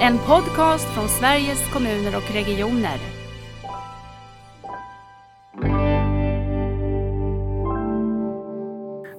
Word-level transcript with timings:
En 0.00 0.18
podcast 0.18 0.84
från 0.84 1.08
Sveriges 1.08 1.72
kommuner 1.72 2.16
och 2.16 2.34
regioner. 2.34 2.98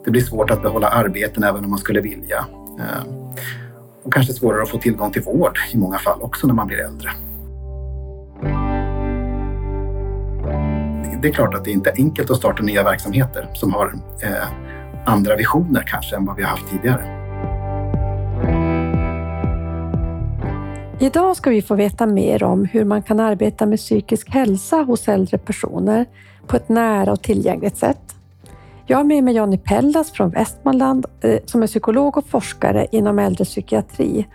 Det 0.05 0.11
blir 0.11 0.21
svårt 0.21 0.51
att 0.51 0.61
behålla 0.61 0.87
arbeten 0.87 1.43
även 1.43 1.63
om 1.63 1.69
man 1.69 1.79
skulle 1.79 2.01
vilja. 2.01 2.45
Eh, 2.79 3.13
och 4.03 4.13
kanske 4.13 4.33
svårare 4.33 4.61
att 4.61 4.69
få 4.69 4.77
tillgång 4.77 5.11
till 5.11 5.21
vård 5.21 5.59
i 5.73 5.77
många 5.77 5.97
fall 5.97 6.21
också 6.21 6.47
när 6.47 6.53
man 6.53 6.67
blir 6.67 6.77
äldre. 6.77 7.09
Det 11.21 11.27
är 11.27 11.33
klart 11.33 11.53
att 11.53 11.65
det 11.65 11.71
inte 11.71 11.89
är 11.89 11.95
enkelt 11.97 12.31
att 12.31 12.37
starta 12.37 12.63
nya 12.63 12.83
verksamheter 12.83 13.49
som 13.53 13.73
har 13.73 13.93
eh, 14.23 14.47
andra 15.05 15.35
visioner 15.35 15.83
kanske 15.87 16.15
än 16.15 16.25
vad 16.25 16.35
vi 16.35 16.43
har 16.43 16.49
haft 16.49 16.69
tidigare. 16.69 17.16
Idag 20.99 21.35
ska 21.35 21.49
vi 21.49 21.61
få 21.61 21.75
veta 21.75 22.05
mer 22.05 22.43
om 22.43 22.65
hur 22.65 22.85
man 22.85 23.01
kan 23.01 23.19
arbeta 23.19 23.65
med 23.65 23.79
psykisk 23.79 24.29
hälsa 24.29 24.77
hos 24.77 25.07
äldre 25.07 25.37
personer 25.37 26.05
på 26.47 26.55
ett 26.55 26.69
nära 26.69 27.11
och 27.11 27.21
tillgängligt 27.21 27.77
sätt. 27.77 28.15
Jag 28.85 28.97
har 28.97 29.03
med 29.03 29.23
mig 29.23 29.35
Jonny 29.35 29.57
Pellas 29.57 30.11
från 30.11 30.29
Västmanland 30.29 31.05
eh, 31.21 31.39
som 31.45 31.63
är 31.63 31.67
psykolog 31.67 32.17
och 32.17 32.27
forskare 32.27 32.87
inom 32.91 33.19
äldrepsykiatri 33.19 34.27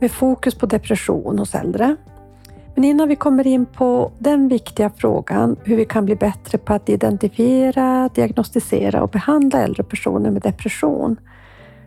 med 0.00 0.10
fokus 0.10 0.54
på 0.54 0.66
depression 0.66 1.38
hos 1.38 1.54
äldre. 1.54 1.96
Men 2.74 2.84
innan 2.84 3.08
vi 3.08 3.16
kommer 3.16 3.46
in 3.46 3.66
på 3.66 4.12
den 4.18 4.48
viktiga 4.48 4.90
frågan 4.96 5.56
hur 5.64 5.76
vi 5.76 5.84
kan 5.84 6.04
bli 6.04 6.16
bättre 6.16 6.58
på 6.58 6.74
att 6.74 6.88
identifiera, 6.88 8.10
diagnostisera 8.14 9.02
och 9.02 9.10
behandla 9.10 9.62
äldre 9.62 9.82
personer 9.82 10.30
med 10.30 10.42
depression 10.42 11.16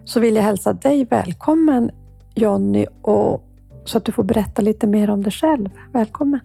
så 0.05 0.19
vill 0.19 0.35
jag 0.35 0.43
hälsa 0.43 0.73
dig 0.73 1.05
välkommen 1.05 1.91
Jonny 2.35 2.85
och 3.01 3.49
så 3.85 3.97
att 3.97 4.05
du 4.05 4.11
får 4.11 4.23
berätta 4.23 4.61
lite 4.61 4.87
mer 4.87 5.09
om 5.09 5.23
dig 5.23 5.31
själv. 5.31 5.69
Välkommen! 5.91 6.39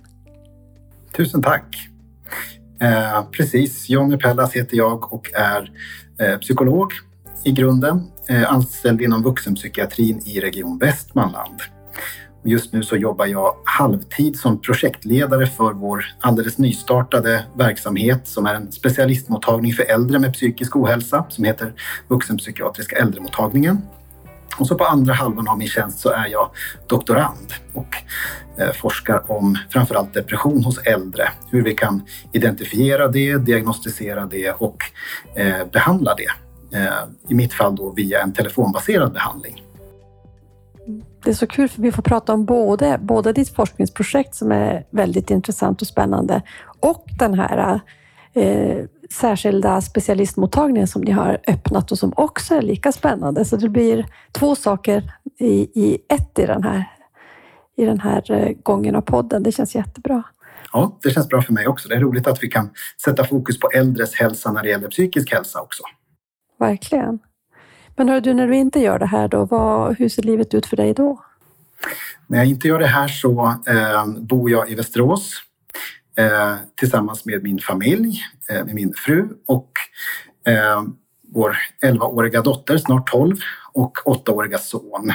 Tusen 1.17 1.43
tack! 1.43 1.89
Eh, 2.81 3.25
precis, 3.33 3.89
Jonny 3.89 4.17
Pellas 4.17 4.53
heter 4.53 4.77
jag 4.77 5.13
och 5.13 5.31
är 5.35 5.71
eh, 6.21 6.39
psykolog 6.39 6.93
i 7.45 7.53
grunden, 7.53 8.03
eh, 8.29 8.53
anställd 8.53 9.01
inom 9.01 9.23
vuxenpsykiatrin 9.23 10.23
i 10.25 10.41
Region 10.41 10.79
Västmanland. 10.79 11.61
Just 12.45 12.73
nu 12.73 12.83
så 12.83 12.97
jobbar 12.97 13.27
jag 13.27 13.55
halvtid 13.65 14.39
som 14.39 14.61
projektledare 14.61 15.47
för 15.47 15.73
vår 15.73 16.05
alldeles 16.21 16.59
nystartade 16.59 17.45
verksamhet 17.55 18.29
som 18.29 18.47
är 18.47 18.55
en 18.55 18.73
specialistmottagning 18.73 19.73
för 19.73 19.83
äldre 19.83 20.19
med 20.19 20.33
psykisk 20.33 20.77
ohälsa 20.77 21.25
som 21.29 21.45
heter 21.45 21.73
Vuxenpsykiatriska 22.09 22.97
äldremottagningen. 22.97 23.79
Och 24.59 24.67
så 24.67 24.75
på 24.75 24.85
andra 24.85 25.15
halvan 25.15 25.49
av 25.49 25.59
min 25.59 25.69
tjänst 25.69 25.99
så 25.99 26.11
är 26.11 26.27
jag 26.27 26.51
doktorand 26.87 27.53
och 27.75 27.97
eh, 28.61 28.73
forskar 28.73 29.23
om 29.31 29.59
framförallt 29.71 30.15
depression 30.15 30.65
hos 30.65 30.79
äldre. 30.79 31.29
Hur 31.51 31.65
vi 31.65 31.75
kan 31.75 32.03
identifiera 32.33 33.09
det, 33.09 33.37
diagnostisera 33.37 34.27
det 34.27 34.51
och 34.51 34.77
eh, 35.37 35.67
behandla 35.73 36.15
det. 36.15 36.31
Eh, 36.79 36.93
I 37.29 37.35
mitt 37.35 37.53
fall 37.53 37.77
då 37.77 37.93
via 37.93 38.23
en 38.23 38.33
telefonbaserad 38.33 39.13
behandling. 39.13 39.63
Det 41.25 41.31
är 41.31 41.35
så 41.35 41.47
kul 41.47 41.69
för 41.69 41.83
vi 41.83 41.93
får 41.93 42.03
prata 42.03 42.33
om 42.33 42.45
både, 42.45 42.99
både 43.03 43.33
ditt 43.33 43.55
forskningsprojekt 43.55 44.35
som 44.35 44.53
är 44.53 44.87
väldigt 44.91 45.31
intressant 45.31 45.83
och 45.83 45.89
spännande 45.89 46.43
och 46.81 47.05
den 47.19 47.35
här 47.35 47.81
eh, 48.35 48.85
särskilda 49.13 49.81
specialistmottagningen 49.81 50.89
som 50.89 51.03
ni 51.03 51.11
har 51.11 51.39
öppnat 51.47 51.93
och 51.93 51.99
som 51.99 52.13
också 52.17 52.55
är 52.55 52.63
lika 52.63 52.93
spännande. 52.93 53.45
Så 53.45 53.57
det 53.57 53.69
blir 53.69 54.07
två 54.33 54.57
saker 54.57 55.13
i, 55.39 55.53
i 55.85 55.99
ett 56.09 56.39
i 56.39 56.47
den, 56.47 56.63
här, 56.63 56.85
i 57.77 57.85
den 57.85 58.01
här 58.01 58.31
eh, 58.31 58.53
gången 58.63 58.97
av 58.97 59.01
podden. 59.01 59.43
Det 59.43 59.53
känns 59.53 59.75
jättebra. 59.75 60.23
Ja, 60.73 60.99
det 61.03 61.11
känns 61.11 61.29
bra 61.29 61.43
för 61.43 61.53
mig 61.53 61.67
också. 61.67 61.89
Det 61.89 61.95
är 61.95 62.01
roligt 62.01 62.27
att 62.27 62.43
vi 62.43 62.49
kan 62.49 62.71
sätta 63.05 63.25
fokus 63.25 63.61
på 63.61 63.71
äldres 63.71 64.15
hälsa 64.15 64.53
när 64.53 64.63
det 64.63 64.69
gäller 64.69 64.89
psykisk 64.89 65.33
hälsa 65.33 65.61
också. 65.61 65.83
Verkligen. 66.59 67.19
Men 67.97 68.09
hör 68.09 68.21
du, 68.21 68.35
när 68.35 68.49
du 68.49 68.57
inte 68.57 68.81
gör 68.81 68.99
det 68.99 69.07
här 69.07 69.29
då, 69.29 69.45
vad, 69.45 69.99
hur 69.99 70.09
ser 70.09 70.23
livet 70.23 70.55
ut 70.55 70.67
för 70.67 70.77
dig 70.77 70.95
då? 70.95 71.25
När 72.27 72.39
jag 72.39 72.47
inte 72.47 72.69
gör 72.69 72.79
det 72.79 72.87
här 72.87 73.09
så 73.09 73.55
eh, 73.67 74.07
bor 74.07 74.51
jag 74.51 74.71
i 74.71 74.75
Västerås 74.75 75.43
eh, 76.19 76.55
tillsammans 76.75 77.25
med 77.25 77.43
min 77.43 77.59
familj, 77.59 78.23
eh, 78.51 78.65
med 78.65 78.75
min 78.75 78.93
fru 78.97 79.29
och 79.47 79.71
eh, 80.47 80.83
vår 81.35 81.57
11-åriga 81.83 82.43
dotter, 82.43 82.79
snart 82.79 83.11
12, 83.11 83.37
och 83.73 83.99
8-åriga 84.05 84.59
son. 84.59 85.13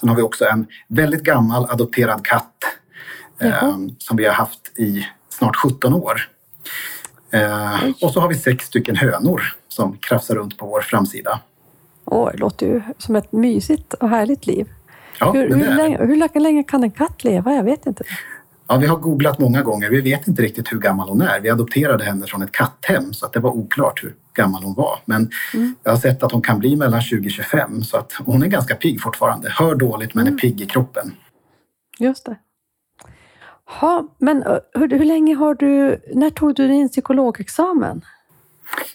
Sen 0.00 0.08
har 0.08 0.16
vi 0.16 0.22
också 0.22 0.44
en 0.44 0.66
väldigt 0.88 1.22
gammal 1.22 1.70
adopterad 1.70 2.26
katt 2.26 2.54
eh, 3.40 3.76
som 3.98 4.16
vi 4.16 4.24
har 4.24 4.32
haft 4.32 4.78
i 4.78 5.06
snart 5.28 5.56
17 5.56 5.94
år. 5.94 6.20
Eh, 7.30 7.88
och 8.02 8.10
så 8.10 8.20
har 8.20 8.28
vi 8.28 8.34
sex 8.34 8.64
stycken 8.64 8.96
hönor 8.96 9.42
som 9.68 9.96
krafsar 9.96 10.34
runt 10.34 10.56
på 10.56 10.66
vår 10.66 10.80
framsida. 10.80 11.40
Åh, 12.04 12.30
det 12.32 12.38
låter 12.38 12.66
ju 12.66 12.82
som 12.98 13.16
ett 13.16 13.32
mysigt 13.32 13.94
och 13.94 14.08
härligt 14.08 14.46
liv. 14.46 14.68
Ja, 15.20 15.32
hur, 15.32 15.48
hur, 15.48 15.76
länge, 15.76 15.98
hur 15.98 16.40
länge 16.40 16.62
kan 16.62 16.82
en 16.82 16.90
katt 16.90 17.24
leva? 17.24 17.54
Jag 17.54 17.64
vet 17.64 17.86
inte. 17.86 18.04
Ja, 18.68 18.76
vi 18.76 18.86
har 18.86 18.96
googlat 18.96 19.38
många 19.38 19.62
gånger. 19.62 19.90
Vi 19.90 20.00
vet 20.00 20.28
inte 20.28 20.42
riktigt 20.42 20.72
hur 20.72 20.78
gammal 20.78 21.08
hon 21.08 21.20
är. 21.20 21.40
Vi 21.40 21.50
adopterade 21.50 22.04
henne 22.04 22.26
från 22.26 22.42
ett 22.42 22.52
katthem 22.52 23.12
så 23.12 23.26
att 23.26 23.32
det 23.32 23.40
var 23.40 23.50
oklart 23.50 24.04
hur 24.04 24.14
gammal 24.34 24.62
hon 24.62 24.74
var. 24.74 24.98
Men 25.04 25.30
jag 25.82 25.92
har 25.92 25.98
sett 25.98 26.22
att 26.22 26.32
hon 26.32 26.42
kan 26.42 26.58
bli 26.58 26.76
mellan 26.76 27.02
20 27.02 27.26
och 27.26 27.30
25 27.30 27.82
så 27.82 27.96
att 27.96 28.12
hon 28.12 28.42
är 28.42 28.46
ganska 28.46 28.74
pigg 28.74 29.02
fortfarande. 29.02 29.50
Hör 29.50 29.74
dåligt 29.74 30.14
men 30.14 30.26
är 30.26 30.32
pigg 30.32 30.60
i 30.60 30.66
kroppen. 30.66 31.12
Just 31.98 32.26
det. 32.26 32.36
Ha, 33.80 34.08
men 34.18 34.42
hur, 34.74 34.88
hur 34.88 35.04
länge 35.04 35.34
har 35.34 35.54
du... 35.54 36.00
När 36.14 36.30
tog 36.30 36.54
du 36.54 36.68
din 36.68 36.88
psykologexamen? 36.88 38.02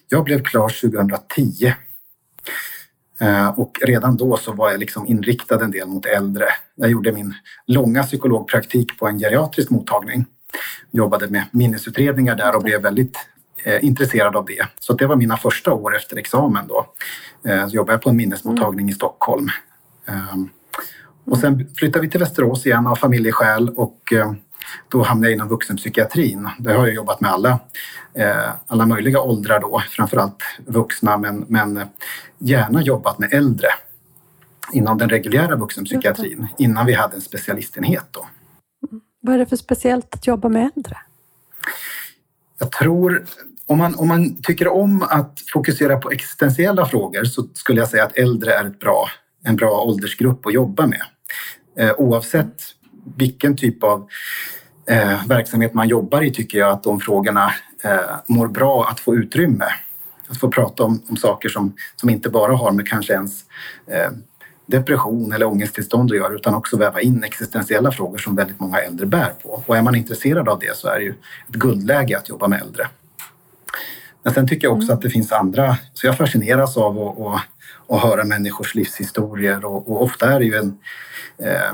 Jag 0.10 0.24
blev 0.24 0.44
klar 0.44 0.70
2010. 0.70 1.74
Eh, 3.22 3.60
och 3.60 3.80
redan 3.82 4.18
då 4.18 4.38
så 4.38 4.54
var 4.54 4.72
jag 4.72 4.80
liksom 4.80 5.08
inriktad 5.08 5.64
en 5.64 5.72
del 5.72 5.88
mot 5.88 6.06
äldre. 6.06 6.46
Jag 6.76 6.92
gjorde 6.92 7.12
min 7.12 7.34
långa 7.68 8.04
psykologpraktik 8.04 9.00
på 9.00 9.08
en 9.08 9.20
geriatrisk 9.20 9.70
mottagning. 9.70 10.26
Jobbade 10.92 11.28
med 11.28 11.44
minnesutredningar 11.52 12.36
där 12.36 12.56
och 12.56 12.64
blev 12.64 12.82
väldigt 12.82 13.18
eh, 13.64 13.86
intresserad 13.86 14.36
av 14.36 14.46
det. 14.46 14.68
Så 14.80 14.94
det 14.94 15.08
var 15.08 15.16
mina 15.16 15.38
första 15.38 15.74
år 15.74 15.96
efter 15.96 16.18
examen 16.18 16.68
då. 16.68 16.86
Eh, 17.50 17.68
så 17.68 17.76
jobbade 17.76 17.94
jag 17.94 18.02
på 18.02 18.10
en 18.10 18.16
minnesmottagning 18.16 18.90
i 18.90 18.94
Stockholm. 18.94 19.50
Eh, 20.08 20.36
och 21.26 21.38
sen 21.38 21.68
flyttade 21.76 22.06
vi 22.06 22.12
till 22.12 22.20
Västerås 22.20 22.66
igen 22.66 22.88
av 22.88 22.96
familjeskäl 22.96 23.70
och 23.70 24.14
eh, 24.14 24.34
då 24.88 25.04
hamnade 25.04 25.28
jag 25.28 25.36
inom 25.36 25.48
vuxenpsykiatrin. 25.48 26.50
Där 26.60 26.76
har 26.76 26.86
jag 26.86 26.96
jobbat 26.96 27.22
med 27.22 27.32
alla, 27.32 27.60
eh, 28.14 28.50
alla 28.68 28.86
möjliga 28.86 29.22
åldrar 29.22 29.60
då, 29.60 29.84
framförallt 29.90 30.44
vuxna 30.66 31.18
men, 31.18 31.46
men 31.48 31.80
gärna 32.42 32.82
jobbat 32.82 33.20
med 33.20 33.34
äldre 33.34 33.68
inom 34.74 34.98
den 34.98 35.10
reguljära 35.10 35.56
vuxenpsykiatrin 35.56 36.48
innan 36.58 36.86
vi 36.86 36.94
hade 36.94 37.16
en 37.16 37.22
specialistenhet 37.22 38.06
då. 38.12 38.26
Vad 39.22 39.36
är 39.36 39.40
det 39.40 39.46
för 39.46 39.56
speciellt 39.56 40.16
att 40.16 40.28
jobba 40.28 40.50
med 40.50 40.72
äldre? 40.76 40.98
Jag 42.60 42.72
tror, 42.72 43.26
om 43.66 43.78
man, 43.78 43.96
om 43.96 44.08
man 44.08 44.42
tycker 44.42 44.68
om 44.68 45.02
att 45.02 45.40
fokusera 45.54 45.98
på 45.98 46.12
existentiella 46.12 46.86
frågor 46.86 47.24
så 47.24 47.48
skulle 47.54 47.80
jag 47.82 47.90
säga 47.90 48.04
att 48.04 48.18
äldre 48.18 48.54
är 48.54 48.66
ett 48.66 48.80
bra, 48.80 49.08
en 49.44 49.56
bra 49.56 49.82
åldersgrupp 49.82 50.46
att 50.46 50.54
jobba 50.54 50.88
med. 50.88 51.02
Eh, 51.78 51.92
oavsett 51.98 52.62
vilken 53.18 53.58
typ 53.58 53.84
av 53.84 54.08
eh, 54.90 55.28
verksamhet 55.28 55.74
man 55.74 55.88
jobbar 55.88 56.22
i 56.22 56.34
tycker 56.34 56.58
jag 56.58 56.72
att 56.72 56.84
de 56.84 57.00
frågorna 57.00 57.54
eh, 57.84 58.00
mår 58.28 58.48
bra 58.48 58.88
att 58.90 59.00
få 59.00 59.16
utrymme. 59.16 59.66
Att 60.32 60.38
få 60.38 60.52
prata 60.52 60.84
om, 60.84 61.02
om 61.10 61.18
saker 61.18 61.50
som, 61.50 61.74
som 61.96 62.10
inte 62.10 62.30
bara 62.30 62.56
har 62.56 62.72
med 62.72 62.88
kanske 62.88 63.14
ens 63.14 63.46
eh, 63.88 64.12
depression 64.66 65.34
eller 65.34 65.46
ångesttillstånd 65.46 66.12
att 66.12 66.18
göra 66.18 66.34
utan 66.34 66.56
också 66.56 66.78
väva 66.78 67.02
in 67.02 67.24
existentiella 67.24 67.92
frågor 67.92 68.18
som 68.18 68.36
väldigt 68.36 68.60
många 68.60 68.78
äldre 68.78 69.06
bär 69.06 69.34
på. 69.44 69.64
Och 69.66 69.78
är 69.78 69.82
man 69.82 69.96
intresserad 69.96 70.50
av 70.50 70.60
det 70.60 70.78
så 70.78 70.88
är 70.88 71.00
det 71.00 71.04
ju 71.04 71.14
ett 71.50 71.56
guldläge 71.56 72.18
att 72.18 72.30
jobba 72.30 72.48
med 72.48 72.62
äldre. 72.62 72.88
Men 74.24 74.34
sen 74.34 74.48
tycker 74.48 74.68
jag 74.68 74.78
också 74.78 74.94
att 74.94 75.02
det 75.02 75.10
finns 75.10 75.32
andra, 75.32 75.78
så 75.94 76.08
jag 76.08 76.18
fascineras 76.18 76.78
av 76.78 77.00
att, 77.00 77.20
att, 77.20 77.42
att 77.88 78.02
höra 78.02 78.24
människors 78.24 78.76
livshistorier 78.76 79.66
och, 79.66 79.92
och 79.92 80.04
ofta 80.04 80.34
är 80.34 80.40
det 80.40 80.46
ju 80.46 80.56
en, 80.56 80.78
eh, 81.38 81.74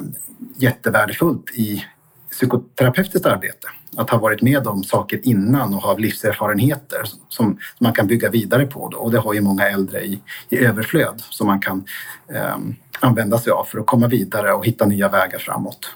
jättevärdefullt 0.56 1.50
i 1.54 1.86
psykoterapeutiskt 2.32 3.26
arbete. 3.26 3.68
Att 3.96 4.10
ha 4.10 4.18
varit 4.18 4.42
med 4.42 4.68
om 4.68 4.84
saker 4.84 5.20
innan 5.24 5.74
och 5.74 5.82
ha 5.82 5.98
livserfarenheter 5.98 7.02
som, 7.04 7.20
som 7.30 7.58
man 7.80 7.94
kan 7.94 8.08
bygga 8.08 8.30
vidare 8.30 8.66
på. 8.66 8.90
Då. 8.90 8.98
Och 8.98 9.12
det 9.12 9.20
har 9.20 9.34
ju 9.34 9.42
många 9.42 9.68
äldre 9.68 10.02
i, 10.02 10.22
i 10.50 10.58
överflöd 10.58 11.22
som 11.30 11.48
man 11.48 11.60
kan 11.60 11.86
eh, 12.34 12.58
använda 13.00 13.38
sig 13.38 13.52
av 13.52 13.64
för 13.64 13.80
att 13.80 13.86
komma 13.86 14.08
vidare 14.08 14.54
och 14.54 14.66
hitta 14.66 14.86
nya 14.86 15.10
vägar 15.10 15.40
framåt. 15.40 15.96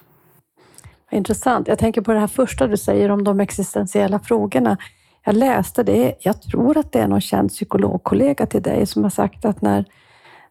Intressant. 1.11 1.67
Jag 1.67 1.79
tänker 1.79 2.01
på 2.01 2.13
det 2.13 2.19
här 2.19 2.27
första 2.27 2.67
du 2.67 2.77
säger 2.77 3.11
om 3.11 3.23
de 3.23 3.39
existentiella 3.39 4.19
frågorna. 4.19 4.77
Jag 5.23 5.35
läste 5.35 5.83
det, 5.83 6.15
jag 6.19 6.41
tror 6.41 6.77
att 6.77 6.91
det 6.91 6.99
är 6.99 7.07
någon 7.07 7.21
känd 7.21 7.49
psykologkollega 7.49 8.45
till 8.45 8.61
dig 8.61 8.85
som 8.85 9.03
har 9.03 9.09
sagt 9.09 9.45
att 9.45 9.61
när, 9.61 9.85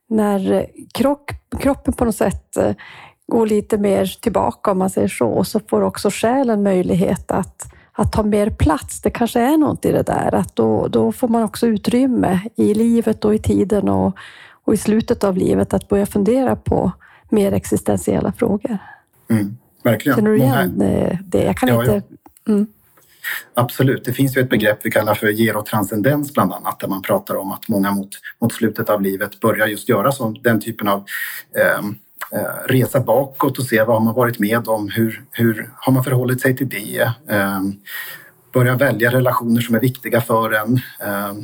när 0.09 0.67
krock, 0.95 1.31
kroppen 1.59 1.95
på 1.95 2.05
något 2.05 2.17
sätt 2.17 2.57
eh, 2.57 2.73
går 3.31 3.47
lite 3.47 3.79
mer 3.79 4.07
tillbaka 4.21 4.71
om 4.71 4.79
man 4.79 4.91
säger 4.91 5.09
så, 5.09 5.29
och 5.29 5.47
så 5.47 5.61
får 5.61 5.83
också 5.83 6.11
själen 6.13 6.63
möjlighet 6.63 7.31
att, 7.31 7.73
att 7.93 8.13
ta 8.13 8.23
mer 8.23 8.51
plats. 8.51 9.01
Det 9.01 9.11
kanske 9.11 9.41
är 9.41 9.57
något 9.57 9.85
i 9.85 9.93
det 9.93 10.03
där, 10.03 10.35
att 10.35 10.57
då, 10.57 10.89
då 10.89 11.13
får 11.13 11.29
man 11.29 11.43
också 11.43 11.67
utrymme 11.67 12.41
i 12.57 12.75
livet 12.75 13.25
och 13.25 13.35
i 13.35 13.39
tiden 13.39 13.89
och, 13.89 14.17
och 14.65 14.75
i 14.75 14.77
slutet 14.77 15.25
av 15.25 15.37
livet 15.37 15.75
att 15.75 15.89
börja 15.89 16.07
fundera 16.07 16.57
på 16.57 16.93
mer 17.29 17.53
existentiella 17.53 18.33
frågor. 18.33 18.79
Mm, 19.31 19.57
verkligen. 19.83 20.17
Känner 20.17 20.31
du 20.31 20.37
igen 20.37 20.73
Många... 20.77 20.91
Eh, 20.91 21.19
det? 21.25 21.45
Jag 21.45 21.57
kan 21.57 21.69
ja, 21.69 21.81
inte... 21.81 22.03
Mm. 22.49 22.67
Absolut, 23.55 24.05
det 24.05 24.13
finns 24.13 24.37
ju 24.37 24.41
ett 24.41 24.51
begrepp 24.51 24.79
vi 24.83 24.91
kallar 24.91 25.15
för 25.15 25.33
gerotranscendens 25.33 26.35
bland 26.35 26.53
annat 26.53 26.81
där 26.81 26.89
man 26.89 27.03
pratar 27.03 27.35
om 27.35 27.53
att 27.53 27.69
många 27.69 27.91
mot, 27.91 28.09
mot 28.41 28.53
slutet 28.53 28.91
av 28.91 29.03
livet 29.03 29.41
börjar 29.41 29.67
just 29.67 29.89
göra 29.89 30.13
så, 30.13 30.35
den 30.43 30.61
typen 30.61 30.89
av 30.89 31.05
eh, 31.57 31.83
resa 32.67 33.01
bakåt 33.01 33.59
och 33.59 33.65
se 33.65 33.83
vad 33.83 34.03
man 34.03 34.15
varit 34.15 34.39
med 34.39 34.69
om, 34.69 34.89
hur, 34.89 35.25
hur 35.31 35.71
har 35.77 35.93
man 35.93 36.05
förhållit 36.05 36.41
sig 36.41 36.57
till 36.57 36.69
det? 36.69 37.13
Eh, 37.29 37.61
börja 38.53 38.77
välja 38.77 39.13
relationer 39.13 39.61
som 39.61 39.75
är 39.75 39.81
viktiga 39.81 40.21
för 40.21 40.53
en. 40.53 40.75
Eh, 41.01 41.35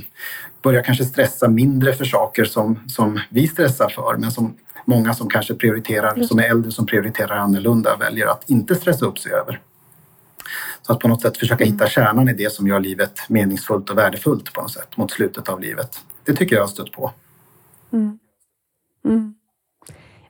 börja 0.63 0.83
kanske 0.83 1.05
stressa 1.05 1.49
mindre 1.49 1.93
för 1.93 2.05
saker 2.05 2.45
som, 2.45 2.79
som 2.89 3.21
vi 3.31 3.49
stressar 3.49 3.89
för 3.89 4.17
men 4.17 4.31
som 4.31 4.55
många 4.85 5.15
som 5.15 5.29
kanske 5.29 5.55
prioriterar, 5.55 6.23
som 6.23 6.39
är 6.39 6.43
äldre 6.43 6.73
som 6.73 6.87
prioriterar 6.87 7.37
annorlunda 7.37 7.97
väljer 7.97 8.27
att 8.27 8.51
inte 8.51 8.75
stressa 8.75 9.07
upp 9.07 9.19
sig 9.19 9.33
över. 9.33 9.61
Så 10.83 10.93
att 10.93 11.01
på 11.01 11.09
något 11.09 11.23
sätt 11.23 11.37
försöka 11.37 11.65
hitta 11.65 11.89
kärnan 11.89 12.29
i 12.29 12.33
det 12.33 12.53
som 12.53 12.67
gör 12.67 12.81
livet 12.81 13.21
meningsfullt 13.29 13.91
och 13.91 13.99
värdefullt 13.99 14.53
på 14.53 14.63
något 14.63 14.73
sätt 14.73 14.97
mot 14.97 15.11
slutet 15.11 15.49
av 15.49 15.61
livet. 15.61 16.01
Det 16.25 16.35
tycker 16.35 16.57
jag 16.57 16.63
har 16.63 16.69
stött 16.69 16.93
på. 16.93 17.13
Mm. 17.93 18.19
Mm. 19.05 19.35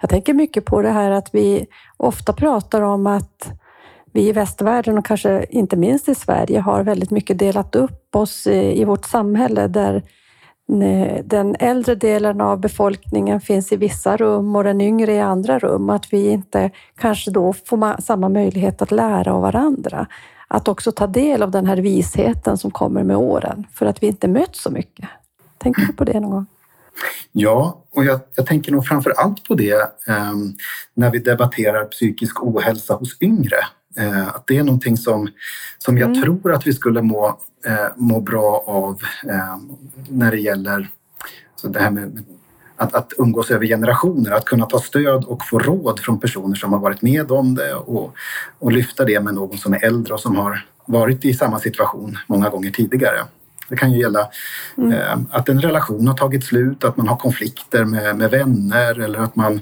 Jag 0.00 0.10
tänker 0.10 0.34
mycket 0.34 0.64
på 0.64 0.82
det 0.82 0.90
här 0.90 1.10
att 1.10 1.28
vi 1.32 1.66
ofta 1.96 2.32
pratar 2.32 2.82
om 2.82 3.06
att 3.06 3.52
vi 4.12 4.28
i 4.28 4.32
västvärlden 4.32 4.98
och 4.98 5.06
kanske 5.06 5.46
inte 5.50 5.76
minst 5.76 6.08
i 6.08 6.14
Sverige 6.14 6.60
har 6.60 6.82
väldigt 6.82 7.10
mycket 7.10 7.38
delat 7.38 7.76
upp 7.76 8.16
oss 8.16 8.46
i 8.46 8.84
vårt 8.84 9.04
samhälle 9.04 9.68
där 9.68 9.94
eh, 10.82 11.24
den 11.24 11.56
äldre 11.60 11.94
delen 11.94 12.40
av 12.40 12.60
befolkningen 12.60 13.40
finns 13.40 13.72
i 13.72 13.76
vissa 13.76 14.16
rum 14.16 14.56
och 14.56 14.64
den 14.64 14.80
yngre 14.80 15.12
i 15.12 15.20
andra 15.20 15.58
rum. 15.58 15.90
Att 15.90 16.12
vi 16.12 16.30
inte 16.30 16.70
kanske 16.98 17.30
då 17.30 17.52
får 17.52 18.00
samma 18.00 18.28
möjlighet 18.28 18.82
att 18.82 18.90
lära 18.90 19.34
av 19.34 19.42
varandra. 19.42 20.06
Att 20.48 20.68
också 20.68 20.92
ta 20.92 21.06
del 21.06 21.42
av 21.42 21.50
den 21.50 21.66
här 21.66 21.76
visheten 21.76 22.58
som 22.58 22.70
kommer 22.70 23.02
med 23.02 23.16
åren 23.16 23.66
för 23.74 23.86
att 23.86 24.02
vi 24.02 24.06
inte 24.06 24.28
möts 24.28 24.62
så 24.62 24.70
mycket. 24.70 25.08
Tänker 25.58 25.82
du 25.82 25.92
på 25.92 26.04
det 26.04 26.20
någon 26.20 26.30
gång? 26.30 26.46
Ja, 27.32 27.84
och 27.92 28.04
jag, 28.04 28.20
jag 28.34 28.46
tänker 28.46 28.72
nog 28.72 28.86
framför 28.86 29.10
allt 29.10 29.44
på 29.44 29.54
det 29.54 29.80
eh, 30.06 30.34
när 30.94 31.10
vi 31.10 31.18
debatterar 31.18 31.84
psykisk 31.84 32.42
ohälsa 32.42 32.94
hos 32.94 33.16
yngre. 33.22 33.58
Eh, 33.98 34.28
att 34.28 34.46
det 34.46 34.56
är 34.56 34.62
någonting 34.62 34.96
som, 34.96 35.28
som 35.78 35.98
jag 35.98 36.10
mm. 36.10 36.22
tror 36.22 36.52
att 36.52 36.66
vi 36.66 36.72
skulle 36.72 37.02
må, 37.02 37.38
eh, 37.66 37.86
må 37.96 38.20
bra 38.20 38.64
av 38.66 39.00
eh, 39.28 39.56
när 40.08 40.30
det 40.30 40.40
gäller 40.40 40.88
så 41.56 41.68
det 41.68 41.80
här 41.80 41.90
med 41.90 42.24
att, 42.76 42.94
att 42.94 43.12
umgås 43.18 43.50
över 43.50 43.66
generationer, 43.66 44.30
att 44.30 44.44
kunna 44.44 44.66
ta 44.66 44.80
stöd 44.80 45.24
och 45.24 45.46
få 45.46 45.58
råd 45.58 46.00
från 46.00 46.20
personer 46.20 46.54
som 46.54 46.72
har 46.72 46.80
varit 46.80 47.02
med 47.02 47.32
om 47.32 47.54
det 47.54 47.74
och, 47.74 48.14
och 48.58 48.72
lyfta 48.72 49.04
det 49.04 49.20
med 49.20 49.34
någon 49.34 49.58
som 49.58 49.74
är 49.74 49.84
äldre 49.84 50.14
och 50.14 50.20
som 50.20 50.36
har 50.36 50.66
varit 50.86 51.24
i 51.24 51.34
samma 51.34 51.58
situation 51.58 52.18
många 52.26 52.48
gånger 52.48 52.70
tidigare. 52.70 53.18
Det 53.68 53.76
kan 53.76 53.92
ju 53.92 54.00
gälla 54.00 54.28
mm. 54.78 54.92
eh, 54.92 55.18
att 55.30 55.48
en 55.48 55.60
relation 55.60 56.08
har 56.08 56.14
tagit 56.14 56.44
slut, 56.44 56.84
att 56.84 56.96
man 56.96 57.08
har 57.08 57.16
konflikter 57.16 57.84
med, 57.84 58.16
med 58.16 58.30
vänner 58.30 59.00
eller 59.00 59.18
att 59.18 59.36
man 59.36 59.60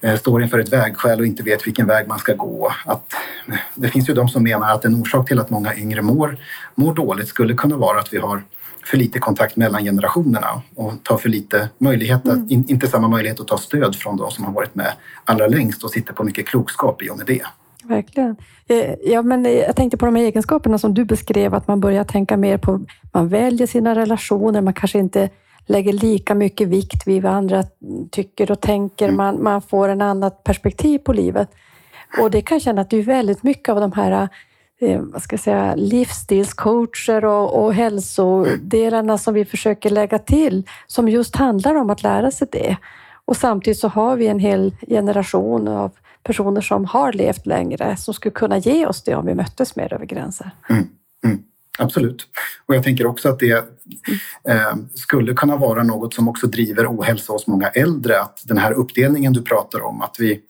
eh, 0.00 0.16
står 0.16 0.42
inför 0.42 0.58
ett 0.58 0.72
vägskäl 0.72 1.20
och 1.20 1.26
inte 1.26 1.42
vet 1.42 1.66
vilken 1.66 1.86
väg 1.86 2.08
man 2.08 2.18
ska 2.18 2.34
gå. 2.34 2.72
Att, 2.84 3.14
det 3.74 3.88
finns 3.88 4.08
ju 4.08 4.14
de 4.14 4.28
som 4.28 4.42
menar 4.42 4.74
att 4.74 4.84
en 4.84 4.94
orsak 4.94 5.28
till 5.28 5.40
att 5.40 5.50
många 5.50 5.74
yngre 5.74 6.02
mår, 6.02 6.36
mår 6.74 6.94
dåligt 6.94 7.28
skulle 7.28 7.54
kunna 7.54 7.76
vara 7.76 8.00
att 8.00 8.12
vi 8.12 8.18
har 8.18 8.42
för 8.84 8.96
lite 8.96 9.18
kontakt 9.18 9.56
mellan 9.56 9.84
generationerna 9.84 10.62
och 10.74 10.92
tar 11.02 11.18
för 11.18 11.28
lite 11.28 11.68
möjlighet 11.78 12.28
att, 12.28 12.34
mm. 12.34 12.46
in, 12.50 12.64
inte 12.68 12.86
samma 12.86 13.08
möjlighet 13.08 13.40
att 13.40 13.48
ta 13.48 13.58
stöd 13.58 13.96
från 13.96 14.16
de 14.16 14.30
som 14.30 14.44
har 14.44 14.52
varit 14.52 14.74
med 14.74 14.92
allra 15.24 15.46
längst 15.46 15.84
och 15.84 15.90
sitter 15.90 16.12
på 16.12 16.24
mycket 16.24 16.46
klokskap 16.46 17.02
i 17.02 17.10
och 17.10 17.18
med 17.18 17.26
det. 17.26 17.42
Verkligen. 17.88 18.36
Eh, 18.68 18.94
ja, 19.04 19.22
men 19.22 19.44
jag 19.44 19.76
tänkte 19.76 19.96
på 19.96 20.06
de 20.06 20.16
här 20.16 20.22
egenskaperna 20.22 20.78
som 20.78 20.94
du 20.94 21.04
beskrev, 21.04 21.54
att 21.54 21.68
man 21.68 21.80
börjar 21.80 22.04
tänka 22.04 22.36
mer 22.36 22.58
på, 22.58 22.80
man 23.12 23.28
väljer 23.28 23.66
sina 23.66 23.94
relationer, 23.94 24.60
man 24.60 24.74
kanske 24.74 24.98
inte 24.98 25.30
lägger 25.66 25.92
lika 25.92 26.34
mycket 26.34 26.68
vikt 26.68 27.06
vid 27.06 27.22
vad 27.22 27.32
andra 27.32 27.64
tycker 28.10 28.50
och 28.50 28.60
tänker, 28.60 29.04
mm. 29.04 29.16
man, 29.16 29.42
man 29.42 29.62
får 29.62 29.88
en 29.88 30.02
annat 30.02 30.44
perspektiv 30.44 30.98
på 30.98 31.12
livet. 31.12 31.50
Och 32.20 32.30
det 32.30 32.40
kan 32.40 32.54
jag 32.54 32.62
känna 32.62 32.80
att 32.80 32.90
det 32.90 32.96
är 32.96 33.02
väldigt 33.02 33.42
mycket 33.42 33.68
av 33.68 33.80
de 33.80 33.92
här 33.92 34.28
eh, 34.80 35.00
vad 35.00 35.22
ska 35.22 35.34
jag 35.34 35.40
säga, 35.40 35.74
livsstilscoacher 35.74 37.24
och, 37.24 37.64
och 37.64 37.74
hälsodelarna 37.74 39.18
som 39.18 39.34
vi 39.34 39.44
försöker 39.44 39.90
lägga 39.90 40.18
till, 40.18 40.62
som 40.86 41.08
just 41.08 41.36
handlar 41.36 41.74
om 41.74 41.90
att 41.90 42.02
lära 42.02 42.30
sig 42.30 42.48
det. 42.52 42.76
Och 43.24 43.36
samtidigt 43.36 43.78
så 43.78 43.88
har 43.88 44.16
vi 44.16 44.26
en 44.26 44.38
hel 44.38 44.76
generation 44.88 45.68
av 45.68 45.92
personer 46.28 46.60
som 46.60 46.84
har 46.84 47.12
levt 47.12 47.46
längre 47.46 47.96
som 47.96 48.14
skulle 48.14 48.32
kunna 48.32 48.58
ge 48.58 48.86
oss 48.86 49.02
det 49.02 49.14
om 49.14 49.26
vi 49.26 49.34
möttes 49.34 49.76
mer 49.76 49.94
över 49.94 50.06
gränser. 50.06 50.50
Mm, 50.70 50.86
mm, 51.24 51.38
absolut. 51.78 52.26
Och 52.66 52.74
jag 52.74 52.84
tänker 52.84 53.06
också 53.06 53.28
att 53.28 53.38
det 53.38 53.52
eh, 54.48 54.74
skulle 54.94 55.34
kunna 55.34 55.56
vara 55.56 55.82
något 55.82 56.14
som 56.14 56.28
också 56.28 56.46
driver 56.46 56.86
ohälsa 56.86 57.32
hos 57.32 57.46
många 57.46 57.68
äldre. 57.68 58.20
Att 58.20 58.42
den 58.44 58.58
här 58.58 58.72
uppdelningen 58.72 59.32
du 59.32 59.42
pratar 59.42 59.82
om, 59.82 60.02
att 60.02 60.16
vi 60.18 60.40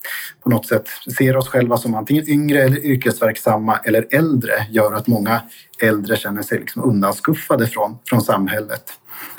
på 0.43 0.51
något 0.51 0.67
sätt 0.67 0.89
ser 1.19 1.37
oss 1.37 1.49
själva 1.49 1.77
som 1.77 1.95
antingen 1.95 2.29
yngre 2.29 2.63
eller 2.63 2.85
yrkesverksamma 2.85 3.77
eller 3.85 4.07
äldre 4.11 4.67
gör 4.71 4.93
att 4.93 5.07
många 5.07 5.43
äldre 5.83 6.17
känner 6.17 6.43
sig 6.43 6.59
liksom 6.59 6.85
undanskuffade 6.85 7.67
från, 7.67 7.99
från 8.05 8.21
samhället. 8.21 8.93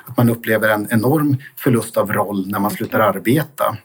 Att 0.06 0.18
man 0.18 0.30
upplever 0.30 0.69
en 0.69 0.88
enorm 0.92 1.38
förlust 1.57 1.97
av 1.97 2.13
roll 2.13 2.47
när 2.47 2.59
man 2.59 2.71
slutar 2.71 3.00
arbeta 3.00 3.77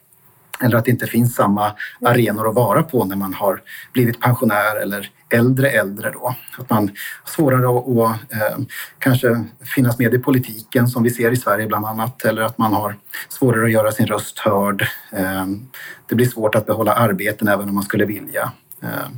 eller 0.61 0.77
att 0.77 0.85
det 0.85 0.91
inte 0.91 1.07
finns 1.07 1.35
samma 1.35 1.73
arenor 2.03 2.49
att 2.49 2.55
vara 2.55 2.83
på 2.83 3.05
när 3.05 3.17
man 3.17 3.35
har 3.35 3.63
blivit 3.93 4.21
pensionär 4.21 4.83
eller 4.83 5.11
äldre 5.29 5.71
äldre 5.71 6.11
då. 6.11 6.35
Att 6.59 6.71
man 6.71 6.89
har 7.23 7.31
svårare 7.31 7.79
att, 7.79 7.89
att 7.89 8.33
eh, 8.33 8.65
kanske 8.99 9.45
finnas 9.75 9.99
med 9.99 10.15
i 10.15 10.19
politiken 10.19 10.89
som 10.89 11.03
vi 11.03 11.11
ser 11.11 11.31
i 11.31 11.37
Sverige 11.37 11.67
bland 11.67 11.87
annat 11.87 12.25
eller 12.25 12.43
att 12.43 12.59
man 12.59 12.73
har 12.73 12.97
svårare 13.29 13.65
att 13.65 13.73
göra 13.73 13.93
sin 13.93 14.07
röst 14.07 14.39
hörd. 14.39 14.83
Eh, 15.13 15.47
det 16.09 16.15
blir 16.15 16.27
svårt 16.27 16.55
att 16.55 16.67
behålla 16.67 16.95
arbeten 16.95 17.49
även 17.49 17.69
om 17.69 17.75
man 17.75 17.85
skulle 17.85 18.05
vilja. 18.05 18.53
Eh, 18.83 19.09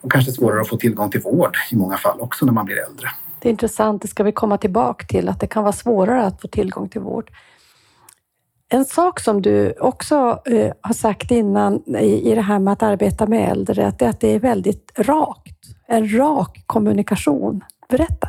och 0.00 0.12
kanske 0.12 0.32
svårare 0.32 0.60
att 0.60 0.68
få 0.68 0.76
tillgång 0.76 1.10
till 1.10 1.20
vård 1.20 1.56
i 1.70 1.76
många 1.76 1.96
fall 1.96 2.20
också 2.20 2.46
när 2.46 2.52
man 2.52 2.66
blir 2.66 2.76
äldre. 2.76 3.08
Det 3.40 3.48
är 3.48 3.50
intressant, 3.50 4.02
det 4.02 4.08
ska 4.08 4.22
vi 4.22 4.32
komma 4.32 4.58
tillbaka 4.58 5.06
till, 5.06 5.28
att 5.28 5.40
det 5.40 5.46
kan 5.46 5.62
vara 5.62 5.72
svårare 5.72 6.26
att 6.26 6.40
få 6.40 6.48
tillgång 6.48 6.88
till 6.88 7.00
vård. 7.00 7.30
En 8.70 8.84
sak 8.84 9.20
som 9.20 9.42
du 9.42 9.72
också 9.80 10.42
eh, 10.46 10.72
har 10.80 10.94
sagt 10.94 11.30
innan 11.30 11.96
i, 11.96 12.30
i 12.30 12.34
det 12.34 12.40
här 12.40 12.58
med 12.58 12.72
att 12.72 12.82
arbeta 12.82 13.26
med 13.26 13.50
äldre, 13.50 13.86
att 13.86 13.98
det, 13.98 14.08
att 14.08 14.20
det 14.20 14.34
är 14.34 14.38
väldigt 14.38 14.92
rakt. 14.96 15.56
En 15.86 16.18
rak 16.18 16.62
kommunikation. 16.66 17.64
Berätta. 17.88 18.28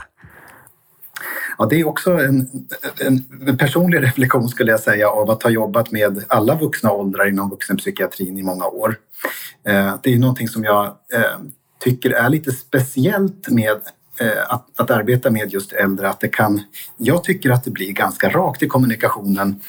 Ja, 1.57 1.65
det 1.65 1.75
är 1.75 1.87
också 1.87 2.11
en, 2.11 2.49
en, 2.99 3.25
en, 3.47 3.57
personlig 3.57 4.03
reflektion 4.03 4.49
skulle 4.49 4.71
jag 4.71 4.79
säga 4.79 5.09
av 5.09 5.29
att 5.29 5.43
ha 5.43 5.49
jobbat 5.49 5.91
med 5.91 6.23
alla 6.27 6.55
vuxna 6.55 6.91
åldrar 6.91 7.29
inom 7.29 7.49
vuxenpsykiatrin 7.49 8.37
i 8.37 8.43
många 8.43 8.65
år. 8.65 8.95
Eh, 9.67 9.95
det 10.03 10.13
är 10.13 10.19
någonting 10.19 10.47
som 10.47 10.63
jag 10.63 10.85
eh, 10.85 11.39
tycker 11.79 12.11
är 12.11 12.29
lite 12.29 12.51
speciellt 12.51 13.49
med 13.49 13.79
att, 14.47 14.65
att, 14.75 14.91
arbeta 14.91 15.31
med 15.31 15.53
just 15.53 15.73
äldre, 15.73 16.09
att 16.09 16.19
det 16.19 16.27
kan... 16.27 16.61
Jag 16.97 17.23
tycker 17.23 17.49
att 17.49 17.63
det 17.63 17.71
blir 17.71 17.91
ganska 17.91 18.29
rakt 18.29 18.63
i 18.63 18.67
kommunikationen. 18.67 19.61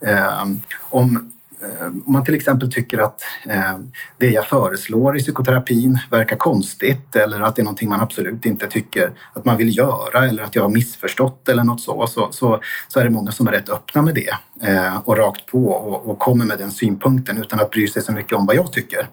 Eh, 0.00 0.42
om, 0.80 1.32
eh, 1.62 1.86
om 1.86 2.12
man 2.12 2.24
till 2.24 2.34
exempel 2.34 2.72
tycker 2.72 2.98
att 2.98 3.20
eh, 3.48 3.78
det 4.18 4.30
jag 4.30 4.46
föreslår 4.46 5.16
i 5.16 5.20
psykoterapin 5.20 5.98
verkar 6.10 6.36
konstigt 6.36 7.16
eller 7.16 7.40
att 7.40 7.56
det 7.56 7.62
är 7.62 7.64
någonting 7.64 7.88
man 7.88 8.00
absolut 8.00 8.46
inte 8.46 8.66
tycker 8.66 9.12
att 9.32 9.44
man 9.44 9.56
vill 9.56 9.76
göra 9.76 10.26
eller 10.28 10.42
att 10.42 10.54
jag 10.54 10.62
har 10.62 10.70
missförstått 10.70 11.48
eller 11.48 11.64
något 11.64 11.80
så, 11.80 12.06
så, 12.06 12.28
så, 12.32 12.60
så 12.88 13.00
är 13.00 13.04
det 13.04 13.10
många 13.10 13.32
som 13.32 13.48
är 13.48 13.52
rätt 13.52 13.68
öppna 13.68 14.02
med 14.02 14.14
det 14.14 14.34
eh, 14.68 14.98
och 15.04 15.16
rakt 15.16 15.46
på 15.46 15.68
och, 15.68 16.10
och 16.10 16.18
kommer 16.18 16.44
med 16.44 16.58
den 16.58 16.70
synpunkten 16.70 17.38
utan 17.38 17.60
att 17.60 17.70
bry 17.70 17.88
sig 17.88 18.02
så 18.02 18.12
mycket 18.12 18.32
om 18.32 18.46
vad 18.46 18.56
jag 18.56 18.72
tycker. 18.72 19.08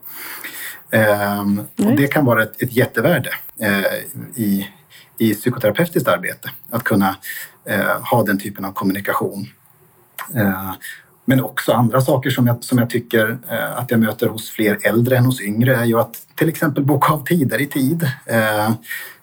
Och 1.78 1.96
det 1.98 2.08
kan 2.08 2.26
vara 2.26 2.44
ett, 2.44 2.62
ett 2.62 2.76
jättevärde 2.76 3.30
i, 4.36 4.68
i 5.18 5.34
psykoterapeutiskt 5.34 6.08
arbete. 6.08 6.52
Att 6.70 6.84
kunna 6.84 7.16
eh, 7.66 8.02
ha 8.12 8.24
den 8.24 8.40
typen 8.40 8.66
av 8.66 8.72
kommunikation. 8.72 9.48
Eh, 10.36 10.72
men 11.26 11.44
också 11.44 11.72
andra 11.72 12.02
saker 12.02 12.30
som 12.30 12.48
jag, 12.48 12.64
som 12.64 12.78
jag 12.78 12.90
tycker 12.90 13.38
eh, 13.50 13.78
att 13.78 13.92
jag 13.92 14.00
möter 14.00 14.28
hos 14.28 14.50
fler 14.50 14.78
äldre 14.84 15.18
än 15.18 15.26
hos 15.26 15.42
yngre 15.42 15.76
är 15.76 15.86
ju 15.86 16.00
att 16.00 16.28
till 16.36 16.50
exempel 16.50 16.84
boka 16.84 17.14
av 17.14 17.26
tider 17.26 17.62
i 17.62 17.68
tid. 17.68 18.12
Eh, 18.26 18.72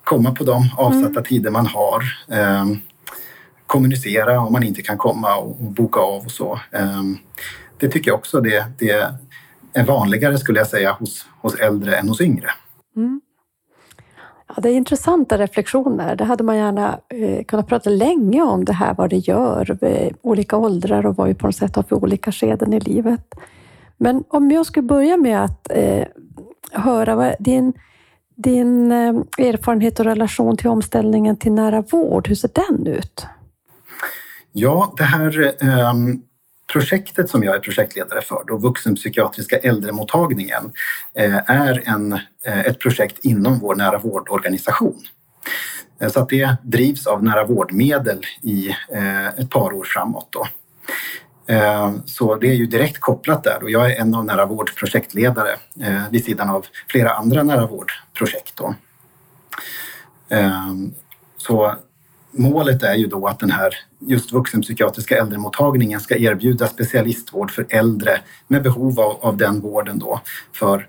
komma 0.04 0.34
på 0.34 0.44
de 0.44 0.70
avsatta 0.76 1.08
mm. 1.08 1.24
tider 1.24 1.50
man 1.50 1.66
har. 1.66 2.02
Eh, 2.28 2.66
kommunicera 3.66 4.40
om 4.40 4.52
man 4.52 4.62
inte 4.62 4.82
kan 4.82 4.98
komma 4.98 5.36
och, 5.36 5.60
och 5.60 5.70
boka 5.72 6.00
av 6.00 6.24
och 6.24 6.30
så. 6.30 6.60
Eh, 6.70 7.02
det 7.78 7.88
tycker 7.88 8.10
jag 8.10 8.18
också 8.18 8.40
det, 8.40 8.66
det 8.78 9.12
är 9.72 9.84
vanligare 9.84 10.38
skulle 10.38 10.58
jag 10.58 10.68
säga 10.68 10.92
hos, 10.92 11.26
hos 11.40 11.54
äldre 11.54 11.96
än 11.96 12.08
hos 12.08 12.20
yngre. 12.20 12.50
Mm. 12.96 13.20
Ja, 14.56 14.62
det 14.62 14.70
är 14.70 14.74
intressanta 14.74 15.38
reflektioner. 15.38 16.16
Det 16.16 16.24
hade 16.24 16.44
man 16.44 16.56
gärna 16.56 16.98
eh, 17.08 17.44
kunnat 17.44 17.68
prata 17.68 17.90
länge 17.90 18.42
om 18.42 18.64
det 18.64 18.72
här, 18.72 18.94
vad 18.94 19.10
det 19.10 19.16
gör 19.16 19.78
vid 19.80 20.16
olika 20.22 20.56
åldrar 20.56 21.06
och 21.06 21.16
vad 21.16 21.28
vi 21.28 21.34
på 21.34 21.46
något 21.46 21.56
sätt 21.56 21.76
har 21.76 21.82
för 21.82 21.96
olika 21.96 22.32
skeden 22.32 22.72
i 22.72 22.80
livet. 22.80 23.34
Men 23.96 24.24
om 24.28 24.50
jag 24.50 24.66
skulle 24.66 24.86
börja 24.86 25.16
med 25.16 25.44
att 25.44 25.70
eh, 25.70 26.06
höra 26.72 27.14
vad 27.14 27.34
din, 27.38 27.72
din 28.36 28.92
eh, 28.92 29.14
erfarenhet 29.38 30.00
och 30.00 30.06
relation 30.06 30.56
till 30.56 30.68
omställningen 30.68 31.36
till 31.36 31.52
nära 31.52 31.82
vård, 31.82 32.28
hur 32.28 32.34
ser 32.34 32.50
den 32.54 32.86
ut? 32.86 33.26
Ja, 34.52 34.94
det 34.96 35.04
här 35.04 35.54
eh, 35.62 35.94
projektet 36.72 37.30
som 37.30 37.44
jag 37.44 37.54
är 37.54 37.60
projektledare 37.60 38.22
för, 38.22 38.44
då 38.46 38.56
vuxenpsykiatriska 38.56 39.58
äldremottagningen, 39.58 40.72
eh, 41.14 41.50
är 41.50 41.82
en, 41.88 42.12
eh, 42.44 42.60
ett 42.60 42.78
projekt 42.78 43.18
inom 43.24 43.58
vår 43.58 43.74
nära 43.74 43.98
vårdorganisation. 43.98 45.02
Eh, 46.00 46.08
så 46.08 46.20
att 46.20 46.28
det 46.28 46.56
drivs 46.62 47.06
av 47.06 47.24
nära 47.24 47.44
vårdmedel 47.44 48.20
i 48.42 48.76
ett 49.36 49.50
par 49.50 49.72
år 49.72 49.84
framåt. 49.84 50.28
Då. 50.30 50.46
Så 52.04 52.36
det 52.36 52.48
är 52.48 52.54
ju 52.54 52.66
direkt 52.66 53.00
kopplat 53.00 53.44
där 53.44 53.62
och 53.62 53.70
jag 53.70 53.92
är 53.92 54.00
en 54.00 54.14
av 54.14 54.24
nära 54.24 54.46
vårds 54.46 54.74
projektledare 54.74 55.56
vid 56.10 56.24
sidan 56.24 56.50
av 56.50 56.66
flera 56.88 57.10
andra 57.10 57.42
nära 57.42 57.66
vårdprojekt. 57.66 58.56
Då. 58.56 58.74
Så 61.36 61.74
målet 62.30 62.82
är 62.82 62.94
ju 62.94 63.06
då 63.06 63.26
att 63.26 63.38
den 63.38 63.50
här 63.50 63.74
just 63.98 64.32
vuxenpsykiatriska 64.32 65.16
äldremottagningen 65.16 66.00
ska 66.00 66.16
erbjuda 66.16 66.66
specialistvård 66.66 67.50
för 67.50 67.66
äldre 67.68 68.20
med 68.48 68.62
behov 68.62 69.00
av, 69.00 69.16
av 69.20 69.36
den 69.36 69.60
vården 69.60 69.98
då 69.98 70.20
för 70.52 70.88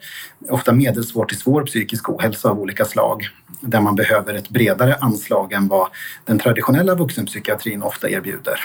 ofta 0.49 0.73
medelsvår 0.73 1.25
till 1.25 1.37
svår 1.37 1.65
psykisk 1.65 2.09
ohälsa 2.09 2.49
av 2.49 2.59
olika 2.59 2.85
slag 2.85 3.27
där 3.61 3.81
man 3.81 3.95
behöver 3.95 4.33
ett 4.33 4.49
bredare 4.49 4.95
anslag 4.95 5.53
än 5.53 5.67
vad 5.67 5.87
den 6.25 6.39
traditionella 6.39 6.95
vuxenpsykiatrin 6.95 7.83
ofta 7.83 8.09
erbjuder. 8.09 8.59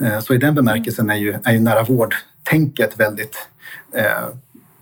Eh, 0.00 0.20
så 0.20 0.34
i 0.34 0.38
den 0.38 0.54
bemärkelsen 0.54 1.10
är 1.10 1.16
ju, 1.16 1.34
är 1.44 1.52
ju 1.52 1.60
nära 1.60 1.82
vård-tänket 1.82 3.00
väldigt 3.00 3.48
eh, 3.92 4.28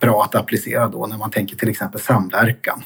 bra 0.01 0.25
att 0.25 0.35
applicera 0.35 0.89
då 0.89 1.07
när 1.07 1.19
man 1.19 1.31
tänker 1.31 1.57
till 1.57 1.69
exempel 1.69 2.01
samverkan 2.01 2.83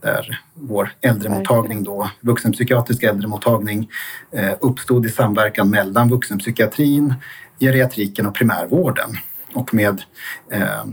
där 0.00 0.40
vår 0.54 0.92
äldremottagning 1.00 1.84
då, 1.84 2.10
vuxenpsykiatrisk 2.20 3.02
äldremottagning 3.02 3.90
eh, 4.32 4.52
uppstod 4.60 5.06
i 5.06 5.08
samverkan 5.08 5.70
mellan 5.70 6.08
vuxenpsykiatrin, 6.08 7.14
geriatriken 7.60 8.26
och 8.26 8.34
primärvården 8.34 9.10
och 9.54 9.74
med 9.74 10.02
eh, 10.50 10.84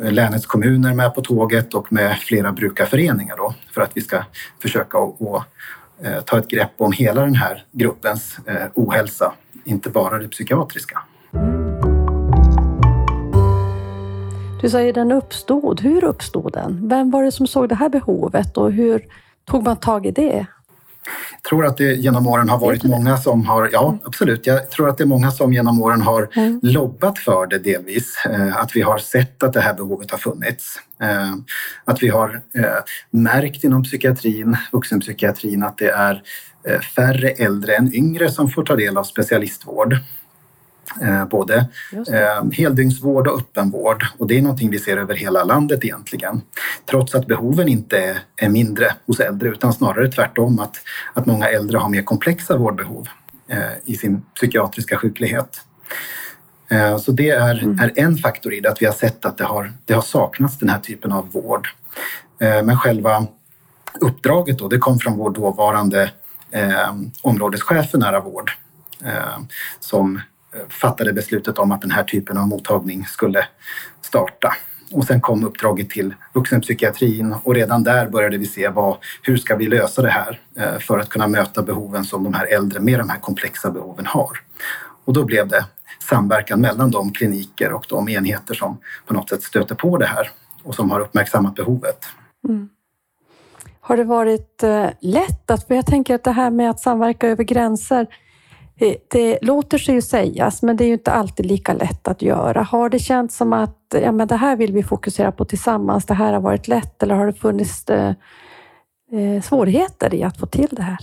länets 0.00 0.46
kommuner 0.46 0.94
med 0.94 1.14
på 1.14 1.20
tåget 1.20 1.74
och 1.74 1.92
med 1.92 2.18
flera 2.18 2.52
brukarföreningar 2.52 3.36
då 3.36 3.54
för 3.74 3.80
att 3.80 3.90
vi 3.94 4.00
ska 4.00 4.24
försöka 4.62 4.98
att 4.98 5.46
eh, 6.02 6.20
ta 6.20 6.38
ett 6.38 6.48
grepp 6.48 6.72
om 6.76 6.92
hela 6.92 7.20
den 7.20 7.34
här 7.34 7.64
gruppens 7.72 8.38
eh, 8.46 8.66
ohälsa, 8.74 9.32
inte 9.64 9.90
bara 9.90 10.18
det 10.18 10.28
psykiatriska. 10.28 11.02
Du 14.60 14.70
säger 14.70 14.92
den 14.92 15.12
uppstod. 15.12 15.80
Hur 15.80 16.04
uppstod 16.04 16.52
den? 16.52 16.88
Vem 16.88 17.10
var 17.10 17.22
det 17.24 17.32
som 17.32 17.46
såg 17.46 17.68
det 17.68 17.74
här 17.74 17.88
behovet 17.88 18.56
och 18.56 18.72
hur 18.72 19.04
tog 19.44 19.64
man 19.64 19.76
tag 19.76 20.06
i 20.06 20.10
det? 20.10 20.46
Jag 21.32 21.42
tror 21.50 21.66
att 21.66 21.76
det 21.76 21.94
genom 21.94 22.26
åren 22.26 22.48
har 22.48 22.58
varit 22.58 22.84
många 22.84 23.16
som 23.16 23.46
har, 23.46 23.70
ja 23.72 23.88
mm. 23.88 24.00
absolut, 24.04 24.46
jag 24.46 24.70
tror 24.70 24.88
att 24.88 24.98
det 24.98 25.04
är 25.04 25.06
många 25.08 25.30
som 25.30 25.52
genom 25.52 25.82
åren 25.82 26.00
har 26.00 26.28
mm. 26.34 26.60
lobbat 26.62 27.18
för 27.18 27.46
det 27.46 27.58
delvis. 27.58 28.24
Eh, 28.26 28.56
att 28.56 28.76
vi 28.76 28.80
har 28.80 28.98
sett 28.98 29.42
att 29.42 29.52
det 29.52 29.60
här 29.60 29.74
behovet 29.74 30.10
har 30.10 30.18
funnits. 30.18 30.76
Eh, 31.02 31.34
att 31.84 32.02
vi 32.02 32.08
har 32.08 32.42
eh, 32.54 32.64
märkt 33.10 33.64
inom 33.64 33.84
psykiatrin, 33.84 34.56
vuxenpsykiatrin, 34.72 35.62
att 35.62 35.78
det 35.78 35.90
är 35.90 36.22
färre 36.94 37.28
äldre 37.28 37.74
än 37.74 37.94
yngre 37.94 38.30
som 38.30 38.50
får 38.50 38.64
ta 38.64 38.76
del 38.76 38.96
av 38.96 39.04
specialistvård. 39.04 39.96
Eh, 41.02 41.24
både 41.24 41.56
eh, 41.92 42.50
heldygnsvård 42.52 43.26
och 43.26 43.38
öppenvård 43.38 44.06
och 44.18 44.26
det 44.26 44.38
är 44.38 44.42
någonting 44.42 44.70
vi 44.70 44.78
ser 44.78 44.96
över 44.96 45.14
hela 45.14 45.44
landet 45.44 45.84
egentligen. 45.84 46.42
Trots 46.90 47.14
att 47.14 47.26
behoven 47.26 47.68
inte 47.68 48.18
är 48.36 48.48
mindre 48.48 48.94
hos 49.06 49.20
äldre 49.20 49.48
utan 49.48 49.72
snarare 49.72 50.12
tvärtom 50.12 50.58
att, 50.58 50.76
att 51.14 51.26
många 51.26 51.48
äldre 51.48 51.78
har 51.78 51.88
mer 51.88 52.02
komplexa 52.02 52.56
vårdbehov 52.56 53.08
eh, 53.48 53.58
i 53.84 53.96
sin 53.96 54.22
psykiatriska 54.34 54.96
sjuklighet. 54.96 55.60
Eh, 56.68 56.98
så 56.98 57.12
det 57.12 57.30
är, 57.30 57.62
mm. 57.62 57.80
är 57.80 57.92
en 57.96 58.16
faktor 58.16 58.54
i 58.54 58.60
det, 58.60 58.70
att 58.70 58.82
vi 58.82 58.86
har 58.86 58.92
sett 58.92 59.24
att 59.24 59.38
det 59.38 59.44
har, 59.44 59.72
det 59.84 59.94
har 59.94 60.02
saknats 60.02 60.58
den 60.58 60.68
här 60.68 60.80
typen 60.80 61.12
av 61.12 61.32
vård. 61.32 61.68
Eh, 62.40 62.62
men 62.62 62.78
själva 62.78 63.26
uppdraget 64.00 64.58
då, 64.58 64.68
det 64.68 64.78
kom 64.78 64.98
från 64.98 65.16
vår 65.16 65.30
dåvarande 65.30 66.10
eh, 66.50 66.94
områdeschef 67.22 67.90
för 67.90 67.98
nära 67.98 68.20
vård 68.20 68.50
eh, 69.04 69.38
som 69.80 70.20
fattade 70.68 71.12
beslutet 71.12 71.58
om 71.58 71.72
att 71.72 71.80
den 71.80 71.90
här 71.90 72.04
typen 72.04 72.38
av 72.38 72.48
mottagning 72.48 73.04
skulle 73.04 73.46
starta. 74.00 74.54
Och 74.92 75.04
sen 75.04 75.20
kom 75.20 75.44
uppdraget 75.44 75.90
till 75.90 76.14
vuxenpsykiatrin 76.32 77.34
och 77.44 77.54
redan 77.54 77.82
där 77.82 78.08
började 78.08 78.38
vi 78.38 78.46
se 78.46 78.68
vad, 78.68 78.96
hur 79.22 79.36
ska 79.36 79.56
vi 79.56 79.66
lösa 79.66 80.02
det 80.02 80.10
här 80.10 80.40
eh, 80.56 80.78
för 80.78 80.98
att 80.98 81.08
kunna 81.08 81.28
möta 81.28 81.62
behoven 81.62 82.04
som 82.04 82.24
de 82.24 82.34
här 82.34 82.46
äldre 82.46 82.80
med 82.80 83.00
de 83.00 83.08
här 83.08 83.18
komplexa 83.18 83.70
behoven 83.70 84.06
har. 84.06 84.30
Och 85.04 85.12
då 85.12 85.24
blev 85.24 85.48
det 85.48 85.64
samverkan 86.08 86.60
mellan 86.60 86.90
de 86.90 87.12
kliniker 87.12 87.72
och 87.72 87.86
de 87.88 88.08
enheter 88.08 88.54
som 88.54 88.78
på 89.06 89.14
något 89.14 89.28
sätt 89.28 89.42
stöter 89.42 89.74
på 89.74 89.98
det 89.98 90.06
här 90.06 90.30
och 90.62 90.74
som 90.74 90.90
har 90.90 91.00
uppmärksammat 91.00 91.54
behovet. 91.54 92.04
Mm. 92.48 92.68
Har 93.80 93.96
det 93.96 94.04
varit 94.04 94.62
eh, 94.62 94.86
lätt 95.00 95.50
att, 95.50 95.66
för 95.66 95.74
jag 95.74 95.86
tänker 95.86 96.14
att 96.14 96.24
det 96.24 96.32
här 96.32 96.50
med 96.50 96.70
att 96.70 96.80
samverka 96.80 97.28
över 97.28 97.44
gränser, 97.44 98.06
Eh, 98.78 98.94
det 99.08 99.38
låter 99.42 99.78
sig 99.78 99.94
ju 99.94 100.02
sägas, 100.02 100.62
men 100.62 100.76
det 100.76 100.84
är 100.84 100.86
ju 100.86 100.92
inte 100.92 101.12
alltid 101.12 101.46
lika 101.46 101.72
lätt 101.72 102.08
att 102.08 102.22
göra. 102.22 102.62
Har 102.62 102.88
det 102.88 102.98
känts 102.98 103.36
som 103.36 103.52
att 103.52 103.78
ja, 103.90 104.12
men 104.12 104.28
det 104.28 104.36
här 104.36 104.56
vill 104.56 104.72
vi 104.72 104.82
fokusera 104.82 105.32
på 105.32 105.44
tillsammans, 105.44 106.06
det 106.06 106.14
här 106.14 106.32
har 106.32 106.40
varit 106.40 106.68
lätt 106.68 107.02
eller 107.02 107.14
har 107.14 107.26
det 107.26 107.32
funnits 107.32 107.90
eh, 107.90 108.14
eh, 109.12 109.42
svårigheter 109.42 110.14
i 110.14 110.22
att 110.22 110.38
få 110.38 110.46
till 110.46 110.68
det 110.70 110.82
här? 110.82 110.98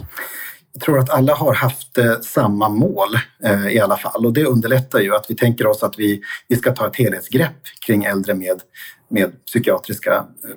Jag 0.74 0.82
tror 0.82 1.00
att 1.00 1.10
alla 1.10 1.36
har 1.36 1.53
haft 1.53 1.98
eh, 1.98 2.20
samma 2.22 2.70
mål 2.70 3.10
eh, 3.44 3.67
i 3.67 3.79
alla 3.79 3.98
fall 3.98 4.25
och 4.25 4.34
det 4.34 4.46
underlättar 4.46 5.00
ju 5.00 5.15
att 5.15 5.25
vi 5.29 5.36
tänker 5.36 5.67
oss 5.67 5.84
att 5.84 6.00
vi, 6.00 6.22
vi 6.48 6.55
ska 6.55 6.72
ta 6.72 6.88
ett 6.88 6.96
helhetsgrepp 6.96 7.62
kring 7.86 8.03
äldre 8.03 8.34
med, 8.34 8.62
med 9.10 9.46
psykiatriska 9.46 10.13
eh, 10.13 10.50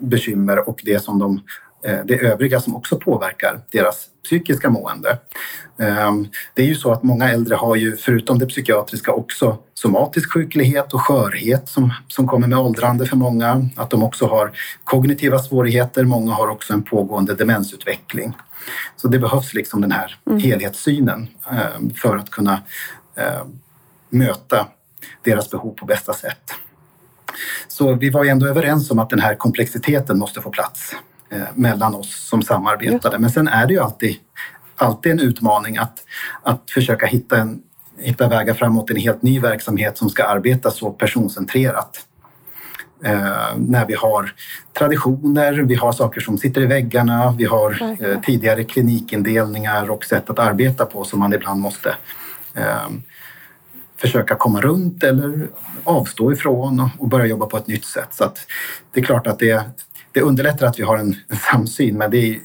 bekymmer 0.00 0.68
och 0.68 0.80
det 0.84 1.02
som 1.02 1.18
de 1.18 1.40
Eh, 1.84 2.04
det 2.04 2.14
övriga 2.14 2.60
som 2.60 2.76
också 2.76 2.96
påverkar 2.96 3.60
deras 3.72 4.06
psykiska 4.24 4.70
mående. 4.70 5.18
Ehm, 5.78 6.28
det 6.54 6.62
är 6.62 6.66
ju 6.66 6.74
så 6.74 6.92
att 6.92 7.02
många 7.02 7.30
äldre 7.30 7.54
har 7.54 7.76
ju 7.76 7.96
förutom 7.96 8.38
det 8.38 8.46
psykiatriska 8.46 9.12
också 9.12 9.58
somatisk 9.74 10.32
sjuklighet 10.32 10.94
och 10.94 11.00
skörhet 11.00 11.68
som, 11.68 11.92
som 12.08 12.28
kommer 12.28 12.48
med 12.48 12.58
åldrande 12.58 13.06
för 13.06 13.16
många. 13.16 13.68
Att 13.76 13.90
de 13.90 14.02
också 14.02 14.26
har 14.26 14.52
kognitiva 14.84 15.38
svårigheter. 15.38 16.04
Många 16.04 16.32
har 16.32 16.48
också 16.48 16.72
en 16.72 16.82
pågående 16.82 17.34
demensutveckling. 17.34 18.32
Så 18.96 19.08
det 19.08 19.18
behövs 19.18 19.54
liksom 19.54 19.80
den 19.80 19.92
här 19.92 20.18
mm. 20.26 20.38
helhetssynen 20.38 21.28
ehm, 21.50 21.90
för 21.94 22.16
att 22.16 22.30
kunna 22.30 22.62
ehm, 23.16 23.60
möta 24.10 24.66
deras 25.24 25.50
behov 25.50 25.74
på 25.74 25.86
bästa 25.86 26.12
sätt. 26.12 26.54
Så 27.68 27.94
vi 27.94 28.10
var 28.10 28.24
ju 28.24 28.30
ändå 28.30 28.46
överens 28.46 28.90
om 28.90 28.98
att 28.98 29.10
den 29.10 29.20
här 29.20 29.34
komplexiteten 29.34 30.18
måste 30.18 30.40
få 30.40 30.50
plats 30.50 30.94
mellan 31.54 31.94
oss 31.94 32.28
som 32.28 32.42
samarbetade. 32.42 33.18
Men 33.18 33.30
sen 33.30 33.48
är 33.48 33.66
det 33.66 33.72
ju 33.72 33.80
alltid, 33.80 34.16
alltid 34.76 35.12
en 35.12 35.20
utmaning 35.20 35.76
att, 35.76 35.98
att 36.42 36.70
försöka 36.70 37.06
hitta, 37.06 37.38
en, 37.38 37.62
hitta 37.98 38.28
vägar 38.28 38.54
framåt 38.54 38.90
i 38.90 38.94
en 38.94 39.00
helt 39.00 39.22
ny 39.22 39.40
verksamhet 39.40 39.98
som 39.98 40.10
ska 40.10 40.24
arbeta 40.24 40.70
så 40.70 40.90
personcentrerat. 40.90 42.06
Eh, 43.04 43.56
när 43.56 43.86
vi 43.86 43.94
har 43.94 44.32
traditioner, 44.78 45.52
vi 45.52 45.74
har 45.74 45.92
saker 45.92 46.20
som 46.20 46.38
sitter 46.38 46.60
i 46.60 46.66
väggarna, 46.66 47.34
vi 47.38 47.44
har 47.44 47.96
eh, 48.00 48.20
tidigare 48.20 48.64
klinikindelningar 48.64 49.90
och 49.90 50.04
sätt 50.04 50.30
att 50.30 50.38
arbeta 50.38 50.86
på 50.86 51.04
som 51.04 51.20
man 51.20 51.32
ibland 51.32 51.60
måste 51.60 51.94
eh, 52.54 52.88
försöka 53.96 54.34
komma 54.34 54.60
runt 54.60 55.02
eller 55.02 55.48
avstå 55.84 56.32
ifrån 56.32 56.90
och 56.98 57.08
börja 57.08 57.26
jobba 57.26 57.46
på 57.46 57.56
ett 57.56 57.66
nytt 57.66 57.84
sätt. 57.84 58.08
Så 58.10 58.32
det 58.92 59.00
är 59.00 59.04
klart 59.04 59.26
att 59.26 59.38
det, 59.38 59.64
det 60.14 60.20
underlättar 60.20 60.66
att 60.66 60.78
vi 60.78 60.82
har 60.82 60.98
en, 60.98 61.16
en 61.28 61.36
samsyn 61.36 61.98
men 61.98 62.10
det 62.10 62.18
är, 62.18 62.40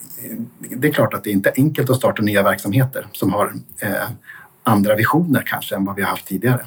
det 0.70 0.88
är 0.88 0.92
klart 0.92 1.14
att 1.14 1.24
det 1.24 1.32
inte 1.32 1.50
är 1.50 1.54
enkelt 1.58 1.90
att 1.90 1.98
starta 1.98 2.22
nya 2.22 2.44
verksamheter 2.44 3.08
som 3.12 3.34
har 3.34 3.54
eh, 3.82 4.10
andra 4.64 4.96
visioner 4.96 5.44
kanske 5.46 5.76
än 5.76 5.86
vad 5.86 5.96
vi 5.96 6.02
har 6.02 6.10
haft 6.10 6.28
tidigare. 6.28 6.66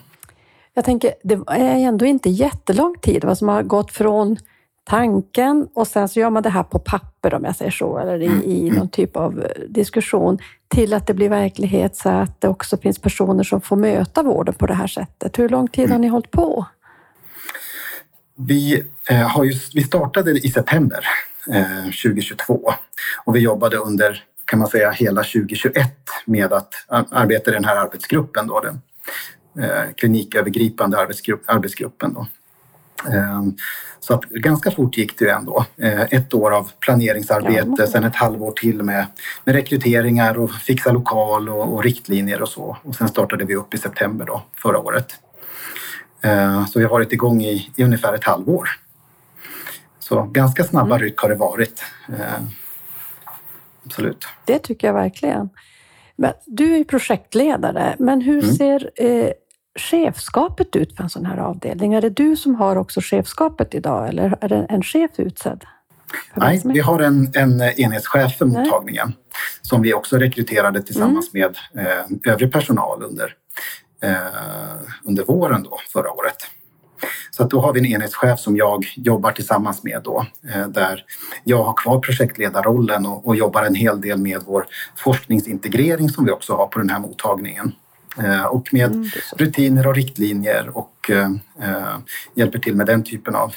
Jag 0.75 0.85
tänker, 0.85 1.14
det 1.23 1.35
är 1.47 1.78
ändå 1.78 2.04
inte 2.04 2.30
jättelång 2.30 2.99
tid 2.99 3.25
vad 3.25 3.38
som 3.38 3.49
har 3.49 3.62
gått 3.62 3.92
från 3.92 4.37
tanken 4.85 5.68
och 5.75 5.87
sen 5.87 6.09
så 6.09 6.21
gör 6.21 6.30
man 6.30 6.42
det 6.42 6.50
här 6.50 6.62
på 6.62 6.78
papper 6.78 7.35
om 7.35 7.44
jag 7.44 7.56
säger 7.56 7.71
så, 7.71 7.99
eller 7.99 8.23
i, 8.23 8.26
mm, 8.26 8.42
i 8.42 8.62
mm. 8.62 8.78
någon 8.78 8.88
typ 8.88 9.16
av 9.16 9.47
diskussion 9.68 10.38
till 10.68 10.94
att 10.94 11.06
det 11.06 11.14
blir 11.14 11.28
verklighet 11.28 11.97
så 11.97 12.09
att 12.09 12.40
det 12.40 12.49
också 12.49 12.76
finns 12.76 12.99
personer 12.99 13.44
som 13.44 13.61
får 13.61 13.76
möta 13.76 14.23
vården 14.23 14.54
på 14.54 14.66
det 14.66 14.75
här 14.75 14.87
sättet. 14.87 15.38
Hur 15.38 15.49
lång 15.49 15.68
tid 15.68 15.90
har 15.90 15.99
ni 15.99 16.09
hållit 16.09 16.30
på? 16.30 16.66
Vi, 18.47 18.85
eh, 19.09 19.17
har 19.17 19.45
just, 19.45 19.75
vi 19.75 19.83
startade 19.83 20.31
i 20.31 20.51
september 20.51 21.05
eh, 21.53 21.85
2022 21.85 22.73
och 23.25 23.37
vi 23.37 23.41
jobbade 23.41 23.77
under 23.77 24.25
kan 24.45 24.59
man 24.59 24.69
säga 24.69 24.91
hela 24.91 25.23
2021 25.23 25.77
med 26.25 26.53
att 26.53 26.75
arbeta 26.89 27.51
i 27.51 27.55
den 27.55 27.65
här 27.65 27.77
arbetsgruppen, 27.77 28.47
då, 28.47 28.61
den 28.61 28.81
eh, 29.65 29.93
klinikövergripande 29.97 30.99
arbetsgrupp, 30.99 31.43
arbetsgruppen. 31.47 32.15
Då. 32.15 32.27
Ehm, 33.11 33.57
så 34.01 34.15
att 34.15 34.23
ganska 34.23 34.71
fort 34.71 34.97
gick 34.97 35.19
det 35.19 35.25
ju 35.25 35.31
ändå. 35.31 35.65
Eh, 35.77 36.01
ett 36.01 36.35
år 36.35 36.51
av 36.51 36.71
planeringsarbete, 36.81 37.75
ja. 37.79 37.87
sen 37.87 38.05
ett 38.05 38.17
halvår 38.17 38.53
till 38.53 38.83
med, 38.83 39.07
med 39.45 39.55
rekryteringar 39.55 40.39
och 40.39 40.53
fixa 40.53 40.93
lokal 40.93 41.49
och, 41.49 41.75
och, 41.75 41.85
riktlinjer 41.85 42.43
och 42.43 42.49
så. 42.49 42.77
Och 42.83 42.95
sen 42.95 43.09
startade 43.09 43.45
vi 43.45 43.57
upp 43.57 43.75
i 43.75 43.79
september 43.79 44.27
då, 44.27 44.43
förra 44.63 44.79
året. 44.79 45.15
Ehm, 46.23 46.67
så 46.67 46.79
vi 46.79 46.85
har 46.85 46.91
varit 46.91 47.12
igång 47.12 47.43
i, 47.43 47.71
i 47.76 47.85
ungefär 47.85 48.14
ett 48.14 48.25
halvår. 48.25 48.69
Så 49.99 50.23
ganska 50.23 50.64
snabba 50.64 50.95
mm. 50.95 50.99
ryck 50.99 51.19
har 51.19 51.29
det 51.29 51.35
varit. 51.35 51.83
Ehm, 52.09 52.47
absolut. 53.87 54.26
Det 54.45 54.59
tycker 54.59 54.87
jag 54.87 54.95
verkligen. 54.95 55.50
Men 56.17 56.33
du 56.47 56.76
är 56.76 56.85
projektledare, 56.85 57.97
men 57.99 58.21
hur 58.21 58.45
mm. 58.45 58.55
ser 58.55 58.91
eh, 58.95 59.31
chefskapet 59.79 60.76
ut 60.76 60.97
för 60.97 61.02
en 61.02 61.11
sån 61.11 61.26
här 61.26 61.38
avdelning? 61.38 61.95
Är 61.95 62.00
det 62.00 62.11
du 62.11 62.37
som 62.37 62.55
har 62.55 62.76
också 62.76 63.00
chefskapet 63.00 63.75
idag 63.75 64.09
eller 64.09 64.38
är 64.41 64.49
det 64.49 64.67
en 64.69 64.83
chef 64.83 65.11
utsedd? 65.17 65.64
Nej, 66.35 66.62
vi 66.64 66.81
har 66.81 67.00
en, 67.00 67.31
en 67.35 67.62
enhetschef 67.62 68.37
för 68.38 68.45
mottagningen 68.45 69.07
Nej. 69.07 69.17
som 69.62 69.83
vi 69.83 69.95
också 69.95 70.17
rekryterade 70.17 70.83
tillsammans 70.83 71.35
mm. 71.35 71.52
med 71.75 71.87
eh, 71.87 72.33
övrig 72.33 72.52
personal 72.52 73.02
under, 73.02 73.25
eh, 73.25 73.31
under 75.04 75.25
våren 75.25 75.62
då, 75.62 75.78
förra 75.92 76.11
året. 76.11 76.37
Så 77.30 77.42
att 77.42 77.50
då 77.50 77.61
har 77.61 77.73
vi 77.73 77.80
en 77.80 77.87
enhetschef 77.87 78.40
som 78.40 78.56
jag 78.56 78.85
jobbar 78.97 79.32
tillsammans 79.32 79.82
med 79.82 80.00
då, 80.04 80.26
eh, 80.54 80.68
där 80.68 81.04
jag 81.44 81.62
har 81.62 81.73
kvar 81.73 81.99
projektledarrollen 81.99 83.06
och, 83.06 83.26
och 83.26 83.37
jobbar 83.37 83.62
en 83.62 83.75
hel 83.75 84.00
del 84.00 84.18
med 84.18 84.40
vår 84.47 84.66
forskningsintegrering 84.97 86.09
som 86.09 86.25
vi 86.25 86.30
också 86.30 86.56
har 86.56 86.66
på 86.66 86.78
den 86.78 86.90
här 86.90 86.99
mottagningen. 86.99 87.73
Eh, 88.18 88.44
och 88.44 88.75
med 88.75 88.92
mm, 88.92 89.09
rutiner 89.37 89.87
och 89.87 89.94
riktlinjer 89.94 90.71
och 90.76 91.11
eh, 91.11 91.30
eh, 91.62 91.99
hjälper 92.35 92.59
till 92.59 92.76
med 92.76 92.87
den 92.87 93.04
typen 93.04 93.35
av 93.35 93.54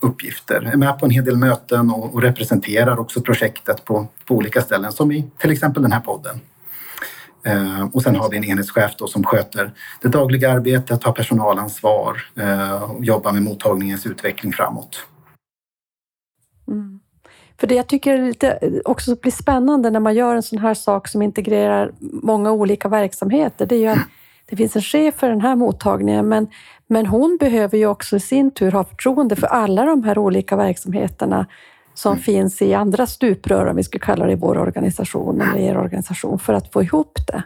uppgifter. 0.00 0.70
Är 0.72 0.76
med 0.76 0.98
på 0.98 1.06
en 1.06 1.10
hel 1.10 1.24
del 1.24 1.36
möten 1.36 1.90
och, 1.90 2.14
och 2.14 2.22
representerar 2.22 3.00
också 3.00 3.20
projektet 3.20 3.84
på, 3.84 4.06
på, 4.24 4.34
olika 4.34 4.62
ställen 4.62 4.92
som 4.92 5.12
i 5.12 5.24
till 5.38 5.50
exempel 5.50 5.82
den 5.82 5.92
här 5.92 6.00
podden. 6.00 6.40
Eh, 7.44 7.88
och 7.92 8.02
sen 8.02 8.16
har 8.16 8.30
vi 8.30 8.36
en 8.36 8.44
enhetschef 8.44 8.96
då 8.98 9.06
som 9.06 9.24
sköter 9.24 9.72
det 10.02 10.08
dagliga 10.08 10.52
arbetet, 10.52 11.04
har 11.04 11.12
personalansvar 11.12 12.16
eh, 12.36 12.82
och 12.82 13.04
jobbar 13.04 13.32
med 13.32 13.42
mottagningens 13.42 14.06
utveckling 14.06 14.52
framåt. 14.52 15.06
Mm. 16.68 17.00
För 17.60 17.66
det 17.66 17.74
jag 17.74 17.86
tycker 17.86 18.18
lite 18.18 18.58
också 18.84 19.16
blir 19.16 19.32
spännande 19.32 19.90
när 19.90 20.00
man 20.00 20.14
gör 20.14 20.34
en 20.34 20.42
sån 20.42 20.58
här 20.58 20.74
sak 20.74 21.08
som 21.08 21.22
integrerar 21.22 21.92
många 22.00 22.52
olika 22.52 22.88
verksamheter, 22.88 23.66
det 23.66 23.74
är 23.74 23.80
ju 23.80 23.86
att 23.86 24.08
det 24.46 24.56
finns 24.56 24.76
en 24.76 24.82
chef 24.82 25.14
för 25.14 25.28
den 25.28 25.40
här 25.40 25.56
mottagningen, 25.56 26.28
men, 26.28 26.48
men 26.86 27.06
hon 27.06 27.36
behöver 27.40 27.78
ju 27.78 27.86
också 27.86 28.16
i 28.16 28.20
sin 28.20 28.50
tur 28.50 28.72
ha 28.72 28.84
förtroende 28.84 29.36
för 29.36 29.46
alla 29.46 29.84
de 29.84 30.04
här 30.04 30.18
olika 30.18 30.56
verksamheterna 30.56 31.46
som 31.94 32.12
mm. 32.12 32.22
finns 32.22 32.62
i 32.62 32.74
andra 32.74 33.06
stuprör, 33.06 33.66
om 33.66 33.76
vi 33.76 33.84
skulle 33.84 34.04
kalla 34.04 34.26
det 34.26 34.32
i 34.32 34.36
vår 34.36 34.58
organisation 34.58 35.40
eller 35.40 35.60
er 35.60 35.76
organisation, 35.76 36.38
för 36.38 36.54
att 36.54 36.72
få 36.72 36.82
ihop 36.82 37.18
det. 37.26 37.42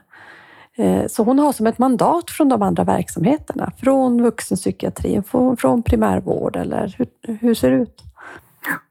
Eh, 0.83 1.07
så 1.07 1.23
hon 1.23 1.39
har 1.39 1.53
som 1.53 1.67
ett 1.67 1.79
mandat 1.79 2.31
från 2.31 2.49
de 2.49 2.63
andra 2.63 2.85
verksamheterna, 2.85 3.73
från 3.79 4.23
vuxenpsykiatrin, 4.23 5.23
från 5.59 5.83
primärvård 5.83 6.57
eller 6.57 6.95
hur, 6.99 7.37
hur 7.41 7.55
ser 7.55 7.71
det 7.71 7.77
ut? 7.77 8.03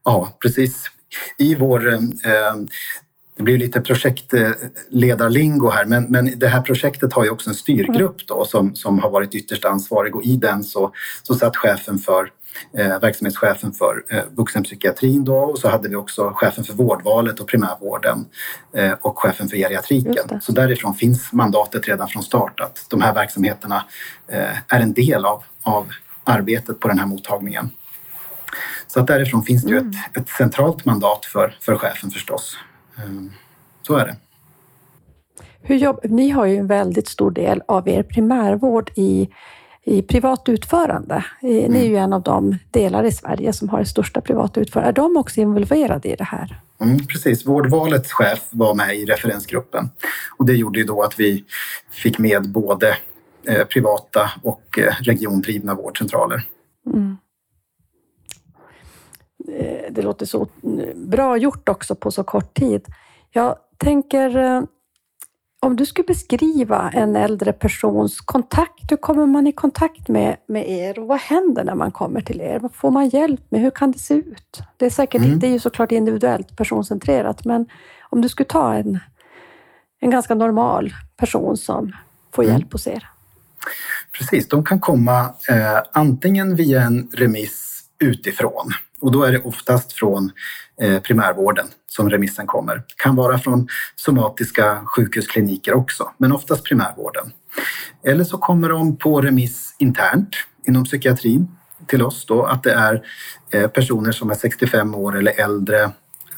Ja, 0.03 0.29
precis 0.41 0.91
i 1.37 1.55
vår 1.55 1.93
eh, 1.93 1.99
det 3.37 3.43
blir 3.43 3.57
lite 3.57 3.81
projektledarlingo 3.81 5.69
här, 5.69 5.85
men, 5.85 6.03
men 6.03 6.39
det 6.39 6.47
här 6.47 6.61
projektet 6.61 7.13
har 7.13 7.23
ju 7.23 7.29
också 7.29 7.49
en 7.49 7.55
styrgrupp 7.55 8.27
då, 8.27 8.45
som, 8.45 8.75
som 8.75 8.99
har 8.99 9.09
varit 9.09 9.35
ytterst 9.35 9.65
ansvarig 9.65 10.15
och 10.15 10.23
i 10.23 10.37
den 10.37 10.63
så, 10.63 10.91
så 11.23 11.35
satt 11.35 11.57
chefen 11.57 11.97
för 11.97 12.31
eh, 12.77 12.99
verksamhetschefen 12.99 13.71
för 13.73 14.03
eh, 14.09 14.23
vuxenpsykiatrin 14.31 15.23
då 15.23 15.37
och 15.37 15.59
så 15.59 15.69
hade 15.69 15.89
vi 15.89 15.95
också 15.95 16.33
chefen 16.35 16.63
för 16.63 16.73
vårdvalet 16.73 17.39
och 17.39 17.47
primärvården 17.47 18.25
eh, 18.73 18.93
och 19.01 19.19
chefen 19.19 19.49
för 19.49 19.57
geriatriken. 19.57 20.41
Så 20.41 20.51
därifrån 20.51 20.95
finns 20.95 21.33
mandatet 21.33 21.87
redan 21.87 22.07
från 22.07 22.23
start 22.23 22.59
att 22.59 22.85
de 22.89 23.01
här 23.01 23.13
verksamheterna 23.13 23.85
eh, 24.27 24.57
är 24.67 24.79
en 24.79 24.93
del 24.93 25.25
av, 25.25 25.43
av 25.63 25.85
arbetet 26.23 26.79
på 26.79 26.87
den 26.87 26.99
här 26.99 27.05
mottagningen. 27.05 27.69
Så 28.87 28.99
att 28.99 29.07
därifrån 29.07 29.43
finns 29.43 29.63
det 29.63 29.69
ju 29.69 29.77
mm. 29.77 29.89
ett, 29.89 30.17
ett, 30.17 30.29
centralt 30.29 30.85
mandat 30.85 31.25
för, 31.25 31.57
för 31.61 31.77
chefen 31.77 32.11
förstås. 32.11 32.57
Ehm, 32.97 33.31
så 33.87 33.95
är 33.95 34.05
det. 34.05 34.15
Hur 35.61 35.75
jobb, 35.75 35.99
ni 36.03 36.29
har 36.29 36.45
ju 36.45 36.57
en 36.57 36.67
väldigt 36.67 37.07
stor 37.07 37.31
del 37.31 37.63
av 37.67 37.89
er 37.89 38.03
primärvård 38.03 38.91
i, 38.95 39.29
i 39.85 40.01
privat 40.01 40.49
utförande. 40.49 41.25
Ni 41.41 41.63
är 41.63 41.83
ju 41.83 41.89
mm. 41.89 42.03
en 42.03 42.13
av 42.13 42.21
de 42.21 42.57
delar 42.71 43.03
i 43.03 43.11
Sverige 43.11 43.53
som 43.53 43.69
har 43.69 43.79
det 43.79 43.85
största 43.85 44.21
privata 44.21 44.61
utförandet. 44.61 44.97
Är 44.97 45.01
de 45.01 45.17
också 45.17 45.41
involverade 45.41 46.09
i 46.09 46.15
det 46.15 46.23
här? 46.23 46.61
Mm, 46.79 47.07
precis, 47.07 47.45
Vårdvalets 47.45 48.11
chef 48.11 48.47
var 48.49 48.73
med 48.73 48.95
i 48.95 49.05
referensgruppen 49.05 49.89
och 50.37 50.45
det 50.45 50.53
gjorde 50.53 50.79
ju 50.79 50.85
då 50.85 51.01
att 51.01 51.19
vi 51.19 51.43
fick 51.91 52.19
med 52.19 52.51
både 52.51 52.97
eh, 53.47 53.63
privata 53.65 54.31
och 54.43 54.79
eh, 54.79 54.93
regiondrivna 55.01 55.75
vårdcentraler. 55.75 56.43
Mm. 56.93 57.17
Eh, 59.47 59.91
det 59.91 60.01
låter 60.01 60.25
så 60.25 60.47
bra 60.95 61.37
gjort 61.37 61.69
också 61.69 61.95
på 61.95 62.11
så 62.11 62.23
kort 62.23 62.53
tid. 62.53 62.85
Jag 63.31 63.55
tänker, 63.77 64.61
om 65.65 65.75
du 65.75 65.85
skulle 65.85 66.05
beskriva 66.05 66.91
en 66.93 67.15
äldre 67.15 67.53
persons 67.53 68.21
kontakt, 68.21 68.91
hur 68.91 68.97
kommer 68.97 69.25
man 69.25 69.47
i 69.47 69.51
kontakt 69.51 70.07
med, 70.07 70.37
med 70.47 70.69
er 70.69 70.99
och 70.99 71.07
vad 71.07 71.19
händer 71.19 71.63
när 71.63 71.75
man 71.75 71.91
kommer 71.91 72.21
till 72.21 72.41
er? 72.41 72.59
Vad 72.59 72.73
får 72.73 72.91
man 72.91 73.09
hjälp 73.09 73.41
med? 73.49 73.61
Hur 73.61 73.71
kan 73.71 73.91
det 73.91 73.99
se 73.99 74.13
ut? 74.13 74.61
Det 74.77 74.85
är 74.85 74.89
säkert 74.89 75.21
mm. 75.21 75.39
det 75.39 75.47
är 75.47 75.51
ju 75.51 75.59
såklart 75.59 75.91
individuellt 75.91 76.57
personcentrerat, 76.57 77.45
men 77.45 77.65
om 78.01 78.21
du 78.21 78.29
skulle 78.29 78.47
ta 78.47 78.73
en, 78.73 78.99
en 79.99 80.09
ganska 80.09 80.35
normal 80.35 80.93
person 81.17 81.57
som 81.57 81.95
får 82.33 82.43
mm. 82.43 82.53
hjälp 82.53 82.73
hos 82.73 82.87
er? 82.87 83.09
Precis, 84.17 84.47
de 84.47 84.65
kan 84.65 84.79
komma 84.79 85.19
eh, 85.49 85.81
antingen 85.93 86.55
via 86.55 86.81
en 86.81 87.09
remiss 87.13 87.83
utifrån 87.99 88.71
och 89.01 89.11
då 89.11 89.23
är 89.23 89.31
det 89.31 89.41
oftast 89.41 89.93
från 89.93 90.31
Eh, 90.81 90.99
primärvården 90.99 91.67
som 91.87 92.09
remissen 92.09 92.47
kommer. 92.47 92.83
Kan 92.95 93.15
vara 93.15 93.37
från 93.37 93.67
somatiska 93.95 94.81
sjukhuskliniker 94.85 95.73
också, 95.73 96.11
men 96.17 96.31
oftast 96.31 96.63
primärvården. 96.63 97.31
Eller 98.03 98.23
så 98.23 98.37
kommer 98.37 98.69
de 98.69 98.97
på 98.97 99.21
remiss 99.21 99.75
internt 99.79 100.35
inom 100.67 100.83
psykiatrin 100.83 101.47
till 101.87 102.01
oss 102.01 102.25
då 102.25 102.43
att 102.43 102.63
det 102.63 102.73
är 102.73 103.03
eh, 103.51 103.67
personer 103.67 104.11
som 104.11 104.31
är 104.31 104.35
65 104.35 104.95
år 104.95 105.17
eller 105.17 105.39
äldre 105.39 105.91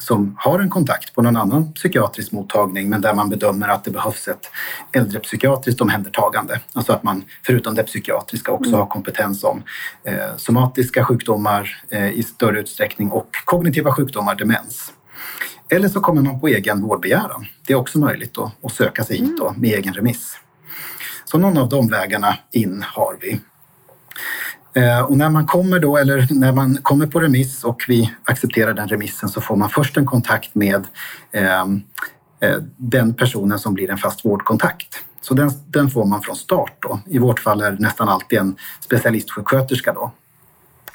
som 0.08 0.36
har 0.38 0.58
en 0.58 0.70
kontakt 0.70 1.14
på 1.14 1.22
någon 1.22 1.36
annan 1.36 1.72
psykiatrisk 1.72 2.32
mottagning 2.32 2.88
men 2.88 3.00
där 3.00 3.14
man 3.14 3.30
bedömer 3.30 3.68
att 3.68 3.84
det 3.84 3.90
behövs 3.90 4.28
ett 4.28 4.50
äldrepsykiatriskt 4.92 5.80
omhändertagande. 5.80 6.60
Alltså 6.72 6.92
att 6.92 7.02
man 7.02 7.24
förutom 7.42 7.74
det 7.74 7.82
psykiatriska 7.82 8.52
också 8.52 8.68
mm. 8.68 8.80
har 8.80 8.86
kompetens 8.86 9.44
om 9.44 9.62
eh, 10.04 10.36
somatiska 10.36 11.04
sjukdomar 11.04 11.82
eh, 11.90 12.10
i 12.10 12.22
större 12.22 12.60
utsträckning 12.60 13.10
och 13.10 13.30
kognitiva 13.44 13.92
sjukdomar, 13.92 14.34
demens. 14.34 14.92
Eller 15.68 15.88
så 15.88 16.00
kommer 16.00 16.22
man 16.22 16.40
på 16.40 16.48
egen 16.48 16.82
vårdbegäran. 16.82 17.46
Det 17.66 17.72
är 17.72 17.76
också 17.76 17.98
möjligt 17.98 18.34
då, 18.34 18.52
att 18.62 18.72
söka 18.72 19.04
sig 19.04 19.16
hit 19.16 19.36
då, 19.38 19.54
med 19.56 19.70
egen 19.70 19.94
remiss. 19.94 20.36
Så 21.24 21.38
någon 21.38 21.58
av 21.58 21.68
de 21.68 21.88
vägarna 21.88 22.38
in 22.52 22.84
har 22.86 23.16
vi. 23.20 23.40
Eh, 24.74 25.00
och 25.00 25.16
när 25.16 25.30
man 25.30 25.46
kommer 25.46 25.78
då, 25.78 25.96
eller 25.96 26.26
när 26.30 26.52
man 26.52 26.76
kommer 26.82 27.06
på 27.06 27.20
remiss 27.20 27.64
och 27.64 27.84
vi 27.88 28.14
accepterar 28.24 28.74
den 28.74 28.88
remissen 28.88 29.28
så 29.28 29.40
får 29.40 29.56
man 29.56 29.70
först 29.70 29.96
en 29.96 30.06
kontakt 30.06 30.54
med 30.54 30.86
ehm, 31.32 31.82
eh, 32.40 32.56
den 32.76 33.14
personen 33.14 33.58
som 33.58 33.74
blir 33.74 33.90
en 33.90 33.98
fast 33.98 34.24
vårdkontakt. 34.24 35.04
Så 35.20 35.34
den, 35.34 35.50
den, 35.66 35.90
får 35.90 36.04
man 36.04 36.22
från 36.22 36.36
start 36.36 36.76
då. 36.78 37.00
I 37.06 37.18
vårt 37.18 37.40
fall 37.40 37.60
är 37.60 37.70
det 37.70 37.78
nästan 37.78 38.08
alltid 38.08 38.38
en 38.38 38.56
specialistsjuksköterska 38.80 39.92
då 39.92 40.12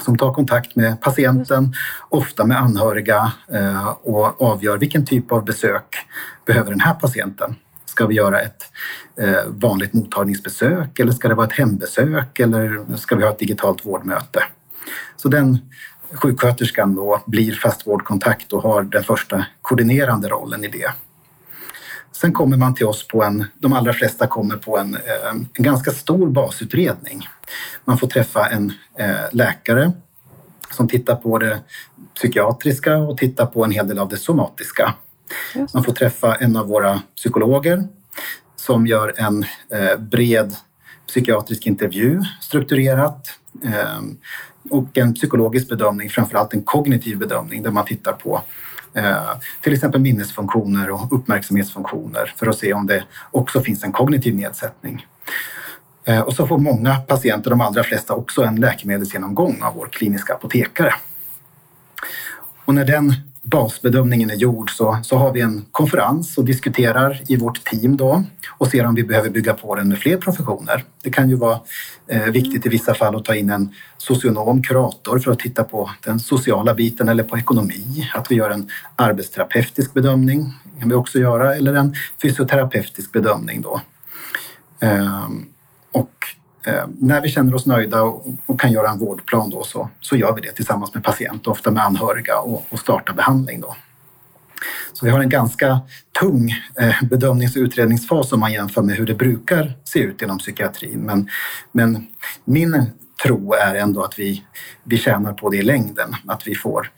som 0.03 0.17
tar 0.17 0.33
kontakt 0.33 0.75
med 0.75 1.01
patienten, 1.01 1.73
ofta 2.09 2.45
med 2.45 2.57
anhöriga 2.57 3.31
eh, 3.53 3.87
och 3.87 4.41
avgör 4.41 4.77
vilken 4.77 5.05
typ 5.05 5.31
av 5.31 5.45
besök 5.45 5.95
behöver 6.45 6.71
den 6.71 6.79
här 6.79 6.93
patienten. 6.93 7.55
Ska 7.93 8.05
vi 8.07 8.15
göra 8.15 8.41
ett 8.41 8.63
eh, 9.19 9.45
vanligt 9.47 9.93
mottagningsbesök 9.93 10.99
eller 10.99 11.11
ska 11.11 11.27
det 11.27 11.35
vara 11.35 11.47
ett 11.47 11.53
hembesök 11.53 12.39
eller 12.39 12.97
ska 12.97 13.15
vi 13.15 13.23
ha 13.23 13.31
ett 13.31 13.39
digitalt 13.39 13.85
vårdmöte? 13.85 14.43
Så 15.15 15.29
den 15.29 15.57
sjuksköterskan 16.13 16.95
då 16.95 17.23
blir 17.25 17.51
fast 17.51 17.87
vårdkontakt 17.87 18.53
och 18.53 18.63
har 18.63 18.83
den 18.83 19.03
första 19.03 19.45
koordinerande 19.61 20.29
rollen 20.29 20.65
i 20.65 20.67
det. 20.67 20.91
Sen 22.11 22.33
kommer 22.33 22.57
man 22.57 22.75
till 22.75 22.85
oss 22.85 23.07
på 23.07 23.23
en, 23.23 23.45
de 23.59 23.73
allra 23.73 23.93
flesta 23.93 24.27
kommer 24.27 24.57
på 24.57 24.77
en, 24.77 24.95
eh, 24.95 25.31
en 25.31 25.63
ganska 25.63 25.91
stor 25.91 26.29
basutredning. 26.29 27.27
Man 27.85 27.97
får 27.97 28.07
träffa 28.07 28.45
en 28.45 28.73
eh, 28.97 29.15
läkare 29.31 29.91
som 30.71 30.87
tittar 30.87 31.15
på 31.15 31.37
det 31.37 31.59
psykiatriska 32.15 32.97
och 32.97 33.17
tittar 33.17 33.45
på 33.45 33.63
en 33.63 33.71
hel 33.71 33.87
del 33.87 33.99
av 33.99 34.09
det 34.09 34.17
somatiska. 34.17 34.93
Man 35.73 35.83
får 35.83 35.93
träffa 35.93 36.35
en 36.35 36.55
av 36.55 36.67
våra 36.67 37.01
psykologer 37.15 37.83
som 38.55 38.87
gör 38.87 39.13
en 39.17 39.45
eh, 39.69 39.99
bred 39.99 40.55
psykiatrisk 41.07 41.65
intervju 41.65 42.21
strukturerat 42.41 43.27
eh, 43.63 44.01
och 44.69 44.97
en 44.97 45.13
psykologisk 45.13 45.69
bedömning, 45.69 46.09
framförallt 46.09 46.53
en 46.53 46.63
kognitiv 46.63 47.17
bedömning 47.17 47.63
där 47.63 47.71
man 47.71 47.85
tittar 47.85 48.13
på 48.13 48.41
eh, 48.93 49.15
till 49.61 49.73
exempel 49.73 50.01
minnesfunktioner 50.01 50.89
och 50.89 51.13
uppmärksamhetsfunktioner 51.13 52.33
för 52.37 52.47
att 52.47 52.57
se 52.57 52.73
om 52.73 52.87
det 52.87 53.03
också 53.31 53.61
finns 53.61 53.83
en 53.83 53.91
kognitiv 53.91 54.35
nedsättning. 54.35 55.07
Och 56.25 56.33
så 56.33 56.47
får 56.47 56.57
många 56.57 56.95
patienter, 56.95 57.49
de 57.49 57.61
allra 57.61 57.83
flesta, 57.83 58.13
också 58.13 58.43
en 58.43 58.55
läkemedelsgenomgång 58.55 59.61
av 59.61 59.75
vår 59.75 59.87
kliniska 59.87 60.33
apotekare. 60.33 60.93
Och 62.65 62.75
när 62.75 62.85
den 62.85 63.13
basbedömningen 63.43 64.29
är 64.29 64.35
gjord 64.35 64.71
så, 64.71 64.97
så 65.03 65.17
har 65.17 65.33
vi 65.33 65.41
en 65.41 65.65
konferens 65.71 66.37
och 66.37 66.45
diskuterar 66.45 67.21
i 67.27 67.35
vårt 67.35 67.63
team 67.63 67.97
då 67.97 68.23
och 68.57 68.67
ser 68.67 68.85
om 68.85 68.95
vi 68.95 69.03
behöver 69.03 69.29
bygga 69.29 69.53
på 69.53 69.75
den 69.75 69.89
med 69.89 69.99
fler 69.99 70.17
professioner. 70.17 70.83
Det 71.03 71.09
kan 71.09 71.29
ju 71.29 71.35
vara 71.35 71.59
eh, 72.07 72.23
viktigt 72.23 72.65
i 72.65 72.69
vissa 72.69 72.93
fall 72.93 73.15
att 73.15 73.25
ta 73.25 73.35
in 73.35 73.49
en 73.49 73.73
socionom, 73.97 74.63
kurator 74.63 75.19
för 75.19 75.31
att 75.31 75.39
titta 75.39 75.63
på 75.63 75.89
den 76.05 76.19
sociala 76.19 76.73
biten 76.73 77.09
eller 77.09 77.23
på 77.23 77.37
ekonomi. 77.37 78.09
Att 78.13 78.31
vi 78.31 78.35
gör 78.35 78.49
en 78.49 78.69
arbetsterapeutisk 78.95 79.93
bedömning 79.93 80.53
kan 80.79 80.89
vi 80.89 80.95
också 80.95 81.19
göra 81.19 81.55
eller 81.55 81.73
en 81.73 81.95
fysioterapeutisk 82.21 83.11
bedömning 83.11 83.61
då. 83.61 83.81
Eh, 84.79 85.29
och 85.91 86.13
Eh, 86.65 86.85
när 86.99 87.21
vi 87.21 87.29
känner 87.29 87.55
oss 87.55 87.65
nöjda 87.65 88.03
och, 88.03 88.27
och, 88.45 88.59
kan 88.59 88.71
göra 88.71 88.89
en 88.89 88.99
vårdplan 88.99 89.49
då 89.49 89.63
så, 89.63 89.89
så 89.99 90.15
gör 90.15 90.33
vi 90.35 90.41
det 90.41 90.51
tillsammans 90.51 90.93
med 90.93 91.03
patient, 91.03 91.47
ofta 91.47 91.71
med 91.71 91.83
anhöriga 91.83 92.39
och, 92.39 92.65
och 92.69 92.79
startar 92.79 93.13
behandling. 93.13 93.61
Då. 93.61 93.75
Så 94.93 95.05
vi 95.05 95.11
har 95.11 95.19
en 95.19 95.29
ganska 95.29 95.79
tung 96.19 96.53
eh, 96.79 97.03
bedömnings 97.03 97.55
och 97.55 97.59
utredningsfas 97.59 98.31
om 98.31 98.39
man 98.39 98.53
jämför 98.53 98.81
med 98.81 98.95
hur 98.95 99.05
det 99.05 99.13
brukar 99.13 99.73
se 99.83 99.99
ut 99.99 100.21
inom 100.21 100.37
psykiatrin. 100.37 100.99
Men, 100.99 101.29
men 101.71 102.07
min 102.45 102.85
tro 103.23 103.53
är 103.53 103.75
ändå 103.75 104.03
att 104.03 104.19
vi, 104.19 104.43
vi 104.83 104.97
tjänar 104.97 105.33
på 105.33 105.49
det 105.49 105.57
i 105.57 105.61
längden, 105.61 106.15
att 106.27 106.47
vi 106.47 106.55
får 106.55 106.91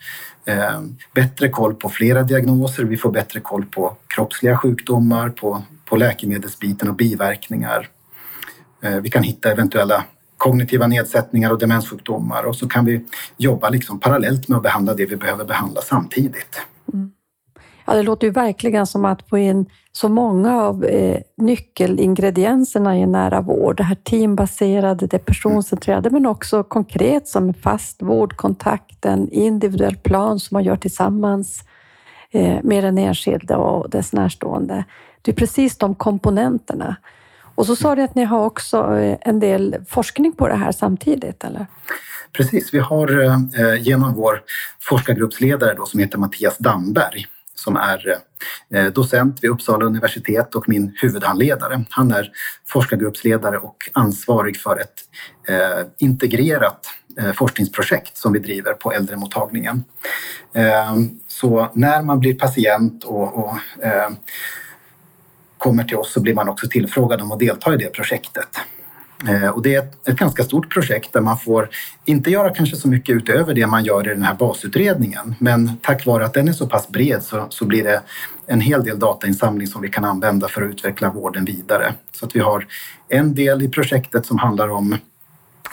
eh, 0.46 0.82
bättre 1.14 1.50
koll 1.50 1.76
på 1.76 1.90
flera 1.90 2.24
diagnoser, 2.24 2.84
vi 2.84 2.98
får 2.98 3.12
bättre 3.12 3.40
koll 3.40 3.66
på 3.66 3.98
kroppsliga 4.08 4.58
sjukdomar, 4.58 5.30
på, 5.30 5.64
på 5.86 5.96
läkemedelsbiten 5.96 6.90
och 6.90 6.96
biverkningar 6.96 7.90
Eh, 8.86 9.02
vi 9.02 9.10
kan 9.10 9.24
hitta 9.24 9.52
eventuella 9.52 10.04
kognitiva 10.38 10.88
nedsättningar 10.88 11.52
och 11.52 11.60
demenssjukdomar 11.60 12.44
och 12.44 12.56
så 12.56 12.68
kan 12.68 12.86
vi 12.86 13.06
jobba 13.38 13.70
liksom 13.70 14.00
parallellt 14.00 14.48
med 14.48 14.58
att 14.58 14.64
behandla 14.64 14.94
det 14.94 15.06
vi 15.06 15.16
behöver 15.16 15.46
behandla 15.46 15.82
samtidigt. 15.82 16.62
Mm. 16.94 17.12
Ja, 17.86 17.94
det 17.94 18.04
låter 18.04 18.28
ju 18.28 18.34
verkligen 18.34 18.88
som 18.88 19.06
att 19.06 19.30
få 19.30 19.38
in 19.38 19.66
så 19.92 20.10
många 20.10 20.62
av 20.62 20.86
eh, 20.86 21.20
nyckelingredienserna 21.38 22.98
i 22.98 23.06
nära 23.06 23.42
vård. 23.42 23.78
Det 23.78 23.84
här 23.84 23.96
teambaserade, 23.96 25.08
det 25.08 25.20
personcentrerade, 25.20 26.10
men 26.10 26.26
också 26.26 26.64
konkret 26.64 27.28
som 27.28 27.54
fast 27.54 28.02
vårdkontakt, 28.02 29.06
en 29.06 29.30
individuell 29.30 29.96
plan 29.96 30.40
som 30.40 30.56
man 30.56 30.64
gör 30.64 30.76
tillsammans 30.76 31.64
eh, 32.32 32.58
med 32.64 32.84
den 32.84 32.98
enskilde 32.98 33.56
och 33.56 33.90
dess 33.90 34.14
närstående. 34.14 34.86
Det 35.22 35.32
är 35.32 35.36
precis 35.36 35.78
de 35.78 35.96
komponenterna 35.96 36.96
och 37.56 37.66
så 37.66 37.76
sa 37.76 37.96
du 37.96 38.02
att 38.02 38.16
ni 38.16 38.24
har 38.24 38.46
också 38.46 38.98
eh, 38.98 39.18
en 39.22 39.40
del 39.40 39.76
forskning 39.88 40.32
på 40.32 40.48
det 40.48 40.56
här 40.56 40.72
samtidigt, 40.72 41.44
eller? 41.44 41.66
Precis, 42.32 42.74
vi 42.74 42.80
har 42.80 43.24
eh, 43.24 43.82
genom 43.82 44.14
vår 44.14 44.42
forskargruppsledare 44.80 45.74
då, 45.74 45.86
som 45.86 46.00
heter 46.00 46.18
Mattias 46.18 46.58
Damberg 46.58 47.28
som 47.58 47.76
är 47.76 48.18
eh, 48.74 48.86
docent 48.86 49.44
vid 49.44 49.52
Uppsala 49.52 49.86
universitet 49.86 50.56
och 50.56 50.70
min 50.70 50.98
huvudhandledare. 51.02 51.84
Han 51.90 52.12
är 52.12 52.32
forskargruppsledare 52.68 53.58
och 53.58 53.90
ansvarig 53.94 54.58
för 54.58 54.80
ett 54.80 54.94
integrerat 55.98 56.88
forskningsprojekt 57.36 58.18
som 58.18 58.34
vi 58.34 58.40
driver 58.40 58.74
på 58.74 58.92
äldremottagningen. 58.92 59.84
Så 61.28 61.72
när 61.74 62.02
man 62.02 62.20
blir 62.20 62.36
patient 62.36 63.04
och, 63.04 63.38
och 63.38 63.58
kommer 65.66 65.84
till 65.84 65.98
oss 65.98 66.14
så 66.14 66.22
blir 66.22 66.34
man 66.34 66.50
också 66.50 66.68
tillfrågad 66.68 67.22
om 67.22 67.32
att 67.32 67.40
delta 67.40 67.74
i 67.74 67.78
det 67.78 67.94
projektet. 67.94 68.48
Eh, 69.28 69.50
och 69.50 69.62
det 69.62 69.76
är 69.76 69.80
ett, 69.80 70.08
ett, 70.08 70.16
ganska 70.16 70.44
stort 70.44 70.74
projekt 70.74 71.14
där 71.14 71.22
man 71.22 71.40
får 71.40 71.70
inte 72.06 72.32
göra 72.32 72.50
kanske 72.50 72.76
så 72.76 72.88
mycket 72.88 73.16
utöver 73.16 73.54
det 73.54 73.68
man 73.68 73.84
gör 73.84 74.08
i 74.08 74.10
den 74.10 74.24
här 74.24 74.34
basutredningen. 74.34 75.36
Men 75.40 75.78
tack 75.82 76.06
vare 76.06 76.26
att 76.26 76.34
den 76.34 76.48
är 76.48 76.54
så 76.54 76.68
pass 76.68 76.88
bred 76.88 77.24
så, 77.24 77.48
så 77.50 77.66
blir 77.66 77.84
det 77.84 78.02
en 78.48 78.62
hel 78.62 78.84
del 78.84 79.00
datainsamling 79.00 79.68
som 79.68 79.82
vi 79.82 79.90
kan 79.90 80.06
använda 80.06 80.48
för 80.48 80.62
att 80.62 80.70
utveckla 80.70 81.10
vården 81.10 81.46
vidare. 81.46 81.94
Så 82.12 82.26
att 82.26 82.36
vi 82.36 82.40
har 82.40 82.68
en 83.10 83.36
del 83.36 83.62
i 83.62 83.70
projektet 83.70 84.26
som 84.26 84.38
handlar 84.40 84.70
om 84.70 84.98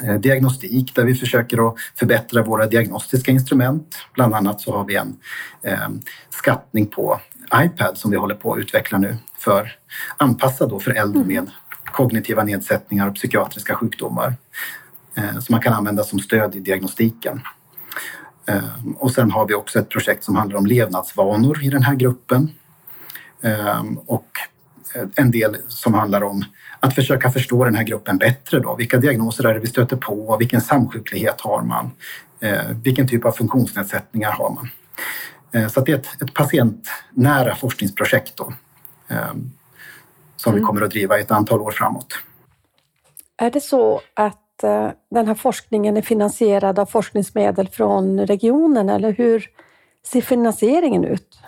eh, 0.04 0.14
diagnostik 0.14 0.94
där 0.94 1.04
vi 1.04 1.14
försöker 1.14 1.68
att 1.68 1.74
förbättra 1.98 2.42
våra 2.42 2.66
diagnostiska 2.66 3.32
instrument. 3.32 3.96
Bland 4.14 4.34
annat 4.34 4.60
så 4.60 4.76
har 4.76 4.84
vi 4.84 4.96
en 4.96 5.16
eh, 5.62 5.88
skattning 6.30 6.86
på 6.86 7.20
iPad 7.54 7.98
som 7.98 8.10
vi 8.10 8.16
håller 8.16 8.34
på 8.34 8.52
att 8.52 8.58
utveckla 8.58 8.98
nu 8.98 9.16
för 9.38 9.72
anpassad 10.16 10.70
då 10.70 10.80
för 10.80 10.90
äldre 10.90 11.22
mm. 11.22 11.34
med 11.34 11.50
kognitiva 11.92 12.44
nedsättningar 12.44 13.08
och 13.08 13.14
psykiatriska 13.14 13.74
sjukdomar 13.74 14.34
eh, 15.14 15.38
som 15.38 15.46
man 15.52 15.60
kan 15.60 15.72
använda 15.72 16.04
som 16.04 16.18
stöd 16.18 16.54
i 16.54 16.60
diagnostiken. 16.60 17.40
Eh, 18.46 18.62
och 18.98 19.10
sen 19.10 19.30
har 19.30 19.46
vi 19.46 19.54
också 19.54 19.78
ett 19.78 19.88
projekt 19.88 20.24
som 20.24 20.36
handlar 20.36 20.58
om 20.58 20.66
levnadsvanor 20.66 21.64
i 21.64 21.68
den 21.68 21.82
här 21.82 21.94
gruppen 21.94 22.50
eh, 23.42 23.82
och 24.06 24.28
en 25.14 25.30
del 25.30 25.56
som 25.68 25.94
handlar 25.94 26.22
om 26.22 26.44
att 26.80 26.94
försöka 26.94 27.30
förstå 27.30 27.64
den 27.64 27.74
här 27.74 27.82
gruppen 27.82 28.18
bättre. 28.18 28.60
Då. 28.60 28.74
Vilka 28.76 28.98
diagnoser 28.98 29.44
är 29.44 29.54
det 29.54 29.60
vi 29.60 29.66
stöter 29.66 29.96
på? 29.96 30.36
Vilken 30.36 30.60
samsjuklighet 30.60 31.40
har 31.40 31.62
man? 31.62 31.90
Vilken 32.82 33.08
typ 33.08 33.24
av 33.24 33.32
funktionsnedsättningar 33.32 34.30
har 34.30 34.50
man? 34.50 34.68
Så 35.70 35.80
det 35.80 35.92
är 35.92 35.96
ett, 35.96 36.22
ett 36.22 36.34
patientnära 36.34 37.56
forskningsprojekt 37.56 38.36
då, 38.36 38.52
Ehm, 39.12 39.50
som 40.36 40.52
mm. 40.52 40.62
vi 40.62 40.66
kommer 40.66 40.82
att 40.82 40.90
driva 40.90 41.18
i 41.18 41.20
ett 41.20 41.30
antal 41.30 41.60
år 41.60 41.70
framåt. 41.70 42.14
Är 43.36 43.50
det 43.50 43.60
så 43.60 44.00
att 44.14 44.62
eh, 44.62 44.90
den 45.10 45.26
här 45.26 45.34
forskningen 45.34 45.96
är 45.96 46.02
finansierad 46.02 46.78
av 46.78 46.86
forskningsmedel 46.86 47.68
från 47.68 48.26
regionen 48.26 48.88
eller 48.88 49.12
hur 49.12 49.46
ser 50.06 50.20
finansieringen 50.20 51.04
ut? 51.04 51.38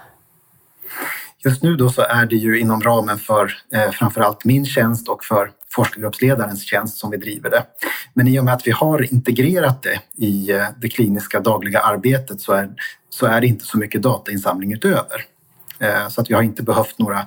Just 1.45 1.63
nu 1.63 1.77
då 1.77 1.91
så 1.91 2.03
är 2.03 2.27
det 2.27 2.37
ju 2.37 2.61
inom 2.61 2.83
ramen 2.83 3.19
för 3.19 3.53
eh, 3.75 3.91
framförallt 3.91 4.45
min 4.45 4.65
tjänst 4.65 5.09
och 5.09 5.25
för 5.25 5.51
forskargruppsledarens 5.71 6.63
tjänst 6.63 6.99
som 6.99 7.11
vi 7.11 7.17
driver 7.17 7.51
det. 7.51 7.65
Men 8.15 8.29
i 8.29 8.41
och 8.41 8.45
med 8.45 8.55
att 8.55 8.67
vi 8.67 8.71
har 8.71 9.13
integrerat 9.13 9.83
det 9.83 10.01
i 10.25 10.51
eh, 10.51 10.67
det 10.81 10.89
kliniska 10.89 11.41
dagliga 11.41 11.81
arbetet 11.81 12.41
så 12.41 12.53
är, 12.53 12.71
så 13.11 13.27
är 13.27 13.41
det 13.41 13.47
inte 13.47 13.65
så 13.65 13.79
mycket 13.79 14.03
datainsamling 14.03 14.73
utöver. 14.73 15.25
Eh, 15.79 16.09
så 16.09 16.21
att 16.21 16.31
vi 16.31 16.35
har 16.35 16.43
inte 16.43 16.63
behövt 16.63 16.99
några 16.99 17.27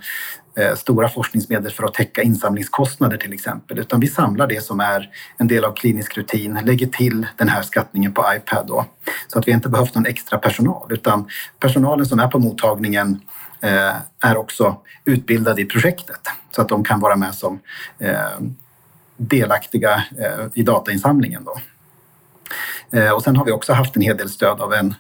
eh, 0.58 0.76
stora 0.76 1.10
forskningsmedel 1.10 1.72
för 1.72 1.84
att 1.84 1.94
täcka 1.94 2.22
insamlingskostnader 2.22 3.18
till 3.18 3.34
exempel, 3.34 3.80
utan 3.80 4.00
vi 4.00 4.08
samlar 4.08 4.48
det 4.48 4.64
som 4.64 4.80
är 4.80 5.10
en 5.38 5.48
del 5.48 5.66
av 5.66 5.72
klinisk 5.74 6.18
rutin, 6.18 6.60
lägger 6.64 6.88
till 6.88 7.28
den 7.38 7.50
här 7.50 7.62
skattningen 7.62 8.14
på 8.14 8.26
iPad 8.36 8.68
då. 8.68 8.86
Så 9.28 9.40
att 9.40 9.48
vi 9.48 9.52
inte 9.52 9.70
behövt 9.70 9.96
någon 9.96 10.06
extra 10.06 10.38
personal, 10.38 10.94
utan 10.94 11.30
personalen 11.60 12.06
som 12.06 12.20
är 12.20 12.28
på 12.28 12.40
mottagningen 12.40 13.22
Eh, 13.62 13.96
är 14.20 14.38
också 14.38 14.78
utbildade 15.06 15.62
i 15.62 15.66
projektet 15.66 16.22
så 16.52 16.62
att 16.62 16.70
de 16.70 16.84
kan 16.84 17.00
vara 17.00 17.16
med 17.16 17.36
som 17.36 17.60
eh, 18.00 18.40
delaktiga 19.18 20.04
eh, 20.20 20.46
i 20.54 20.64
datainsamlingen. 20.64 21.44
Då. 21.44 21.58
Och 23.16 23.24
sen 23.24 23.36
har 23.36 23.46
vi 23.46 23.52
också 23.52 23.74
haft 23.74 23.96
en 23.96 24.02
hel 24.02 24.18
del 24.18 24.30
stöd 24.30 24.62
av 24.62 24.74
en 24.74 24.96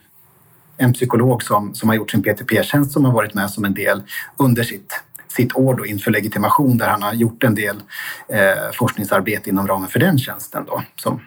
en 0.78 0.93
psykolog 0.93 1.43
som, 1.43 1.76
som 1.76 1.89
har 1.89 1.96
gjort 1.96 2.12
sin 2.12 2.24
PTP-tjänst 2.24 2.91
som 2.91 3.06
har 3.06 3.12
varit 3.12 3.34
med 3.34 3.50
som 3.50 3.65
en 3.65 3.74
del 3.74 4.04
under 4.38 4.63
sitt, 4.63 5.02
sitt 5.28 5.56
år 5.56 5.76
då 5.76 5.86
inför 5.86 6.12
legitimation 6.12 6.78
där 6.78 6.88
han 6.88 7.04
har 7.04 7.13
gjort 7.13 7.43
en 7.43 7.56
del 7.56 7.82
eh, 8.28 8.72
forskningsarbete 8.74 9.50
inom 9.50 9.67
ramen 9.67 9.89
för 9.89 10.00
den 10.00 10.17
tjänsten 10.17 10.65
då, 10.65 10.84
som 10.96 11.22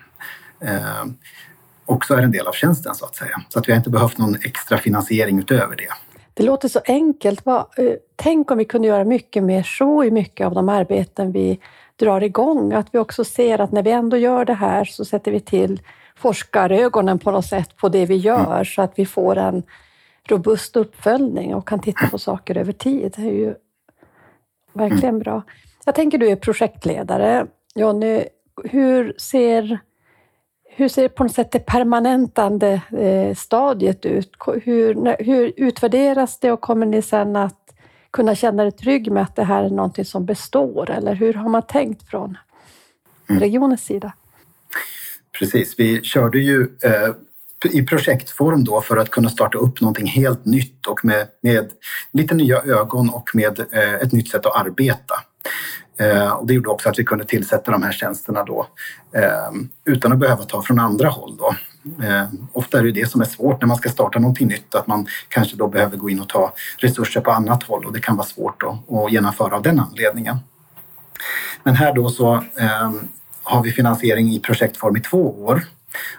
eh, 0.60 1.04
också 1.84 2.14
är 2.14 2.22
en 2.22 2.32
del 2.32 2.46
av 2.46 2.52
tjänsten 2.52 2.94
så 2.94 3.04
att 3.04 3.16
säga. 3.16 3.40
Så 3.48 3.58
att 3.58 3.68
vi 3.68 3.72
har 3.72 3.76
inte 3.76 3.90
behövt 3.90 4.18
någon 4.18 4.36
extra 4.42 4.78
finansiering 4.78 5.38
utöver 5.38 5.76
det. 5.76 5.88
Det 6.40 6.46
låter 6.46 6.68
så 6.68 6.80
enkelt. 6.84 7.46
Eh, 7.46 7.62
tänk 8.16 8.50
om 8.50 8.58
vi 8.58 8.64
kunde 8.64 8.88
göra 8.88 9.04
mycket 9.04 9.42
mer 9.42 9.62
så 9.62 10.04
i 10.04 10.10
mycket 10.10 10.46
av 10.46 10.54
de 10.54 10.68
arbeten 10.68 11.32
vi 11.32 11.60
drar 11.96 12.20
igång. 12.20 12.72
Att 12.72 12.86
vi 12.92 12.98
också 12.98 13.24
ser 13.24 13.60
att 13.60 13.72
när 13.72 13.82
vi 13.82 13.90
ändå 13.90 14.16
gör 14.16 14.44
det 14.44 14.54
här 14.54 14.84
så 14.84 15.04
sätter 15.04 15.32
vi 15.32 15.40
till 15.40 15.80
forskarögonen 16.16 17.18
på 17.18 17.30
något 17.30 17.46
sätt 17.46 17.76
på 17.76 17.88
det 17.88 18.06
vi 18.06 18.16
gör 18.16 18.52
mm. 18.52 18.64
så 18.64 18.82
att 18.82 18.92
vi 18.96 19.06
får 19.06 19.38
en 19.38 19.62
robust 20.28 20.76
uppföljning 20.76 21.54
och 21.54 21.68
kan 21.68 21.80
titta 21.80 22.06
på 22.10 22.18
saker 22.18 22.56
över 22.56 22.72
tid. 22.72 23.14
Det 23.16 23.22
är 23.22 23.32
ju 23.34 23.54
verkligen 24.72 25.14
mm. 25.14 25.18
bra. 25.18 25.42
Jag 25.84 25.94
tänker 25.94 26.18
du 26.18 26.28
är 26.28 26.36
projektledare. 26.36 27.46
Jonny, 27.74 28.24
hur 28.64 29.14
ser 29.18 29.78
hur 30.72 30.88
ser 30.88 31.08
på 31.08 31.22
något 31.22 31.34
sätt 31.34 31.52
det 31.52 31.58
permanentande 31.58 32.82
eh, 32.98 33.34
stadiet 33.36 34.06
ut? 34.06 34.30
Hur, 34.62 35.22
hur 35.24 35.52
utvärderas 35.56 36.40
det 36.40 36.52
och 36.52 36.60
kommer 36.60 36.86
ni 36.86 37.02
sen 37.02 37.36
att 37.36 37.56
kunna 38.10 38.34
känna 38.34 38.62
dig 38.62 38.72
trygg 38.72 39.12
med 39.12 39.22
att 39.22 39.36
det 39.36 39.44
här 39.44 39.64
är 39.64 39.70
någonting 39.70 40.04
som 40.04 40.26
består? 40.26 40.90
Eller 40.90 41.14
hur 41.14 41.34
har 41.34 41.48
man 41.48 41.62
tänkt 41.62 42.08
från 42.10 42.38
mm. 43.28 43.40
regionens 43.40 43.84
sida? 43.84 44.12
Precis, 45.38 45.74
vi 45.78 46.02
körde 46.02 46.38
ju 46.38 46.62
eh, 46.62 47.14
i 47.70 47.82
projektform 47.82 48.64
då 48.64 48.80
för 48.80 48.96
att 48.96 49.10
kunna 49.10 49.28
starta 49.28 49.58
upp 49.58 49.80
någonting 49.80 50.06
helt 50.06 50.44
nytt 50.44 50.86
och 50.86 51.04
med, 51.04 51.26
med 51.40 51.70
lite 52.12 52.34
nya 52.34 52.62
ögon 52.62 53.10
och 53.10 53.30
med 53.34 53.60
eh, 53.72 53.94
ett 53.94 54.12
nytt 54.12 54.28
sätt 54.28 54.46
att 54.46 54.66
arbeta. 54.66 55.14
Eh, 56.00 56.30
och 56.30 56.46
det 56.46 56.54
gjorde 56.54 56.68
också 56.68 56.88
att 56.88 56.98
vi 56.98 57.04
kunde 57.04 57.24
tillsätta 57.24 57.70
de 57.70 57.82
här 57.82 57.92
tjänsterna 57.92 58.44
då 58.44 58.66
eh, 59.14 59.50
utan 59.84 60.12
att 60.12 60.18
behöva 60.18 60.42
ta 60.42 60.62
från 60.62 60.78
andra 60.78 61.08
håll. 61.08 61.36
Då. 61.36 61.54
Eh, 62.04 62.24
ofta 62.52 62.78
är 62.78 62.82
det 62.82 62.92
det 62.92 63.10
som 63.10 63.20
är 63.20 63.24
svårt 63.24 63.60
när 63.60 63.68
man 63.68 63.76
ska 63.76 63.88
starta 63.88 64.18
någonting 64.18 64.48
nytt, 64.48 64.74
att 64.74 64.86
man 64.86 65.06
kanske 65.28 65.56
då 65.56 65.68
behöver 65.68 65.96
gå 65.96 66.10
in 66.10 66.20
och 66.20 66.28
ta 66.28 66.52
resurser 66.78 67.20
på 67.20 67.30
annat 67.30 67.62
håll 67.62 67.84
och 67.84 67.92
det 67.92 68.00
kan 68.00 68.16
vara 68.16 68.26
svårt 68.26 68.60
då, 68.60 69.04
att 69.04 69.12
genomföra 69.12 69.56
av 69.56 69.62
den 69.62 69.80
anledningen. 69.80 70.36
Men 71.62 71.74
här 71.74 71.94
då 71.94 72.08
så 72.08 72.34
eh, 72.34 72.92
har 73.42 73.62
vi 73.62 73.72
finansiering 73.72 74.30
i 74.32 74.40
projektform 74.40 74.96
i 74.96 75.00
två 75.00 75.44
år 75.44 75.64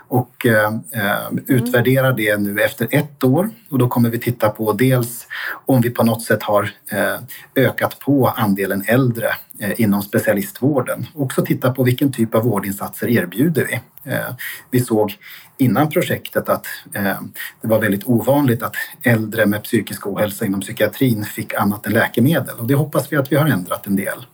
och 0.08 0.46
eh, 0.46 0.66
eh 0.66 1.30
utvärdera 1.48 1.72
utvärderar 1.72 2.14
det 2.14 2.38
nu 2.38 2.62
efter 2.62 2.88
ett 2.92 3.24
år 3.24 3.50
och 3.70 3.78
då 3.78 3.88
kommer 3.88 4.10
vi 4.10 4.20
titta 4.20 4.50
på 4.50 4.74
dels 4.74 5.28
om 5.66 5.82
vi 5.82 5.90
på 5.90 6.04
något 6.04 6.22
sätt 6.22 6.44
har 6.44 6.72
eh, 6.92 7.20
ökat 7.56 8.00
på 8.00 8.28
andelen 8.28 8.84
äldre 8.88 9.28
eh, 9.60 9.82
inom 9.82 10.02
specialistvården. 10.02 11.08
Också 11.16 11.46
titta 11.46 11.74
på 11.74 11.84
vilken 11.84 12.12
typ 12.12 12.36
av 12.36 12.44
vårdinsatser 12.44 13.10
erbjuder 13.10 13.66
vi. 13.66 13.80
Eh, 14.12 14.36
vi 14.72 14.80
såg 14.80 15.18
innan 15.58 15.90
projektet 15.90 16.50
att 16.50 16.66
eh, 16.94 17.22
det 17.62 17.68
var 17.68 17.82
väldigt 17.82 18.08
ovanligt 18.08 18.64
att 18.64 18.76
äldre 19.04 19.46
med 19.46 19.64
psykisk 19.64 20.08
ohälsa 20.08 20.46
inom 20.46 20.62
psykiatrin 20.62 21.26
fick 21.26 21.54
annat 21.54 21.86
än 21.86 21.94
läkemedel 21.94 22.60
och 22.60 22.68
det 22.68 22.76
hoppas 22.76 23.12
vi 23.12 23.18
att 23.18 23.32
vi 23.32 23.36
har 23.36 23.48
ändrat 23.48 23.88
en 23.88 23.96
del 23.96 24.26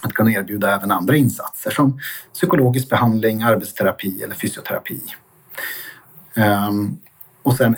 att 0.00 0.12
kunna 0.12 0.32
erbjuda 0.32 0.74
även 0.74 0.90
andra 0.90 1.16
insatser 1.16 1.70
som 1.70 2.00
psykologisk 2.32 2.88
behandling, 2.88 3.42
arbetsterapi 3.42 4.22
eller 4.22 4.34
fysioterapi. 4.34 5.00
Ehm, 6.34 6.98
och 7.42 7.56
sen 7.56 7.76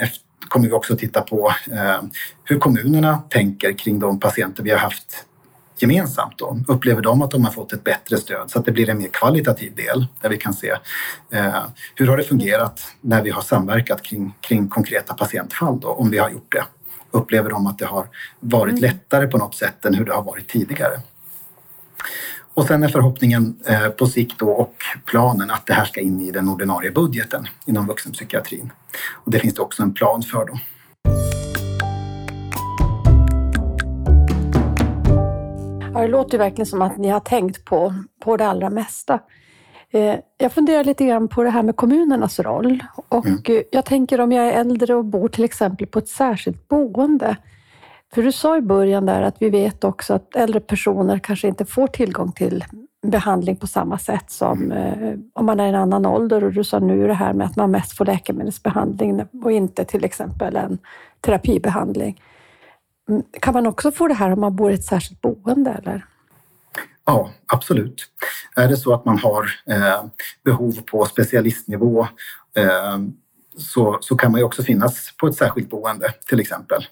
kommer 0.48 0.66
vi 0.66 0.72
också 0.72 0.96
titta 0.96 1.20
på 1.20 1.52
ehm, 1.72 2.10
hur 2.44 2.58
kommunerna 2.58 3.22
tänker 3.28 3.72
kring 3.72 4.00
de 4.00 4.20
patienter 4.20 4.62
vi 4.62 4.70
har 4.70 4.78
haft 4.78 5.26
gemensamt. 5.82 6.38
Då. 6.38 6.58
Upplever 6.68 7.02
de 7.02 7.22
att 7.22 7.30
de 7.30 7.44
har 7.44 7.52
fått 7.52 7.72
ett 7.72 7.84
bättre 7.84 8.16
stöd 8.16 8.50
så 8.50 8.58
att 8.58 8.64
det 8.64 8.72
blir 8.72 8.88
en 8.88 8.98
mer 8.98 9.08
kvalitativ 9.08 9.74
del 9.74 10.06
där 10.20 10.28
vi 10.28 10.36
kan 10.36 10.54
se 10.54 10.70
eh, 11.30 11.62
hur 11.94 12.06
har 12.06 12.16
det 12.16 12.22
fungerat 12.22 12.80
när 13.00 13.22
vi 13.22 13.30
har 13.30 13.42
samverkat 13.42 14.02
kring, 14.02 14.34
kring 14.40 14.68
konkreta 14.68 15.14
patientfall 15.14 15.80
då, 15.80 15.88
om 15.88 16.10
vi 16.10 16.18
har 16.18 16.30
gjort 16.30 16.52
det. 16.52 16.64
Upplever 17.10 17.50
de 17.50 17.66
att 17.66 17.78
det 17.78 17.86
har 17.86 18.08
varit 18.40 18.78
mm. 18.78 18.82
lättare 18.82 19.26
på 19.26 19.38
något 19.38 19.54
sätt 19.54 19.84
än 19.84 19.94
hur 19.94 20.04
det 20.04 20.12
har 20.12 20.22
varit 20.22 20.48
tidigare? 20.48 21.00
Och 22.54 22.66
sen 22.66 22.82
är 22.82 22.88
förhoppningen 22.88 23.56
eh, 23.66 23.88
på 23.88 24.06
sikt 24.06 24.38
då 24.38 24.50
och 24.50 24.74
planen 25.06 25.50
att 25.50 25.66
det 25.66 25.72
här 25.72 25.84
ska 25.84 26.00
in 26.00 26.20
i 26.20 26.30
den 26.30 26.48
ordinarie 26.48 26.90
budgeten 26.90 27.46
inom 27.66 27.86
vuxenpsykiatrin. 27.86 28.72
Och 29.12 29.30
det 29.30 29.38
finns 29.38 29.54
det 29.54 29.62
också 29.62 29.82
en 29.82 29.94
plan 29.94 30.22
för 30.22 30.46
då. 30.46 30.58
Ja, 35.94 36.00
det 36.00 36.08
låter 36.08 36.38
verkligen 36.38 36.66
som 36.66 36.82
att 36.82 36.96
ni 36.96 37.08
har 37.08 37.20
tänkt 37.20 37.64
på, 37.64 37.94
på 38.24 38.36
det 38.36 38.46
allra 38.46 38.70
mesta. 38.70 39.20
Eh, 39.90 40.16
jag 40.38 40.52
funderar 40.52 40.84
lite 40.84 41.06
grann 41.06 41.28
på 41.28 41.42
det 41.42 41.50
här 41.50 41.62
med 41.62 41.76
kommunernas 41.76 42.40
roll. 42.40 42.84
Och 43.08 43.26
mm. 43.26 43.64
Jag 43.70 43.84
tänker 43.84 44.20
om 44.20 44.32
jag 44.32 44.46
är 44.46 44.52
äldre 44.52 44.94
och 44.94 45.04
bor 45.04 45.28
till 45.28 45.44
exempel 45.44 45.86
på 45.86 45.98
ett 45.98 46.08
särskilt 46.08 46.68
boende 46.68 47.36
för 48.14 48.22
du 48.22 48.32
sa 48.32 48.56
i 48.56 48.60
början 48.60 49.06
där 49.06 49.22
att 49.22 49.36
vi 49.38 49.50
vet 49.50 49.84
också 49.84 50.14
att 50.14 50.36
äldre 50.36 50.60
personer 50.60 51.18
kanske 51.18 51.48
inte 51.48 51.64
får 51.64 51.86
tillgång 51.86 52.32
till 52.32 52.64
behandling 53.02 53.56
på 53.56 53.66
samma 53.66 53.98
sätt 53.98 54.30
som 54.30 54.72
eh, 54.72 55.14
om 55.32 55.46
man 55.46 55.60
är 55.60 55.66
i 55.66 55.68
en 55.68 55.74
annan 55.74 56.06
ålder. 56.06 56.44
Och 56.44 56.52
du 56.52 56.64
sa 56.64 56.78
nu 56.78 57.06
det 57.06 57.14
här 57.14 57.32
med 57.32 57.46
att 57.46 57.56
man 57.56 57.70
mest 57.70 57.96
får 57.96 58.04
läkemedelsbehandling 58.04 59.24
och 59.44 59.52
inte 59.52 59.84
till 59.84 60.04
exempel 60.04 60.56
en 60.56 60.78
terapibehandling. 61.20 62.22
Mm, 63.08 63.22
kan 63.40 63.54
man 63.54 63.66
också 63.66 63.92
få 63.92 64.08
det 64.08 64.14
här 64.14 64.32
om 64.32 64.40
man 64.40 64.56
bor 64.56 64.70
i 64.70 64.74
ett 64.74 64.84
särskilt 64.84 65.20
boende? 65.20 65.70
Eller? 65.70 66.06
Ja, 67.04 67.30
absolut. 67.46 68.04
Är 68.56 68.68
det 68.68 68.76
så 68.76 68.94
att 68.94 69.04
man 69.04 69.18
har 69.18 69.50
eh, 69.66 70.04
behov 70.44 70.82
på 70.82 71.04
specialistnivå 71.04 72.06
eh, 72.56 72.98
så, 73.56 73.98
så 74.00 74.16
kan 74.16 74.32
man 74.32 74.40
ju 74.40 74.44
också 74.44 74.62
finnas 74.62 75.16
på 75.16 75.26
ett 75.26 75.36
särskilt 75.36 75.70
boende 75.70 76.14
till 76.28 76.40
exempel. 76.40 76.84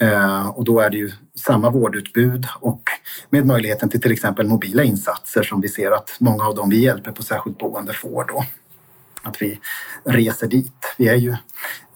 Eh, 0.00 0.48
och 0.48 0.64
då 0.64 0.80
är 0.80 0.90
det 0.90 0.96
ju 0.96 1.12
samma 1.34 1.70
vårdutbud 1.70 2.46
och 2.60 2.82
med 3.30 3.46
möjligheten 3.46 3.88
till 3.88 4.00
till 4.00 4.12
exempel 4.12 4.46
mobila 4.46 4.82
insatser 4.82 5.42
som 5.42 5.60
vi 5.60 5.68
ser 5.68 5.90
att 5.90 6.16
många 6.20 6.44
av 6.44 6.54
dem 6.54 6.70
vi 6.70 6.82
hjälper 6.82 7.12
på 7.12 7.22
särskilt 7.22 7.58
boende 7.58 7.92
får 7.92 8.24
då. 8.24 8.44
Att 9.22 9.42
vi 9.42 9.60
reser 10.04 10.46
dit. 10.46 10.94
Vi 10.96 11.08
är 11.08 11.14
ju 11.14 11.36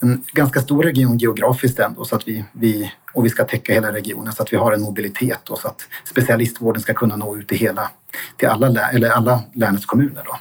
en 0.00 0.24
ganska 0.32 0.60
stor 0.60 0.82
region 0.82 1.18
geografiskt 1.18 1.78
ändå 1.78 2.04
så 2.04 2.16
att 2.16 2.28
vi, 2.28 2.44
vi 2.52 2.92
och 3.12 3.24
vi 3.24 3.30
ska 3.30 3.44
täcka 3.44 3.72
hela 3.72 3.92
regionen 3.92 4.32
så 4.32 4.42
att 4.42 4.52
vi 4.52 4.56
har 4.56 4.72
en 4.72 4.82
mobilitet 4.82 5.40
då, 5.44 5.56
så 5.56 5.68
att 5.68 5.88
specialistvården 6.04 6.82
ska 6.82 6.94
kunna 6.94 7.16
nå 7.16 7.36
ut 7.36 7.48
till 7.48 7.58
hela, 7.58 7.90
till 8.36 8.48
alla, 8.48 8.90
eller 8.90 9.10
alla 9.10 9.42
länets 9.54 9.86
kommuner. 9.86 10.22
Då. 10.24 10.38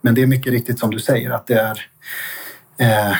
Men 0.00 0.14
det 0.14 0.22
är 0.22 0.26
mycket 0.26 0.52
riktigt 0.52 0.78
som 0.78 0.90
du 0.90 1.00
säger 1.00 1.30
att 1.30 1.46
det 1.46 1.54
är 1.60 1.86
eh, 2.78 3.16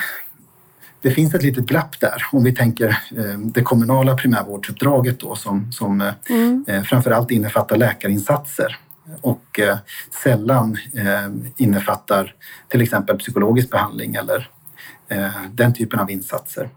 det 1.03 1.11
finns 1.11 1.33
ett 1.33 1.43
litet 1.43 1.65
glapp 1.65 1.99
där 1.99 2.23
om 2.31 2.43
vi 2.43 2.55
tänker 2.55 2.89
eh, 2.89 3.37
det 3.39 3.61
kommunala 3.61 4.15
primärvårdsuppdraget 4.15 5.19
då 5.19 5.35
som, 5.35 5.71
som 5.71 6.01
eh, 6.01 6.13
mm. 6.29 6.65
eh, 6.67 6.83
framförallt 6.83 7.31
innefattar 7.31 7.77
läkarinsatser 7.77 8.77
och 9.21 9.59
sällan 10.23 10.77
innefattar 11.57 12.35
till 12.67 12.81
exempel 12.81 13.17
psykologisk 13.17 13.69
behandling 13.69 14.15
eller 14.15 14.49
den 15.51 15.73
typen 15.73 15.99
av 15.99 16.11
insatser. 16.11 16.69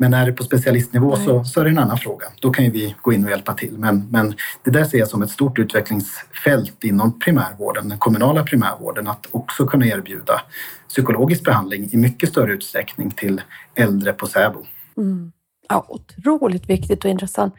Men 0.00 0.14
är 0.14 0.26
det 0.26 0.32
på 0.32 0.44
specialistnivå 0.44 1.16
så, 1.16 1.44
så 1.44 1.60
är 1.60 1.64
det 1.64 1.70
en 1.70 1.78
annan 1.78 1.98
fråga. 1.98 2.26
Då 2.40 2.50
kan 2.50 2.64
ju 2.64 2.70
vi 2.70 2.94
gå 3.02 3.12
in 3.12 3.24
och 3.24 3.30
hjälpa 3.30 3.54
till. 3.54 3.78
Men, 3.78 4.08
men 4.10 4.34
det 4.64 4.70
där 4.70 4.84
ser 4.84 4.98
jag 4.98 5.08
som 5.08 5.22
ett 5.22 5.30
stort 5.30 5.58
utvecklingsfält 5.58 6.84
inom 6.84 7.18
primärvården, 7.18 7.88
den 7.88 7.98
kommunala 7.98 8.42
primärvården, 8.42 9.08
att 9.08 9.26
också 9.30 9.66
kunna 9.66 9.86
erbjuda 9.86 10.40
psykologisk 10.88 11.44
behandling 11.44 11.88
i 11.92 11.96
mycket 11.96 12.28
större 12.28 12.52
utsträckning 12.52 13.10
till 13.10 13.40
äldre 13.74 14.12
på 14.12 14.26
SÄBO. 14.26 14.66
Mm. 14.96 15.32
Ja, 15.68 15.86
otroligt 15.88 16.70
viktigt 16.70 17.04
och 17.04 17.10
intressant. 17.10 17.54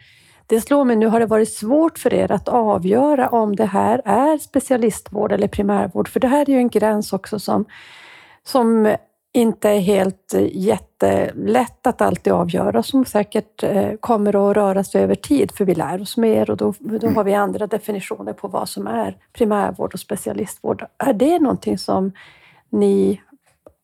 Det 0.45 0.61
slår 0.61 0.85
mig 0.85 0.95
nu, 0.95 1.07
har 1.07 1.19
det 1.19 1.25
varit 1.25 1.53
svårt 1.53 1.99
för 1.99 2.13
er 2.13 2.31
att 2.31 2.47
avgöra 2.47 3.29
om 3.29 3.55
det 3.55 3.65
här 3.65 4.01
är 4.05 4.37
specialistvård 4.37 5.31
eller 5.31 5.47
primärvård? 5.47 6.07
För 6.07 6.19
det 6.19 6.27
här 6.27 6.49
är 6.49 6.53
ju 6.53 6.57
en 6.57 6.69
gräns 6.69 7.13
också 7.13 7.39
som, 7.39 7.65
som 8.43 8.95
inte 9.33 9.69
är 9.69 9.79
helt 9.79 10.33
eh, 10.33 10.47
jättelätt 10.51 11.87
att 11.87 12.01
alltid 12.01 12.33
avgöra, 12.33 12.83
som 12.83 13.05
säkert 13.05 13.63
eh, 13.63 13.91
kommer 13.99 14.49
att 14.49 14.57
röra 14.57 14.83
sig 14.83 15.03
över 15.03 15.15
tid, 15.15 15.51
för 15.51 15.65
vi 15.65 15.75
lär 15.75 16.01
oss 16.01 16.17
mer 16.17 16.49
och 16.49 16.57
då, 16.57 16.73
då 16.79 17.09
har 17.09 17.23
vi 17.23 17.33
andra 17.33 17.67
definitioner 17.67 18.33
på 18.33 18.47
vad 18.47 18.69
som 18.69 18.87
är 18.87 19.17
primärvård 19.33 19.93
och 19.93 19.99
specialistvård. 19.99 20.85
Är 20.97 21.13
det 21.13 21.39
någonting 21.39 21.77
som 21.77 22.11
ni 22.69 23.21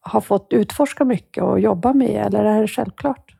har 0.01 0.21
fått 0.21 0.47
utforska 0.53 1.05
mycket 1.05 1.43
och 1.43 1.59
jobba 1.59 1.93
med, 1.93 2.25
eller 2.25 2.45
är 2.45 2.61
det 2.61 2.67
självklart? 2.67 3.35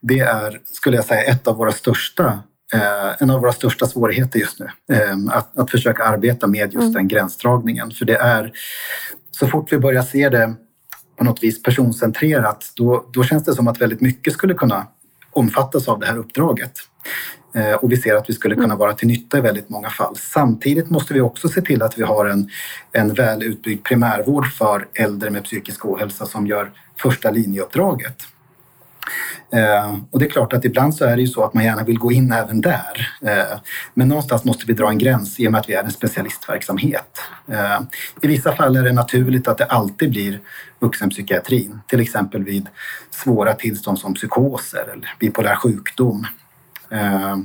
Det 0.00 0.18
är, 0.18 0.60
skulle 0.64 0.96
jag 0.96 1.04
säga, 1.04 1.22
ett 1.22 1.48
av 1.48 1.56
våra 1.56 1.72
största 1.72 2.42
eh, 2.74 3.22
en 3.22 3.30
av 3.30 3.40
våra 3.40 3.52
största 3.52 3.86
svårigheter 3.86 4.38
just 4.38 4.60
nu. 4.60 4.68
att, 5.32 5.58
att 5.58 5.70
försöka 5.70 6.04
arbeta 6.04 6.46
med 6.46 6.74
just 6.74 6.76
mm. 6.76 6.92
den 6.92 7.08
gränsdragningen. 7.08 7.90
För 7.90 8.04
det 8.04 8.16
är, 8.16 8.52
så 9.30 9.46
fort 9.46 9.72
vi 9.72 9.78
börjar 9.78 10.02
se 10.02 10.28
det 10.28 10.54
på 11.16 11.24
något 11.24 11.42
vis 11.42 11.62
personcentrerat, 11.62 12.72
då, 12.74 13.04
då 13.12 13.24
känns 13.24 13.44
det 13.44 13.54
som 13.54 13.68
att 13.68 13.80
väldigt 13.80 14.00
mycket 14.00 14.32
skulle 14.32 14.54
kunna 14.54 14.86
omfattas 15.30 15.88
av 15.88 16.00
det 16.00 16.06
här 16.06 16.18
uppdraget. 16.18 16.72
Eh, 17.54 17.72
och 17.72 17.92
vi 17.92 17.96
ser 17.96 18.14
att 18.14 18.30
vi 18.30 18.34
skulle 18.34 18.54
kunna 18.54 18.76
vara 18.76 18.92
till 18.92 19.08
nytta 19.08 19.38
i 19.38 19.40
väldigt 19.40 19.68
många 19.68 19.90
fall. 19.90 20.16
Samtidigt 20.16 20.90
måste 20.90 21.14
vi 21.14 21.20
också 21.20 21.48
se 21.48 21.60
till 21.60 21.82
att 21.82 21.98
vi 21.98 22.02
har 22.02 22.26
en, 22.26 22.50
en 22.92 23.14
väl 23.14 23.42
utbyggd 23.42 23.84
primärvård 23.84 24.46
för 24.52 24.88
äldre 24.94 25.30
med 25.30 25.44
psykisk 25.44 25.86
ohälsa 25.86 26.26
som 26.26 26.46
gör 26.46 26.72
första 26.96 27.30
linjeuppdraget. 27.30 28.22
Eh, 29.52 29.96
och 30.10 30.18
det 30.18 30.24
är 30.24 30.30
klart 30.30 30.52
att 30.52 30.64
ibland 30.64 30.94
så 30.94 31.04
är 31.04 31.16
det 31.16 31.22
ju 31.22 31.28
så 31.28 31.44
att 31.44 31.54
man 31.54 31.64
gärna 31.64 31.84
vill 31.84 31.98
gå 31.98 32.12
in 32.12 32.32
även 32.32 32.60
där. 32.60 33.08
Eh, 33.22 33.58
men 33.94 34.08
någonstans 34.08 34.44
måste 34.44 34.66
vi 34.66 34.72
dra 34.72 34.88
en 34.88 34.98
gräns 34.98 35.40
i 35.40 35.48
och 35.48 35.52
med 35.52 35.60
att 35.60 35.68
vi 35.68 35.74
är 35.74 35.82
en 35.82 35.90
specialistverksamhet. 35.90 37.20
Eh, 37.48 37.80
I 38.22 38.26
vissa 38.26 38.56
fall 38.56 38.76
är 38.76 38.82
det 38.82 38.92
naturligt 38.92 39.48
att 39.48 39.58
det 39.58 39.64
alltid 39.64 40.10
blir 40.10 40.40
vuxenpsykiatrin, 40.78 41.80
till 41.86 42.00
exempel 42.00 42.44
vid 42.44 42.68
svåra 43.10 43.54
tillstånd 43.54 43.98
som 43.98 44.14
psykoser 44.14 44.82
eller 44.92 45.14
bipolär 45.18 45.56
sjukdom. 45.56 46.26
Eh, 46.90 47.36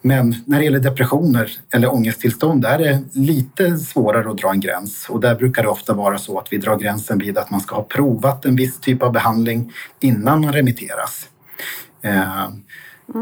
men 0.00 0.34
när 0.46 0.58
det 0.58 0.64
gäller 0.64 0.78
depressioner 0.78 1.50
eller 1.70 1.94
ångesttillstånd 1.94 2.64
är 2.64 2.78
det 2.78 3.02
lite 3.12 3.78
svårare 3.78 4.30
att 4.30 4.38
dra 4.38 4.50
en 4.50 4.60
gräns 4.60 5.06
och 5.08 5.20
där 5.20 5.34
brukar 5.34 5.62
det 5.62 5.68
ofta 5.68 5.94
vara 5.94 6.18
så 6.18 6.38
att 6.38 6.52
vi 6.52 6.58
drar 6.58 6.78
gränsen 6.78 7.18
vid 7.18 7.38
att 7.38 7.50
man 7.50 7.60
ska 7.60 7.76
ha 7.76 7.82
provat 7.82 8.44
en 8.44 8.56
viss 8.56 8.80
typ 8.80 9.02
av 9.02 9.12
behandling 9.12 9.72
innan 10.00 10.40
man 10.40 10.52
remitteras. 10.52 11.28
Eh, 12.02 12.48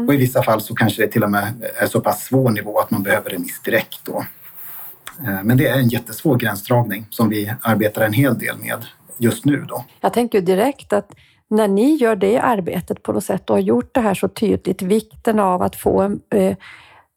och 0.07 0.13
i 0.13 0.17
vissa 0.17 0.43
fall 0.43 0.61
så 0.61 0.75
kanske 0.75 1.01
det 1.01 1.07
till 1.07 1.23
och 1.23 1.31
med 1.31 1.65
är 1.75 1.87
så 1.87 2.01
pass 2.01 2.25
svår 2.25 2.49
nivå 2.49 2.79
att 2.79 2.91
man 2.91 3.03
behöver 3.03 3.29
remiss 3.29 3.61
direkt 3.61 3.99
då. 4.03 4.25
Eh, 5.19 5.43
men 5.43 5.57
det 5.57 5.67
är 5.67 5.77
en 5.77 5.89
jättesvår 5.89 6.37
gränsdragning 6.37 7.07
som 7.09 7.29
vi 7.29 7.53
arbetar 7.61 8.01
en 8.01 8.13
hel 8.13 8.37
del 8.39 8.57
med 8.57 8.85
just 9.17 9.45
nu. 9.45 9.65
Då. 9.67 9.85
Jag 10.01 10.13
tänker 10.13 10.41
direkt 10.41 10.93
att 10.93 11.11
när 11.49 11.67
ni 11.67 11.95
gör 11.95 12.15
det 12.15 12.39
arbetet 12.39 13.03
på 13.03 13.13
något 13.13 13.23
sätt 13.23 13.49
och 13.49 13.55
har 13.55 13.61
gjort 13.61 13.93
det 13.93 14.01
här 14.01 14.13
så 14.13 14.27
tydligt, 14.27 14.81
vikten 14.81 15.39
av 15.39 15.61
att 15.61 15.75
få 15.75 16.01
en 16.01 16.19
eh, 16.29 16.57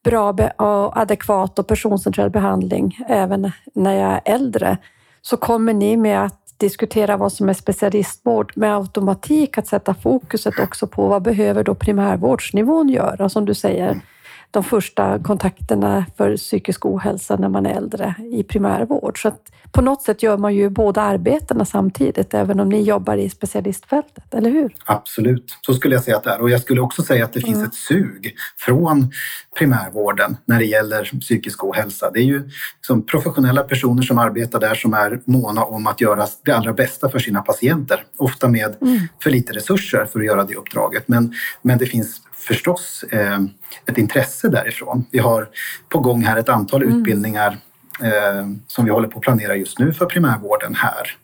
bra 0.05 0.29
och 0.57 0.99
adekvat 1.01 1.59
och 1.59 1.67
personcentrerad 1.67 2.33
behandling 2.33 2.99
även 3.09 3.53
när 3.75 3.95
jag 3.95 4.13
är 4.13 4.21
äldre, 4.25 4.79
så 5.23 5.37
kommer 5.37 5.75
ni 5.75 5.97
med 5.97 6.25
att 6.25 6.41
diskutera 6.57 7.17
vad 7.17 7.33
som 7.33 7.49
är 7.49 7.55
specialistvård 7.55 8.53
med 8.57 8.77
automatik 8.77 9.59
att 9.59 9.67
sätta 9.67 9.95
fokuset 9.95 10.59
också 10.59 10.87
på 10.87 11.09
vad 11.09 11.23
behöver 11.23 11.65
då 11.65 11.75
primärvårdsnivån 11.75 12.89
göra, 12.89 13.29
som 13.29 13.45
du 13.45 13.55
säger 13.55 14.01
de 14.51 14.65
första 14.65 15.19
kontakterna 15.19 16.07
för 16.17 16.37
psykisk 16.37 16.87
ohälsa 16.87 17.37
när 17.37 17.49
man 17.49 17.67
är 17.67 17.75
äldre 17.75 18.15
i 18.33 18.43
primärvård. 18.43 19.23
Så 19.23 19.29
att 19.29 19.53
på 19.73 19.83
något 19.83 20.03
sätt 20.03 20.23
gör 20.23 20.39
man 20.39 20.55
ju 20.55 20.71
båda 20.71 21.03
arbetena 21.03 21.65
samtidigt, 21.65 22.35
även 22.35 22.61
om 22.61 22.69
ni 22.69 22.83
jobbar 22.83 23.17
i 23.17 23.31
specialistfältet, 23.31 24.35
eller 24.35 24.51
hur? 24.51 24.75
Absolut, 24.85 25.59
så 25.67 25.75
skulle 25.75 25.95
jag 25.95 26.05
säga 26.05 26.17
att 26.17 26.25
det 26.25 26.31
är. 26.31 26.41
Och 26.41 26.51
jag 26.51 26.61
skulle 26.61 26.81
också 26.81 27.03
säga 27.03 27.25
att 27.25 27.33
det 27.33 27.41
finns 27.41 27.57
mm. 27.57 27.67
ett 27.67 27.75
sug 27.75 28.35
från 28.59 29.11
primärvården 29.59 30.37
när 30.45 30.59
det 30.59 30.65
gäller 30.65 31.21
psykisk 31.21 31.65
ohälsa. 31.65 32.11
Det 32.11 32.21
är 32.21 32.25
ju 32.25 32.51
som 32.81 33.07
professionella 33.07 33.63
personer 33.63 34.03
som 34.03 34.19
arbetar 34.19 34.61
där 34.61 34.75
som 34.75 34.95
är 34.95 35.21
måna 35.25 35.65
om 35.65 35.87
att 35.87 36.01
göra 36.01 36.27
det 36.45 36.53
allra 36.53 36.73
bästa 36.73 37.09
för 37.09 37.19
sina 37.19 37.43
patienter. 37.43 38.05
Ofta 38.17 38.49
med 38.49 38.77
mm. 38.81 38.99
för 39.23 39.31
lite 39.31 39.53
resurser 39.53 40.05
för 40.05 40.21
att 40.21 40.27
göra 40.27 40.45
det 40.45 40.55
uppdraget. 40.55 41.09
Men, 41.09 41.35
men 41.63 41.79
det 41.79 41.87
finns 41.87 42.21
förstås 42.41 43.05
eh, 43.11 43.39
ett 43.87 43.99
intresse 43.99 44.49
därifrån. 44.49 45.05
Vi 45.11 45.19
har 45.19 45.49
på 45.89 46.01
gång 46.01 46.23
här 46.23 46.37
ett 46.37 46.49
antal 46.49 46.83
mm. 46.83 46.99
utbildningar 46.99 47.59
eh, 48.03 48.47
som 48.67 48.85
vi 48.85 48.91
håller 48.91 49.09
på 49.09 49.19
att 49.19 49.25
planera 49.25 49.57
just 49.57 49.79
nu 49.79 49.93
för 49.93 50.07
primärvården 50.07 50.75
här. 50.75 51.17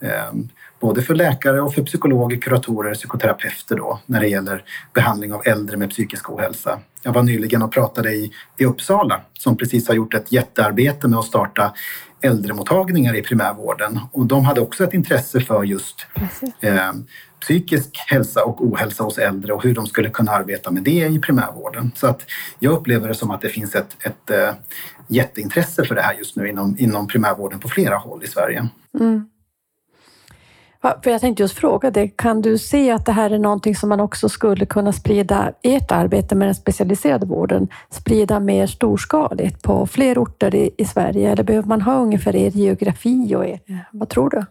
Eh, 0.00 0.32
både 0.80 1.02
för 1.02 1.14
läkare 1.14 1.60
och 1.60 1.74
för 1.74 1.82
psykologer, 1.82 2.36
kuratorer, 2.36 2.94
psykoterapeuter 2.94 3.76
då, 3.76 4.00
när 4.06 4.20
det 4.20 4.28
gäller 4.28 4.64
behandling 4.94 5.32
av 5.32 5.42
äldre 5.44 5.76
med 5.76 5.90
psykisk 5.90 6.30
ohälsa. 6.30 6.80
Jag 7.02 7.12
var 7.12 7.22
nyligen 7.22 7.62
och 7.62 7.72
pratade 7.72 8.12
i, 8.12 8.32
i 8.58 8.64
Uppsala 8.64 9.20
som 9.32 9.56
precis 9.56 9.88
har 9.88 9.94
gjort 9.94 10.14
ett 10.14 10.32
jättearbete 10.32 11.08
med 11.08 11.18
att 11.18 11.24
starta 11.24 11.72
äldremottagningar 12.20 13.16
i 13.16 13.22
primärvården 13.22 14.00
och 14.12 14.26
de 14.26 14.44
hade 14.44 14.60
också 14.60 14.84
ett 14.84 14.94
intresse 14.94 15.40
för 15.40 15.64
just 15.64 16.06
eh, 16.60 16.92
psykisk 17.40 18.04
hälsa 18.06 18.44
och 18.44 18.64
ohälsa 18.64 19.04
hos 19.04 19.18
äldre 19.18 19.52
och 19.52 19.62
hur 19.62 19.74
de 19.74 19.86
skulle 19.86 20.10
kunna 20.10 20.32
arbeta 20.32 20.70
med 20.70 20.82
det 20.82 21.06
i 21.06 21.18
primärvården. 21.18 21.92
Så 21.94 22.06
att 22.06 22.26
jag 22.58 22.72
upplever 22.72 23.08
det 23.08 23.14
som 23.14 23.30
att 23.30 23.40
det 23.40 23.48
finns 23.48 23.74
ett, 23.74 23.96
ett 24.00 24.30
äh, 24.30 24.54
jätteintresse 25.06 25.84
för 25.84 25.94
det 25.94 26.02
här 26.02 26.14
just 26.14 26.36
nu 26.36 26.48
inom, 26.48 26.76
inom 26.78 27.08
primärvården 27.08 27.60
på 27.60 27.68
flera 27.68 27.96
håll 27.96 28.24
i 28.24 28.26
Sverige. 28.26 28.68
Mm. 29.00 29.28
För 30.80 31.10
jag 31.10 31.20
tänkte 31.20 31.42
just 31.42 31.58
fråga 31.58 31.90
dig, 31.90 32.14
kan 32.16 32.42
du 32.42 32.58
se 32.58 32.90
att 32.90 33.06
det 33.06 33.12
här 33.12 33.30
är 33.30 33.38
någonting 33.38 33.76
som 33.76 33.88
man 33.88 34.00
också 34.00 34.28
skulle 34.28 34.66
kunna 34.66 34.92
sprida, 34.92 35.52
ert 35.62 35.92
arbete 35.92 36.34
med 36.34 36.48
den 36.48 36.54
specialiserade 36.54 37.26
vården, 37.26 37.68
sprida 37.90 38.40
mer 38.40 38.66
storskaligt 38.66 39.62
på 39.62 39.86
fler 39.86 40.18
orter 40.18 40.54
i, 40.54 40.70
i 40.78 40.84
Sverige? 40.84 41.32
Eller 41.32 41.42
behöver 41.42 41.68
man 41.68 41.82
ha 41.82 42.00
ungefär 42.00 42.36
er 42.36 42.50
geografi 42.50 43.34
och 43.34 43.46
er, 43.46 43.60
vad 43.92 44.08
tror 44.08 44.30
du? 44.30 44.44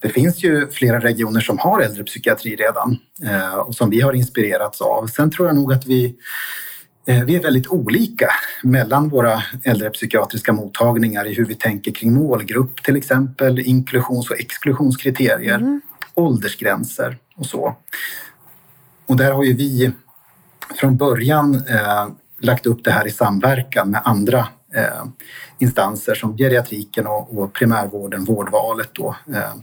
Det 0.00 0.08
finns 0.08 0.44
ju 0.44 0.70
flera 0.70 1.00
regioner 1.00 1.40
som 1.40 1.58
har 1.58 1.80
äldrepsykiatri 1.80 2.56
redan 2.56 2.98
eh, 3.24 3.54
och 3.54 3.74
som 3.74 3.90
vi 3.90 4.00
har 4.00 4.12
inspirerats 4.12 4.80
av. 4.80 5.06
Sen 5.06 5.30
tror 5.30 5.48
jag 5.48 5.56
nog 5.56 5.72
att 5.72 5.86
vi, 5.86 6.16
eh, 7.06 7.24
vi 7.24 7.36
är 7.36 7.42
väldigt 7.42 7.66
olika 7.66 8.28
mellan 8.62 9.08
våra 9.08 9.42
äldrepsykiatriska 9.64 10.52
mottagningar 10.52 11.26
i 11.26 11.34
hur 11.34 11.44
vi 11.44 11.54
tänker 11.54 11.92
kring 11.92 12.14
målgrupp 12.14 12.82
till 12.82 12.96
exempel, 12.96 13.58
inklusions 13.58 14.30
och 14.30 14.40
exklusionskriterier, 14.40 15.58
mm. 15.58 15.80
åldersgränser 16.14 17.18
och 17.36 17.46
så. 17.46 17.76
Och 19.06 19.16
där 19.16 19.32
har 19.32 19.44
ju 19.44 19.52
vi 19.52 19.92
från 20.80 20.96
början 20.96 21.54
eh, 21.54 22.08
lagt 22.40 22.66
upp 22.66 22.84
det 22.84 22.90
här 22.90 23.06
i 23.06 23.10
samverkan 23.10 23.90
med 23.90 24.00
andra 24.04 24.48
eh, 24.74 25.04
instanser 25.58 26.14
som 26.14 26.36
geriatriken 26.36 27.06
och, 27.06 27.38
och 27.38 27.52
primärvården, 27.52 28.24
vårdvalet 28.24 28.90
då. 28.92 29.16
Eh, 29.34 29.54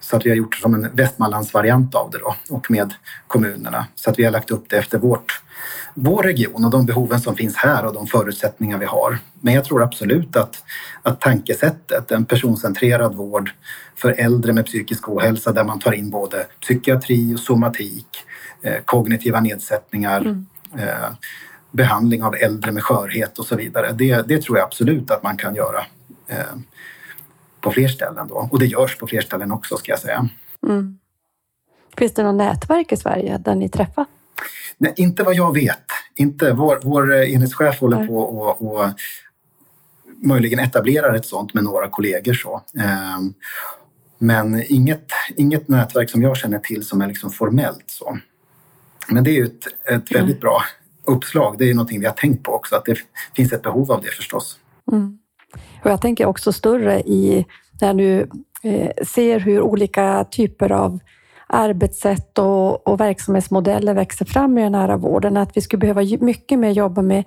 så 0.00 0.16
att 0.16 0.26
vi 0.26 0.30
har 0.30 0.36
gjort 0.36 0.54
som 0.54 0.74
en 0.74 0.88
Västmanlandsvariant 0.92 1.94
av 1.94 2.10
det 2.10 2.18
då 2.18 2.36
och 2.50 2.70
med 2.70 2.94
kommunerna. 3.26 3.86
Så 3.94 4.10
att 4.10 4.18
vi 4.18 4.24
har 4.24 4.30
lagt 4.30 4.50
upp 4.50 4.64
det 4.68 4.76
efter 4.76 4.98
vårt, 4.98 5.42
vår 5.94 6.22
region 6.22 6.64
och 6.64 6.70
de 6.70 6.86
behoven 6.86 7.20
som 7.20 7.36
finns 7.36 7.56
här 7.56 7.86
och 7.86 7.94
de 7.94 8.06
förutsättningar 8.06 8.78
vi 8.78 8.84
har. 8.84 9.18
Men 9.40 9.54
jag 9.54 9.64
tror 9.64 9.82
absolut 9.82 10.36
att, 10.36 10.62
att 11.02 11.20
tankesättet, 11.20 12.10
en 12.10 12.24
personcentrerad 12.24 13.14
vård 13.14 13.50
för 13.96 14.12
äldre 14.12 14.52
med 14.52 14.66
psykisk 14.66 15.08
ohälsa 15.08 15.52
där 15.52 15.64
man 15.64 15.78
tar 15.78 15.92
in 15.92 16.10
både 16.10 16.46
psykiatri 16.60 17.34
och 17.34 17.40
somatik, 17.40 18.06
eh, 18.62 18.82
kognitiva 18.84 19.40
nedsättningar, 19.40 20.20
mm. 20.20 20.46
eh, 20.78 21.10
behandling 21.72 22.22
av 22.22 22.34
äldre 22.34 22.72
med 22.72 22.82
skörhet 22.82 23.38
och 23.38 23.46
så 23.46 23.56
vidare. 23.56 23.92
Det, 23.92 24.28
det 24.28 24.42
tror 24.42 24.58
jag 24.58 24.64
absolut 24.64 25.10
att 25.10 25.22
man 25.22 25.36
kan 25.36 25.54
göra 25.54 25.84
eh, 26.26 26.56
på 27.60 27.70
fler 27.72 27.88
ställen 27.88 28.28
då. 28.28 28.48
Och 28.52 28.58
det 28.58 28.66
görs 28.66 28.98
på 28.98 29.06
fler 29.06 29.20
ställen 29.20 29.52
också 29.52 29.76
ska 29.76 29.92
jag 29.92 29.98
säga. 29.98 30.28
Mm. 30.66 30.98
Finns 31.96 32.14
det 32.14 32.22
något 32.22 32.34
nätverk 32.34 32.92
i 32.92 32.96
Sverige 32.96 33.38
där 33.38 33.54
ni 33.54 33.68
träffar? 33.68 34.06
Nej, 34.78 34.94
inte 34.96 35.22
vad 35.22 35.34
jag 35.34 35.54
vet. 35.54 35.84
Inte. 36.14 36.52
Vår, 36.52 36.80
vår 36.82 37.14
enhetschef 37.14 37.80
håller 37.80 37.98
Nej. 37.98 38.08
på 38.08 38.18
och, 38.18 38.62
och 38.62 38.90
möjligen 40.22 40.58
etablerar 40.58 41.14
ett 41.14 41.26
sånt 41.26 41.54
med 41.54 41.64
några 41.64 41.88
kollegor. 41.88 42.34
Så. 42.34 42.62
Ehm, 42.78 43.34
men 44.18 44.62
inget, 44.68 45.06
inget 45.36 45.68
nätverk 45.68 46.10
som 46.10 46.22
jag 46.22 46.36
känner 46.36 46.58
till 46.58 46.84
som 46.84 47.02
är 47.02 47.06
liksom 47.06 47.30
formellt 47.30 47.84
så. 47.86 48.18
Men 49.08 49.24
det 49.24 49.30
är 49.30 49.34
ju 49.34 49.44
ett, 49.44 49.66
ett 49.90 50.14
väldigt 50.14 50.40
bra 50.40 50.62
uppslag. 51.12 51.58
Det 51.58 51.70
är 51.70 51.74
någonting 51.74 52.00
vi 52.00 52.06
har 52.06 52.12
tänkt 52.12 52.42
på 52.42 52.52
också, 52.52 52.76
att 52.76 52.84
det 52.84 52.98
finns 53.36 53.52
ett 53.52 53.62
behov 53.62 53.92
av 53.92 54.02
det 54.02 54.10
förstås. 54.10 54.58
Mm. 54.92 55.18
Och 55.84 55.90
jag 55.90 56.00
tänker 56.00 56.26
också 56.26 56.52
större 56.52 57.00
i 57.00 57.46
när 57.80 57.94
du 57.94 58.28
eh, 58.62 58.90
ser 59.06 59.40
hur 59.40 59.60
olika 59.60 60.24
typer 60.30 60.72
av 60.72 60.98
arbetssätt 61.46 62.38
och, 62.38 62.88
och 62.88 63.00
verksamhetsmodeller 63.00 63.94
växer 63.94 64.24
fram 64.24 64.58
i 64.58 64.62
den 64.62 64.72
nära 64.72 64.96
vården, 64.96 65.36
att 65.36 65.56
vi 65.56 65.60
skulle 65.60 65.80
behöva 65.80 66.02
mycket 66.20 66.58
mer 66.58 66.70
jobba 66.70 67.02
med 67.02 67.24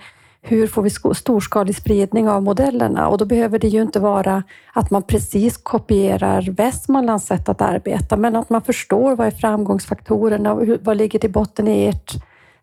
hur 0.47 0.67
får 0.67 0.81
vi 0.81 0.89
storskalig 1.15 1.75
spridning 1.75 2.29
av 2.29 2.43
modellerna? 2.43 3.07
Och 3.07 3.17
då 3.17 3.25
behöver 3.25 3.59
det 3.59 3.67
ju 3.67 3.81
inte 3.81 3.99
vara 3.99 4.43
att 4.73 4.91
man 4.91 5.03
precis 5.03 5.57
kopierar 5.57 6.51
Västmanlands 6.51 7.25
sätt 7.25 7.49
att 7.49 7.61
arbeta, 7.61 8.17
men 8.17 8.35
att 8.35 8.49
man 8.49 8.61
förstår 8.61 9.15
vad 9.15 9.27
är 9.27 9.31
framgångsfaktorerna 9.31 10.53
och 10.53 10.67
vad 10.81 10.97
ligger 10.97 11.19
till 11.19 11.31
botten 11.31 11.67
i 11.67 11.85
ert 11.85 12.15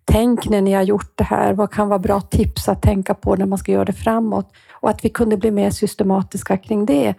tänk 0.05 0.49
när 0.49 0.61
ni 0.61 0.73
har 0.73 0.83
gjort 0.83 1.13
det 1.15 1.25
här? 1.25 1.53
Vad 1.53 1.71
kan 1.71 1.89
vara 1.89 1.99
bra 1.99 2.21
tips 2.21 2.69
att 2.69 2.83
tänka 2.83 3.15
på 3.15 3.37
när 3.37 3.47
man 3.47 3.59
ska 3.59 3.73
göra 3.73 3.85
det 3.85 3.93
framåt? 3.93 4.53
Och 4.73 4.91
att 4.91 5.05
vi 5.05 5.09
kunde 5.09 5.37
bli 5.37 5.51
mer 5.51 5.71
systematiska 5.71 6.57
kring 6.57 6.87
det 6.87 7.15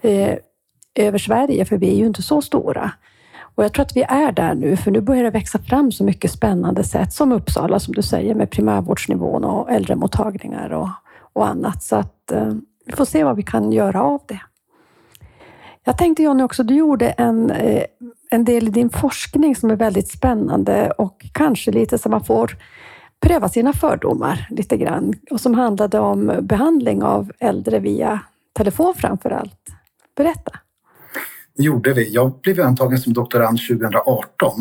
eh, 0.00 0.36
över 0.94 1.18
Sverige, 1.18 1.64
för 1.64 1.76
vi 1.76 1.90
är 1.90 1.96
ju 1.96 2.06
inte 2.06 2.22
så 2.22 2.42
stora. 2.42 2.92
Och 3.54 3.64
jag 3.64 3.72
tror 3.72 3.82
att 3.82 3.96
vi 3.96 4.02
är 4.02 4.32
där 4.32 4.54
nu, 4.54 4.76
för 4.76 4.90
nu 4.90 5.00
börjar 5.00 5.24
det 5.24 5.30
växa 5.30 5.58
fram 5.58 5.92
så 5.92 6.04
mycket 6.04 6.30
spännande 6.30 6.84
sätt 6.84 7.12
som 7.12 7.32
Uppsala, 7.32 7.78
som 7.78 7.94
du 7.94 8.02
säger, 8.02 8.34
med 8.34 8.50
primärvårdsnivån 8.50 9.44
och 9.44 9.70
äldremottagningar 9.70 10.70
och, 10.70 10.88
och 11.32 11.48
annat. 11.48 11.82
Så 11.82 11.96
att 11.96 12.32
eh, 12.32 12.52
vi 12.86 12.92
får 12.92 13.04
se 13.04 13.24
vad 13.24 13.36
vi 13.36 13.42
kan 13.42 13.72
göra 13.72 14.02
av 14.02 14.20
det. 14.26 14.40
Jag 15.84 15.98
tänkte 15.98 16.22
Jonny 16.22 16.42
också, 16.42 16.62
du 16.62 16.74
gjorde 16.74 17.10
en, 17.10 17.50
eh, 17.50 17.84
en 18.32 18.44
del 18.44 18.68
i 18.68 18.70
din 18.70 18.90
forskning 18.90 19.56
som 19.56 19.70
är 19.70 19.76
väldigt 19.76 20.08
spännande 20.08 20.90
och 20.90 21.26
kanske 21.32 21.70
lite 21.70 21.98
som 21.98 22.10
man 22.10 22.24
får 22.24 22.56
pröva 23.20 23.48
sina 23.48 23.72
fördomar 23.72 24.46
lite 24.50 24.76
grann 24.76 25.14
och 25.30 25.40
som 25.40 25.54
handlade 25.54 25.98
om 25.98 26.38
behandling 26.42 27.02
av 27.02 27.32
äldre 27.38 27.78
via 27.78 28.20
telefon 28.52 28.94
framför 28.96 29.30
allt. 29.30 29.60
Berätta! 30.16 30.52
Det 31.56 31.62
gjorde 31.62 31.92
vi. 31.92 32.14
Jag 32.14 32.40
blev 32.42 32.60
antagen 32.60 32.98
som 32.98 33.12
doktorand 33.12 33.58
2018 33.68 34.52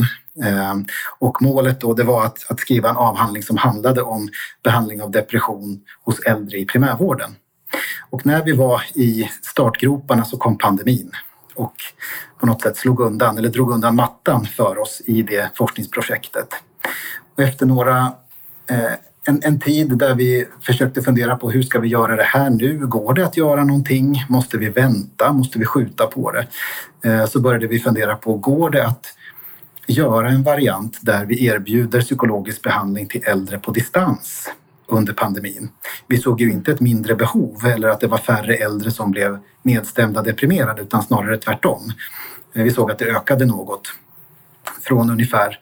ehm, 0.44 0.86
och 1.20 1.42
målet 1.42 1.82
då 1.82 1.94
det 1.94 2.04
var 2.04 2.26
att, 2.26 2.52
att 2.52 2.60
skriva 2.60 2.90
en 2.90 2.98
avhandling 2.98 3.44
som 3.44 3.58
handlade 3.58 4.02
om 4.02 4.30
behandling 4.64 5.02
av 5.02 5.12
depression 5.12 5.82
hos 6.04 6.20
äldre 6.20 6.58
i 6.58 6.66
primärvården. 6.66 7.36
Och 8.10 8.26
när 8.26 8.44
vi 8.44 8.52
var 8.52 8.82
i 8.94 9.30
startgroparna 9.42 10.26
så 10.26 10.38
kom 10.38 10.58
pandemin 10.58 11.12
och 11.56 11.74
på 12.40 12.46
något 12.46 12.62
sätt 12.62 12.78
slog 12.78 13.00
undan 13.00 13.38
eller 13.38 13.50
drog 13.50 13.72
undan 13.72 13.96
mattan 13.96 14.46
för 14.46 14.78
oss 14.80 15.02
i 15.06 15.22
det 15.22 15.52
forskningsprojektet. 15.56 16.48
Och 17.36 17.44
efter 17.44 17.66
några 17.66 18.14
eh, 18.70 18.94
en, 19.26 19.42
en 19.44 19.60
tid 19.60 19.98
där 19.98 20.16
vi 20.16 20.46
försökte 20.62 21.02
fundera 21.02 21.36
på 21.36 21.52
hur 21.52 21.62
ska 21.62 21.80
vi 21.80 21.88
göra 21.88 22.16
det 22.16 22.24
här 22.24 22.50
nu? 22.50 22.78
Går 22.78 23.14
det 23.14 23.26
att 23.26 23.38
göra 23.38 23.64
någonting? 23.64 24.26
Måste 24.30 24.58
vi 24.58 24.70
vänta? 24.70 25.34
Måste 25.34 25.60
vi 25.60 25.66
skjuta 25.66 26.08
på 26.08 26.32
det? 26.32 26.48
Eh, 27.10 27.26
så 27.26 27.40
började 27.40 27.68
vi 27.68 27.80
fundera 27.80 28.16
på, 28.16 28.38
går 28.38 28.70
det 28.70 28.88
att 28.88 29.06
göra 29.88 30.30
en 30.30 30.44
variant 30.44 30.98
där 31.02 31.26
vi 31.26 31.46
erbjuder 31.46 32.02
psykologisk 32.02 32.62
behandling 32.62 33.08
till 33.08 33.24
äldre 33.26 33.60
på 33.60 33.72
distans 33.72 34.50
under 34.92 35.14
pandemin. 35.14 35.70
Vi 36.08 36.18
såg 36.18 36.42
ju 36.42 36.52
inte 36.52 36.72
ett 36.72 36.80
mindre 36.80 37.16
behov 37.16 37.66
eller 37.66 37.90
att 37.90 38.00
det 38.00 38.08
var 38.08 38.18
färre 38.18 38.56
äldre 38.56 38.92
som 38.92 39.12
blev 39.12 39.40
nedstämda 39.62 40.22
deprimerade 40.22 40.82
utan 40.82 41.04
snarare 41.04 41.38
tvärtom. 41.38 41.94
Vi 42.54 42.72
såg 42.72 42.92
att 42.92 43.00
det 43.00 43.06
ökade 43.06 43.46
något 43.46 43.94
från 44.82 45.10
ungefär 45.10 45.60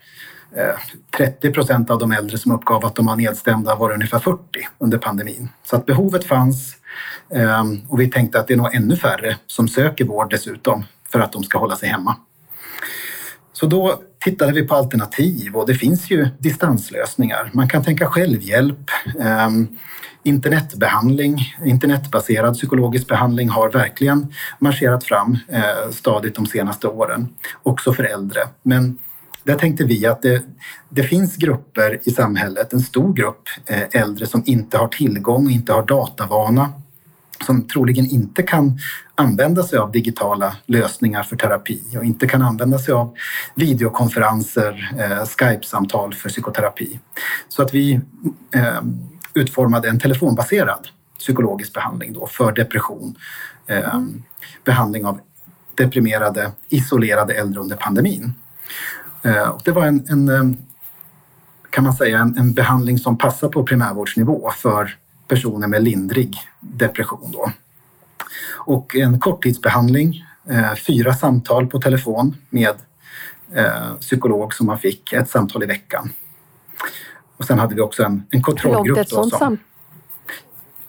eh, 0.55 0.79
30 1.17 1.51
procent 1.51 1.89
av 1.89 1.99
de 1.99 2.11
äldre 2.11 2.37
som 2.37 2.51
uppgav 2.51 2.85
att 2.85 2.95
de 2.95 3.05
var 3.05 3.15
nedstämda 3.15 3.75
var 3.75 3.91
ungefär 3.91 4.19
40 4.19 4.39
under 4.77 4.97
pandemin. 4.97 5.49
Så 5.63 5.75
att 5.75 5.85
behovet 5.85 6.25
fanns 6.25 6.75
eh, 7.35 7.63
och 7.87 7.99
vi 7.99 8.11
tänkte 8.11 8.39
att 8.39 8.47
det 8.47 8.53
är 8.53 8.57
nog 8.57 8.75
ännu 8.75 8.95
färre 8.95 9.37
som 9.47 9.67
söker 9.67 10.05
vård 10.05 10.29
dessutom 10.29 10.83
för 11.11 11.19
att 11.19 11.31
de 11.31 11.43
ska 11.43 11.59
hålla 11.59 11.75
sig 11.75 11.89
hemma. 11.89 12.15
Så 13.59 13.65
då 13.65 13.99
tittade 14.23 14.53
vi 14.53 14.67
på 14.67 14.75
alternativ 14.75 15.55
och 15.55 15.67
det 15.67 15.73
finns 15.73 16.11
ju 16.11 16.27
distanslösningar. 16.39 17.49
Man 17.53 17.69
kan 17.69 17.83
tänka 17.83 18.07
självhjälp. 18.07 18.89
eh, 19.19 19.49
internetbehandling, 20.23 21.55
internetbaserad 21.65 22.53
psykologisk 22.53 23.07
behandling 23.07 23.49
har 23.49 23.69
verkligen 23.69 24.33
marscherat 24.59 25.03
fram 25.03 25.37
eh, 25.47 25.91
stadigt 25.91 26.35
de 26.35 26.45
senaste 26.45 26.87
åren, 26.87 27.29
också 27.63 27.93
för 27.93 28.03
äldre. 28.03 28.39
Men 28.63 28.97
där 29.43 29.55
tänkte 29.55 29.83
vi 29.83 30.05
att 30.05 30.21
det, 30.21 30.43
det, 30.89 31.03
finns 31.03 31.35
grupper 31.35 31.99
i 32.03 32.11
samhället, 32.11 32.73
en 32.73 32.81
stor 32.81 33.13
grupp 33.13 33.43
eh, 33.65 34.01
äldre 34.01 34.25
som 34.25 34.43
inte 34.45 34.77
har 34.77 34.87
tillgång 34.87 35.49
inte 35.49 35.73
har 35.73 35.85
datavana 35.85 36.73
som 37.45 37.67
troligen 37.67 38.05
inte 38.05 38.43
kan 38.43 38.79
använda 39.15 39.63
sig 39.63 39.79
av 39.79 39.91
digitala 39.91 40.55
lösningar 40.65 41.23
för 41.23 41.35
terapi 41.35 41.81
och 41.97 42.05
inte 42.05 42.27
kan 42.27 42.41
använda 42.41 42.79
sig 42.79 42.93
av 42.93 43.15
videokonferenser, 43.55 44.93
eh, 44.99 45.25
Skype-samtal 45.25 46.13
för 46.13 46.29
psykoterapi. 46.29 46.99
Så 47.49 47.61
att 47.61 47.73
vi 47.73 47.93
eh, 48.55 48.81
utformade 49.33 49.89
en 49.89 49.99
telefonbaserad 49.99 50.87
psykologisk 51.19 51.73
behandling 51.73 52.13
då 52.13 52.27
för 52.27 52.51
depression. 52.51 53.15
Eh, 53.67 54.01
behandling 54.63 55.05
av 55.05 55.19
deprimerade, 55.75 56.51
isolerade 56.69 57.33
äldre 57.33 57.61
under 57.61 57.75
pandemin. 57.75 58.33
Eh, 59.23 59.57
det 59.65 59.71
var 59.71 59.85
en, 59.85 60.05
en, 60.09 60.29
eh, 60.29 60.59
kan 61.69 61.83
man 61.83 61.93
säga, 61.93 62.19
en, 62.19 62.37
en 62.37 62.53
behandling 62.53 62.97
som 62.97 63.17
passar 63.17 63.49
på 63.49 63.63
primärvårdsnivå 63.63 64.51
för 64.51 64.97
personer 65.29 65.67
med 65.67 65.83
lindrig 65.83 66.37
depression. 66.59 67.31
Då. 67.31 67.51
Och 68.55 68.95
en 68.95 69.19
korttidsbehandling, 69.19 70.25
eh, 70.49 70.75
fyra 70.75 71.13
samtal 71.13 71.67
på 71.67 71.81
telefon 71.81 72.35
med 72.49 72.75
psykolog 73.99 74.53
som 74.53 74.65
man 74.65 74.79
fick, 74.79 75.13
ett 75.13 75.29
samtal 75.29 75.63
i 75.63 75.65
veckan. 75.65 76.09
Och 77.37 77.45
sen 77.45 77.59
hade 77.59 77.75
vi 77.75 77.81
också 77.81 78.03
en, 78.03 78.23
en 78.29 78.43
kontrollgrupp. 78.43 78.97
Hur 78.97 79.15
långt 79.15 79.33
ett 79.33 79.39
sånt? 79.39 79.59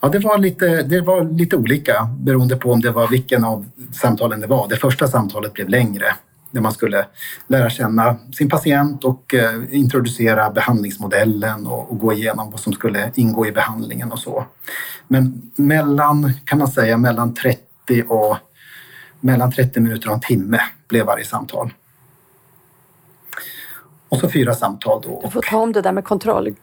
Ja, 0.01 0.09
det 0.09 0.19
var, 0.19 0.37
lite, 0.37 0.83
det 0.83 1.01
var 1.01 1.23
lite 1.23 1.55
olika 1.55 2.09
beroende 2.19 2.55
på 2.55 2.71
om 2.71 2.81
det 2.81 2.91
var 2.91 3.07
vilken 3.07 3.43
av 3.43 3.65
samtalen 3.93 4.39
det 4.39 4.47
var. 4.47 4.67
Det 4.67 4.75
första 4.75 5.07
samtalet 5.07 5.53
blev 5.53 5.69
längre 5.69 6.05
där 6.51 6.61
man 6.61 6.71
skulle 6.71 7.05
lära 7.47 7.69
känna 7.69 8.17
sin 8.33 8.49
patient 8.49 9.03
och 9.03 9.33
eh, 9.33 9.61
introducera 9.69 10.49
behandlingsmodellen 10.49 11.67
och, 11.67 11.91
och, 11.91 11.99
gå 11.99 12.13
igenom 12.13 12.51
vad 12.51 12.59
som 12.59 12.73
skulle 12.73 13.11
ingå 13.15 13.45
i 13.47 13.51
behandlingen 13.51 14.11
och 14.11 14.19
så. 14.19 14.45
Men 15.07 15.51
mellan, 15.55 16.33
kan 16.45 16.59
man 16.59 16.67
säga, 16.67 16.97
mellan 16.97 17.33
30 17.33 18.03
och 18.07 18.37
mellan 19.19 19.51
30 19.51 19.79
minuter 19.79 20.07
och 20.07 20.13
en 20.13 20.21
timme 20.21 20.61
blev 20.87 21.05
varje 21.05 21.25
samtal. 21.25 21.73
Och 24.09 24.17
så 24.17 24.29
fyra 24.29 24.55
samtal 24.55 25.01
då. 25.01 25.21
Du 25.23 25.29
får 25.29 25.41
ta 25.41 25.57
om 25.57 25.71
det 25.71 25.81
där 25.81 25.91
med 25.91 26.03
kontroll. 26.03 26.55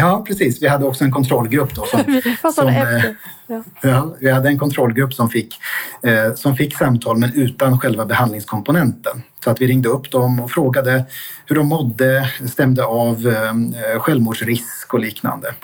Ja, 0.00 0.24
precis. 0.26 0.62
Vi 0.62 0.68
hade 0.68 0.84
också 0.84 1.04
en 1.04 1.12
kontrollgrupp 1.12 1.74
då. 1.74 1.84
Som, 1.84 2.22
som, 2.54 2.68
eh, 2.68 3.04
ja. 3.46 3.62
ja. 3.82 4.16
vi 4.20 4.30
hade 4.30 4.48
en 4.48 4.58
kontrollgrupp 4.58 5.14
som 5.14 5.30
fick, 5.30 5.54
eh, 6.02 6.34
som 6.34 6.56
fick 6.56 6.76
samtal 6.76 7.18
men 7.18 7.32
utan 7.34 7.80
själva 7.80 8.06
behandlingskomponenten. 8.06 9.22
Så 9.44 9.50
att 9.50 9.60
vi 9.60 9.66
ringde 9.66 9.88
upp 9.88 10.10
dem 10.10 10.40
och 10.40 10.50
frågade 10.50 11.04
hur 11.46 11.56
de 11.56 11.68
mådde, 11.68 12.30
stämde 12.46 12.84
av 12.84 13.26
eh, 13.26 14.00
självmordsrisk 14.00 14.94
och 14.94 15.00
liknande. 15.00 15.54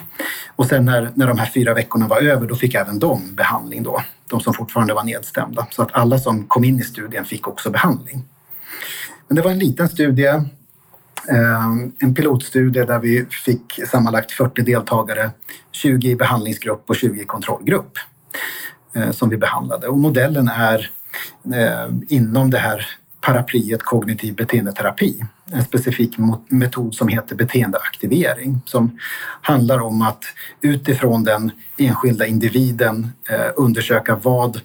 Och 0.57 0.67
sen 0.67 0.85
när, 0.85 1.11
när 1.15 1.27
de 1.27 1.39
här 1.39 1.51
fyra 1.55 1.75
veckorna 1.75 2.09
var 2.09 2.21
över, 2.21 2.47
då 2.47 2.55
fick 2.55 2.75
även 2.75 2.99
de 2.99 3.35
behandling 3.35 3.83
då. 3.83 4.03
De 4.31 4.41
som 4.41 4.55
fortfarande 4.55 4.95
var 4.95 5.05
nedstämda. 5.05 5.67
Så 5.71 5.83
att 5.83 5.89
alla 5.93 6.19
som 6.19 6.45
kom 6.45 6.65
in 6.65 6.81
i 6.81 6.83
studien 6.83 7.25
fick 7.25 7.49
också 7.49 7.71
behandling. 7.71 8.25
Men 9.29 9.37
det 9.37 9.43
var 9.43 9.51
en 9.51 9.59
liten 9.59 9.89
studie 9.89 10.43
Ehm, 11.29 11.93
en 11.99 12.15
pilotstudie 12.15 12.85
där 12.85 12.99
vi 12.99 13.27
fick 13.45 13.81
sammanlagt 13.89 14.33
40 14.33 14.63
deltagare, 14.63 15.31
20 15.73 16.11
i 16.11 16.17
behandlingsgrupp 16.17 16.91
och 16.91 16.97
20 16.97 17.23
i 17.23 17.25
kontrollgrupp 17.25 17.99
eh, 18.95 19.11
som 19.11 19.29
vi 19.29 19.37
behandlade. 19.37 19.89
Och 19.89 19.99
modellen 19.99 20.49
är 20.49 20.91
eh, 21.55 21.93
inom 22.09 22.51
det 22.51 22.59
här 22.59 22.87
paraplyet 23.21 23.83
kognitiv 23.83 24.35
beteendeterapi. 24.35 25.25
En 25.53 25.65
specifik 25.65 26.17
metod 26.49 26.95
som 26.95 27.09
heter 27.09 27.37
beteendeaktivering 27.37 28.61
som 28.65 28.99
handlar 29.41 29.79
om 29.79 30.03
att 30.03 30.25
utifrån 30.61 31.25
den 31.25 31.51
enskilda 31.79 32.27
individen 32.27 33.13
eh, 33.31 33.51
undersöka 33.57 34.17
vad 34.23 34.61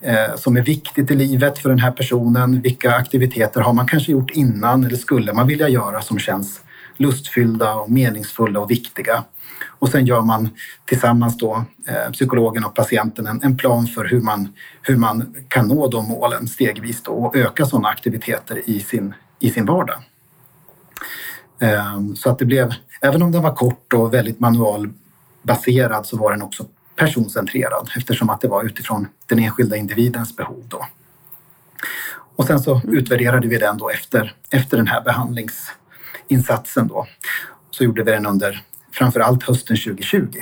Eh, 0.00 0.36
som 0.36 0.56
är 0.56 0.62
viktigt 0.62 1.10
i 1.10 1.14
livet 1.14 1.58
för 1.58 1.68
den 1.68 1.78
här 1.78 1.90
personen. 1.90 2.60
Vilka 2.60 2.94
aktiviteter 2.94 3.60
har 3.60 3.72
man 3.72 3.86
kanske 3.86 4.12
gjort 4.12 4.30
innan 4.30 4.84
eller 4.84 4.96
skulle 4.96 5.32
man 5.32 5.46
vilja 5.46 5.68
göra 5.68 6.02
som 6.02 6.18
känns 6.18 6.60
lustfyllda 6.96 7.74
och 7.74 7.90
meningsfulla 7.90 8.60
och 8.60 8.70
viktiga? 8.70 9.24
Och 9.64 9.88
sen 9.88 10.06
gör 10.06 10.20
man 10.20 10.48
tillsammans 10.84 11.38
då, 11.38 11.64
eh, 11.86 12.12
psykologen 12.12 12.64
och 12.64 12.74
patienten 12.74 13.26
en, 13.26 13.40
en, 13.42 13.56
plan 13.56 13.86
för 13.86 14.04
hur 14.04 14.20
man, 14.20 14.52
hur 14.82 14.96
man 14.96 15.34
kan 15.48 15.68
nå 15.68 15.88
de 15.88 16.08
målen 16.08 16.48
stegvis 16.48 17.02
då, 17.02 17.12
och 17.12 17.36
öka 17.36 17.66
sådana 17.66 17.88
aktiviteter 17.88 18.68
i 18.68 18.80
sin, 18.80 19.14
i 19.38 19.50
sin 19.50 19.66
vardag. 19.66 19.98
Eh, 21.58 22.00
så 22.16 22.30
att 22.30 22.38
det 22.38 22.44
blev, 22.44 22.74
även 23.00 23.22
om 23.22 23.32
den 23.32 23.42
var 23.42 23.54
kort 23.54 23.92
och 23.92 24.14
väldigt 24.14 24.40
manualbaserad 24.40 26.06
så 26.06 26.16
var 26.16 26.32
den 26.32 26.42
också 26.42 26.66
personcentrerad 26.98 27.90
eftersom 27.96 28.30
att 28.30 28.40
det 28.40 28.48
var 28.48 28.64
utifrån 28.64 29.08
den 29.26 29.38
enskilda 29.38 29.76
individens 29.76 30.36
behov. 30.36 30.64
Då. 30.68 30.86
Och 32.36 32.44
sen 32.44 32.60
så 32.60 32.80
utvärderade 32.88 33.48
vi 33.48 33.58
den 33.58 33.78
då 33.78 33.90
efter, 33.90 34.34
efter 34.50 34.76
den 34.76 34.86
här 34.86 35.00
behandlingsinsatsen. 35.00 36.88
Då. 36.88 37.06
Så 37.70 37.84
gjorde 37.84 38.02
vi 38.02 38.10
den 38.10 38.26
under 38.26 38.62
framför 38.92 39.20
allt 39.20 39.42
hösten 39.42 39.76
2020. 39.76 40.40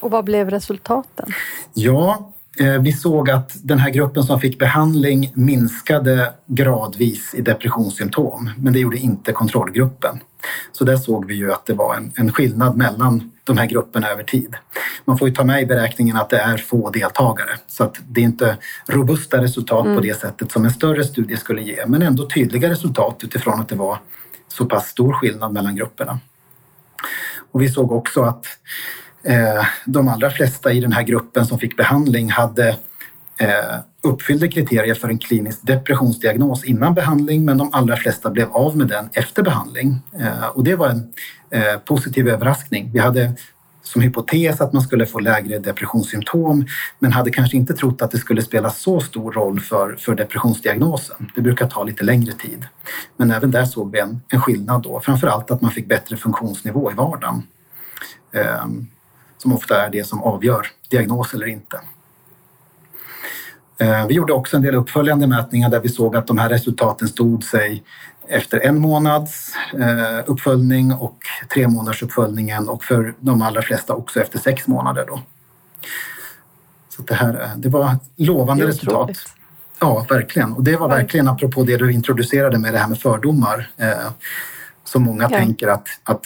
Och 0.00 0.10
vad 0.10 0.24
blev 0.24 0.50
resultaten? 0.50 1.32
Ja, 1.74 2.32
vi 2.80 2.92
såg 2.92 3.30
att 3.30 3.52
den 3.62 3.78
här 3.78 3.90
gruppen 3.90 4.22
som 4.22 4.40
fick 4.40 4.58
behandling 4.58 5.32
minskade 5.34 6.32
gradvis 6.46 7.34
i 7.34 7.42
depressionssymptom, 7.42 8.50
men 8.58 8.72
det 8.72 8.78
gjorde 8.78 8.96
inte 8.96 9.32
kontrollgruppen. 9.32 10.18
Så 10.72 10.84
där 10.84 10.96
såg 10.96 11.26
vi 11.26 11.34
ju 11.34 11.52
att 11.52 11.66
det 11.66 11.74
var 11.74 11.94
en, 11.94 12.12
en 12.16 12.32
skillnad 12.32 12.76
mellan 12.76 13.30
de 13.44 13.58
här 13.58 13.66
grupperna 13.66 14.08
över 14.08 14.22
tid. 14.22 14.54
Man 15.04 15.18
får 15.18 15.28
ju 15.28 15.34
ta 15.34 15.44
med 15.44 15.62
i 15.62 15.66
beräkningen 15.66 16.16
att 16.16 16.30
det 16.30 16.38
är 16.38 16.56
få 16.56 16.90
deltagare 16.90 17.56
så 17.66 17.84
att 17.84 17.96
det 18.08 18.20
är 18.20 18.24
inte 18.24 18.56
robusta 18.86 19.42
resultat 19.42 19.84
mm. 19.84 19.96
på 19.96 20.02
det 20.02 20.20
sättet 20.20 20.52
som 20.52 20.64
en 20.64 20.70
större 20.70 21.04
studie 21.04 21.36
skulle 21.36 21.62
ge 21.62 21.86
men 21.86 22.02
ändå 22.02 22.28
tydliga 22.30 22.70
resultat 22.70 23.20
utifrån 23.22 23.60
att 23.60 23.68
det 23.68 23.76
var 23.76 23.98
så 24.48 24.66
pass 24.66 24.88
stor 24.88 25.12
skillnad 25.12 25.52
mellan 25.52 25.76
grupperna. 25.76 26.18
Och 27.52 27.62
vi 27.62 27.68
såg 27.68 27.92
också 27.92 28.22
att 28.22 28.46
eh, 28.46 28.50
Eh, 29.26 29.66
de 29.84 30.08
allra 30.08 30.30
flesta 30.30 30.72
i 30.72 30.80
den 30.80 30.92
här 30.92 31.02
gruppen 31.02 31.46
som 31.46 31.58
fick 31.58 31.76
behandling 31.76 32.30
hade 32.30 32.68
eh, 33.38 33.76
uppfyllde 34.02 34.48
kriterier 34.48 34.94
för 34.94 35.08
en 35.08 35.18
klinisk 35.18 35.58
depressionsdiagnos 35.62 36.64
innan 36.64 36.94
behandling 36.94 37.44
men 37.44 37.58
de 37.58 37.70
allra 37.72 37.96
flesta 37.96 38.30
blev 38.30 38.50
av 38.52 38.76
med 38.76 38.88
den 38.88 39.08
efter 39.12 39.42
behandling. 39.42 40.00
Eh, 40.18 40.46
och 40.46 40.64
det 40.64 40.76
var 40.76 40.88
en 40.88 41.12
positiv 41.84 42.28
överraskning. 42.28 42.90
Vi 42.92 42.98
hade 42.98 43.32
som 43.82 44.02
hypotes 44.02 44.60
att 44.60 44.72
man 44.72 44.82
skulle 44.82 45.06
få 45.06 45.18
lägre 45.18 45.58
depressionssymptom 45.58 46.66
men 46.98 47.12
hade 47.12 47.30
kanske 47.30 47.56
inte 47.56 47.74
trott 47.74 48.02
att 48.02 48.10
det 48.10 48.18
skulle 48.18 48.42
spela 48.42 48.70
så 48.70 49.00
stor 49.00 49.32
roll 49.32 49.60
för, 49.60 49.96
för 49.96 50.14
depressionsdiagnosen. 50.14 51.30
Det 51.34 51.40
brukar 51.40 51.66
ta 51.66 51.84
lite 51.84 52.04
längre 52.04 52.32
tid. 52.32 52.66
Men 53.16 53.30
även 53.30 53.50
där 53.50 53.64
såg 53.64 53.92
vi 53.92 54.00
en, 54.00 54.20
en 54.28 54.40
skillnad 54.40 54.82
då. 54.82 55.00
Framför 55.00 55.26
allt 55.26 55.50
att 55.50 55.60
man 55.60 55.70
fick 55.70 55.88
bättre 55.88 56.16
funktionsnivå 56.16 56.92
i 56.92 56.94
vardagen. 56.94 57.42
Eh, 58.32 58.66
som 59.38 59.52
ofta 59.52 59.86
är 59.86 59.90
det 59.90 60.04
som 60.04 60.22
avgör 60.22 60.66
diagnos 60.90 61.34
eller 61.34 61.46
inte. 61.46 61.80
Vi 64.08 64.14
gjorde 64.14 64.32
också 64.32 64.56
en 64.56 64.62
del 64.62 64.74
uppföljande 64.74 65.26
mätningar 65.26 65.70
där 65.70 65.80
vi 65.80 65.88
såg 65.88 66.16
att 66.16 66.26
de 66.26 66.38
här 66.38 66.48
resultaten 66.48 67.08
stod 67.08 67.44
sig 67.44 67.82
efter 68.28 68.60
en 68.60 68.78
månads 68.78 69.52
uppföljning 70.26 70.92
och 70.92 71.18
tre 71.54 71.68
månaders 71.68 72.02
uppföljningen 72.02 72.68
och 72.68 72.84
för 72.84 73.14
de 73.20 73.42
allra 73.42 73.62
flesta 73.62 73.94
också 73.94 74.20
efter 74.20 74.38
sex 74.38 74.66
månader. 74.66 75.04
Då. 75.08 75.20
Så 76.88 77.02
det, 77.02 77.14
här, 77.14 77.50
det 77.56 77.68
var 77.68 77.96
lovande 78.16 78.64
det 78.64 78.68
resultat. 78.68 79.10
Ja, 79.80 80.06
verkligen. 80.08 80.52
Och 80.52 80.64
det 80.64 80.76
var 80.76 80.88
verkligen 80.88 81.28
apropå 81.28 81.62
det 81.62 81.76
du 81.76 81.92
introducerade 81.92 82.58
med 82.58 82.74
det 82.74 82.78
här 82.78 82.88
med 82.88 83.00
fördomar. 83.00 83.70
Eh, 83.76 84.10
så 84.84 84.98
många 84.98 85.22
ja. 85.22 85.38
tänker 85.38 85.68
att, 85.68 85.88
att 86.04 86.22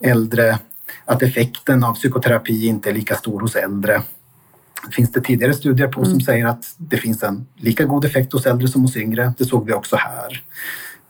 äldre, 0.00 0.58
att 1.04 1.22
effekten 1.22 1.84
av 1.84 1.94
psykoterapi 1.94 2.66
inte 2.66 2.90
är 2.90 2.94
lika 2.94 3.14
stor 3.14 3.40
hos 3.40 3.56
äldre. 3.56 4.02
Finns 4.92 5.12
det 5.12 5.20
tidigare 5.20 5.54
studier 5.54 5.88
på 5.88 6.00
mm. 6.00 6.10
som 6.10 6.20
säger 6.20 6.46
att 6.46 6.74
det 6.76 6.96
finns 6.96 7.22
en 7.22 7.46
lika 7.56 7.84
god 7.84 8.04
effekt 8.04 8.32
hos 8.32 8.46
äldre 8.46 8.68
som 8.68 8.82
hos 8.82 8.96
yngre. 8.96 9.34
Det 9.38 9.44
såg 9.44 9.66
vi 9.66 9.72
också 9.72 9.96
här. 9.96 10.42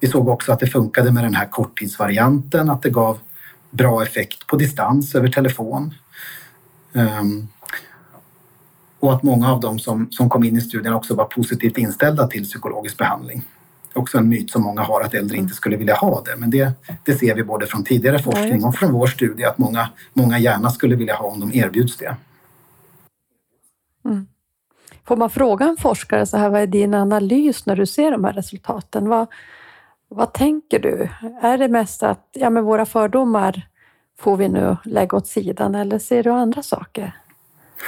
Vi 0.00 0.08
såg 0.08 0.28
också 0.28 0.52
att 0.52 0.60
det 0.60 0.66
funkade 0.66 1.12
med 1.12 1.24
den 1.24 1.34
här 1.34 1.46
korttidsvarianten, 1.46 2.70
att 2.70 2.82
det 2.82 2.90
gav 2.90 3.18
bra 3.70 4.02
effekt 4.02 4.46
på 4.46 4.56
distans 4.56 5.14
över 5.14 5.28
telefon. 5.28 5.94
Um, 6.92 7.48
och 9.00 9.14
att 9.14 9.22
många 9.22 9.52
av 9.52 9.60
dem 9.60 9.78
som, 9.78 10.10
som 10.10 10.28
kom 10.28 10.44
in 10.44 10.56
i 10.56 10.60
studien 10.60 10.94
också 10.94 11.14
var 11.14 11.24
positivt 11.24 11.78
inställda 11.78 12.26
till 12.26 12.44
psykologisk 12.44 12.98
behandling. 12.98 13.42
Också 13.94 14.18
en 14.18 14.28
myt 14.28 14.50
som 14.50 14.62
många 14.62 14.82
har 14.82 15.00
att 15.00 15.14
äldre 15.14 15.36
inte 15.36 15.54
skulle 15.54 15.76
vilja 15.76 15.94
ha 15.94 16.22
det. 16.22 16.36
Men 16.36 16.50
det, 16.50 16.72
det 17.04 17.14
ser 17.14 17.34
vi 17.34 17.44
både 17.44 17.66
från 17.66 17.84
tidigare 17.84 18.18
forskning 18.18 18.64
och 18.64 18.74
från 18.74 18.92
vår 18.92 19.06
studie 19.06 19.44
att 19.44 19.58
många, 19.58 19.88
många 20.12 20.38
gärna 20.38 20.70
skulle 20.70 20.96
vilja 20.96 21.14
ha 21.14 21.26
om 21.26 21.40
de 21.40 21.58
erbjuds 21.58 21.96
det. 21.96 22.16
Mm. 24.04 24.26
Får 25.04 25.16
man 25.16 25.30
fråga 25.30 25.66
en 25.66 25.76
forskare 25.76 26.26
så 26.26 26.36
här, 26.36 26.48
vad 26.48 26.62
är 26.62 26.66
din 26.66 26.94
analys 26.94 27.66
när 27.66 27.76
du 27.76 27.86
ser 27.86 28.10
de 28.10 28.24
här 28.24 28.32
resultaten? 28.32 29.08
Vad, 29.08 29.26
vad 30.08 30.32
tänker 30.32 30.78
du? 30.78 31.08
Är 31.42 31.58
det 31.58 31.68
mest 31.68 32.02
att 32.02 32.28
ja, 32.32 32.50
men 32.50 32.64
våra 32.64 32.86
fördomar 32.86 33.68
får 34.18 34.36
vi 34.36 34.48
nu 34.48 34.76
lägga 34.84 35.16
åt 35.16 35.26
sidan 35.26 35.74
eller 35.74 35.98
ser 35.98 36.22
du 36.22 36.30
andra 36.30 36.62
saker? 36.62 37.16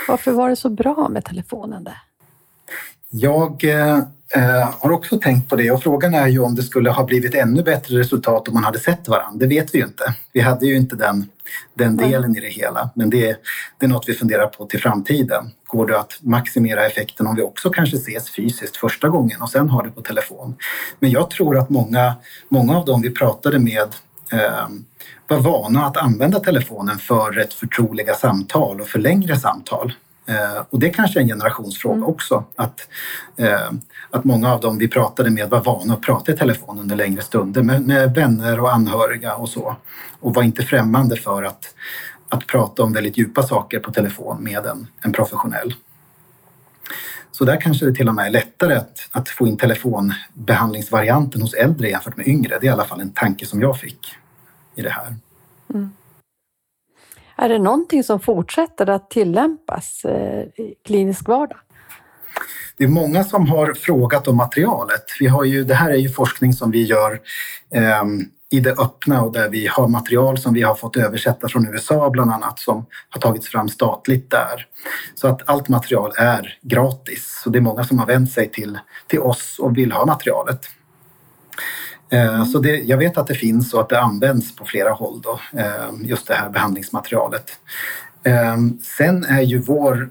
Varför 0.07 0.31
var 0.31 0.49
det 0.49 0.55
så 0.55 0.69
bra 0.69 1.09
med 1.09 1.25
telefonen 1.25 1.83
där? 1.83 2.01
Jag 3.09 3.63
eh, 4.35 4.69
har 4.79 4.91
också 4.91 5.19
tänkt 5.19 5.49
på 5.49 5.55
det 5.55 5.71
och 5.71 5.83
frågan 5.83 6.13
är 6.13 6.27
ju 6.27 6.39
om 6.39 6.55
det 6.55 6.63
skulle 6.63 6.89
ha 6.89 7.03
blivit 7.03 7.35
ännu 7.35 7.63
bättre 7.63 7.99
resultat 7.99 8.47
om 8.47 8.53
man 8.53 8.63
hade 8.63 8.79
sett 8.79 9.07
varandra. 9.07 9.39
Det 9.39 9.47
vet 9.47 9.75
vi 9.75 9.79
ju 9.79 9.85
inte. 9.85 10.15
Vi 10.33 10.41
hade 10.41 10.65
ju 10.65 10.75
inte 10.75 10.95
den, 10.95 11.29
den 11.73 11.97
delen 11.97 12.37
i 12.37 12.39
det 12.39 12.47
hela, 12.47 12.89
men 12.95 13.09
det, 13.09 13.37
det 13.79 13.85
är 13.85 13.89
något 13.89 14.09
vi 14.09 14.13
funderar 14.13 14.47
på 14.47 14.65
till 14.65 14.81
framtiden. 14.81 15.51
Går 15.67 15.87
det 15.87 15.99
att 15.99 16.19
maximera 16.21 16.85
effekten 16.85 17.27
om 17.27 17.35
vi 17.35 17.41
också 17.41 17.69
kanske 17.69 17.97
ses 17.97 18.29
fysiskt 18.29 18.77
första 18.77 19.09
gången 19.09 19.41
och 19.41 19.49
sen 19.49 19.69
har 19.69 19.83
det 19.83 19.89
på 19.89 20.01
telefon? 20.01 20.55
Men 20.99 21.11
jag 21.11 21.29
tror 21.29 21.57
att 21.57 21.69
många, 21.69 22.15
många 22.49 22.77
av 22.77 22.85
dem 22.85 23.01
vi 23.01 23.09
pratade 23.09 23.59
med 23.59 23.87
eh, 24.31 24.67
var 25.27 25.39
vana 25.39 25.85
att 25.85 25.97
använda 25.97 26.39
telefonen 26.39 26.97
för 26.97 27.31
rätt 27.31 27.53
förtroliga 27.53 28.13
samtal 28.13 28.81
och 28.81 28.87
för 28.87 28.99
längre 28.99 29.35
samtal. 29.37 29.93
Eh, 30.27 30.63
och 30.69 30.79
det 30.79 30.89
kanske 30.89 31.19
är 31.19 31.21
en 31.21 31.27
generationsfråga 31.27 31.95
mm. 31.95 32.09
också. 32.09 32.43
Att, 32.55 32.87
eh, 33.37 33.71
att 34.11 34.23
många 34.23 34.53
av 34.53 34.61
dem 34.61 34.77
vi 34.77 34.87
pratade 34.87 35.29
med 35.29 35.49
var 35.49 35.63
vana 35.63 35.93
att 35.93 36.01
prata 36.01 36.31
i 36.31 36.37
telefon 36.37 36.79
under 36.79 36.95
längre 36.95 37.21
stunder 37.21 37.63
med, 37.63 37.81
med 37.81 38.15
vänner 38.15 38.59
och 38.59 38.73
anhöriga 38.73 39.35
och 39.35 39.49
så. 39.49 39.75
Och 40.19 40.33
var 40.33 40.43
inte 40.43 40.63
främmande 40.63 41.15
för 41.15 41.43
att, 41.43 41.73
att 42.29 42.47
prata 42.47 42.83
om 42.83 42.93
väldigt 42.93 43.17
djupa 43.17 43.43
saker 43.43 43.79
på 43.79 43.91
telefon 43.91 44.43
med 44.43 44.65
en, 44.65 44.87
en 45.01 45.13
professionell. 45.13 45.73
Så 47.31 47.45
där 47.45 47.61
kanske 47.61 47.85
det 47.85 47.93
till 47.93 48.09
och 48.09 48.15
med 48.15 48.25
är 48.25 48.29
lättare 48.29 48.73
att, 48.75 49.09
att 49.11 49.29
få 49.29 49.47
in 49.47 49.57
telefonbehandlingsvarianten 49.57 51.41
hos 51.41 51.53
äldre 51.53 51.89
jämfört 51.89 52.17
med 52.17 52.27
yngre. 52.27 52.57
Det 52.61 52.67
är 52.67 52.69
i 52.69 52.73
alla 52.73 52.85
fall 52.85 53.01
en 53.01 53.13
tanke 53.13 53.45
som 53.45 53.61
jag 53.61 53.79
fick 53.79 54.15
i 54.75 54.81
det 54.81 54.89
här. 54.89 55.15
Mm. 55.73 55.91
Är 57.37 57.49
det 57.49 57.59
någonting 57.59 58.03
som 58.03 58.19
fortsätter 58.19 58.89
att 58.89 59.09
tillämpas 59.09 60.05
eh, 60.05 60.41
i 60.41 60.75
klinisk 60.85 61.27
vardag? 61.27 61.57
Det 62.77 62.83
är 62.83 62.87
många 62.87 63.23
som 63.23 63.47
har 63.47 63.73
frågat 63.73 64.27
om 64.27 64.37
materialet. 64.37 65.03
Vi 65.19 65.27
har 65.27 65.43
ju, 65.43 65.63
det 65.63 65.73
här 65.73 65.91
är 65.91 65.95
ju 65.95 66.09
forskning 66.09 66.53
som 66.53 66.71
vi 66.71 66.83
gör 66.83 67.21
eh, 67.73 68.03
i 68.51 68.59
det 68.59 68.71
öppna 68.71 69.21
och 69.21 69.31
där 69.31 69.49
vi 69.49 69.67
har 69.67 69.87
material 69.87 70.37
som 70.37 70.53
vi 70.53 70.61
har 70.61 70.75
fått 70.75 70.97
översätta 70.97 71.49
från 71.49 71.67
USA 71.67 72.09
bland 72.09 72.31
annat 72.31 72.59
som 72.59 72.85
har 73.09 73.21
tagits 73.21 73.47
fram 73.47 73.69
statligt 73.69 74.31
där. 74.31 74.67
Så 75.15 75.27
att 75.27 75.49
allt 75.49 75.69
material 75.69 76.11
är 76.17 76.57
gratis. 76.61 77.41
Så 77.43 77.49
det 77.49 77.59
är 77.59 77.61
många 77.61 77.83
som 77.83 77.99
har 77.99 78.05
vänt 78.05 78.31
sig 78.31 78.51
till, 78.51 78.79
till 79.07 79.19
oss 79.19 79.59
och 79.59 79.77
vill 79.77 79.91
ha 79.91 80.05
materialet. 80.05 80.59
Eh, 82.09 82.45
så 82.45 82.59
det, 82.59 82.77
jag 82.77 82.97
vet 82.97 83.17
att 83.17 83.27
det 83.27 83.35
finns 83.35 83.73
och 83.73 83.81
att 83.81 83.89
det 83.89 83.99
används 83.99 84.55
på 84.55 84.65
flera 84.65 84.91
håll, 84.91 85.21
då, 85.21 85.39
eh, 85.59 85.89
just 86.01 86.27
det 86.27 86.33
här 86.33 86.49
behandlingsmaterialet. 86.49 87.51
Eh, 88.23 88.57
sen 88.97 89.23
är 89.23 89.41
ju 89.41 89.57
vår 89.57 90.09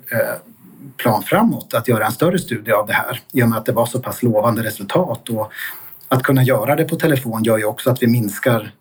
plan 0.96 1.22
framåt 1.22 1.74
att 1.74 1.88
göra 1.88 2.06
en 2.06 2.12
större 2.12 2.38
studie 2.38 2.72
av 2.72 2.86
det 2.86 2.92
här 2.92 3.20
i 3.32 3.42
och 3.42 3.48
med 3.48 3.58
att 3.58 3.66
det 3.66 3.72
var 3.72 3.86
så 3.86 4.00
pass 4.00 4.22
lovande 4.22 4.62
resultat. 4.62 5.28
Och 5.28 5.52
att 6.08 6.22
kunna 6.22 6.42
göra 6.42 6.76
det 6.76 6.84
på 6.84 6.96
telefon 6.96 7.44
gör 7.44 7.58
ju 7.58 7.64
också 7.64 7.90
att 7.90 8.02
vi 8.02 8.06
minskar 8.06 8.72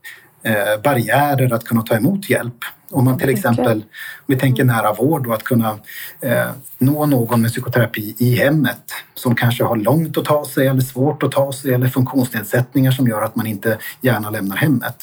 barriärer 0.83 1.53
att 1.53 1.63
kunna 1.63 1.81
ta 1.81 1.95
emot 1.95 2.29
hjälp. 2.29 2.55
Om 2.91 3.05
man 3.05 3.17
till 3.19 3.29
exempel, 3.29 3.77
om 3.77 4.25
vi 4.25 4.35
tänker 4.35 4.63
nära 4.63 4.93
vård 4.93 5.27
och 5.27 5.33
att 5.33 5.43
kunna 5.43 5.79
eh, 6.21 6.49
nå 6.77 7.05
någon 7.05 7.41
med 7.41 7.51
psykoterapi 7.51 8.15
i 8.17 8.35
hemmet 8.35 8.91
som 9.13 9.35
kanske 9.35 9.63
har 9.63 9.75
långt 9.75 10.17
att 10.17 10.25
ta 10.25 10.45
sig 10.45 10.67
eller 10.67 10.81
svårt 10.81 11.23
att 11.23 11.31
ta 11.31 11.51
sig 11.51 11.73
eller 11.73 11.87
funktionsnedsättningar 11.87 12.91
som 12.91 13.07
gör 13.07 13.21
att 13.21 13.35
man 13.35 13.47
inte 13.47 13.77
gärna 14.01 14.29
lämnar 14.29 14.55
hemmet. 14.55 14.95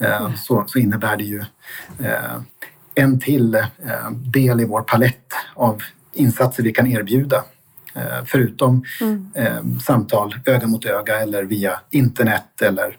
Eh, 0.00 0.22
mm. 0.22 0.36
så, 0.36 0.64
så, 0.66 0.78
innebär 0.78 1.16
det 1.16 1.24
ju 1.24 1.44
eh, 1.98 2.40
en 2.94 3.20
till 3.20 3.54
eh, 3.54 4.10
del 4.10 4.60
i 4.60 4.64
vår 4.64 4.82
palett 4.82 5.32
av 5.54 5.82
insatser 6.12 6.62
vi 6.62 6.72
kan 6.72 6.86
erbjuda 6.86 7.36
Eh, 7.36 7.61
förutom 8.26 8.84
mm. 9.00 9.30
Eh, 9.34 9.78
samtal 9.84 10.34
öga 10.46 10.66
mot 10.66 10.84
öga 10.84 11.20
eller 11.20 11.42
via 11.42 11.80
internet 11.90 12.62
eller 12.62 12.96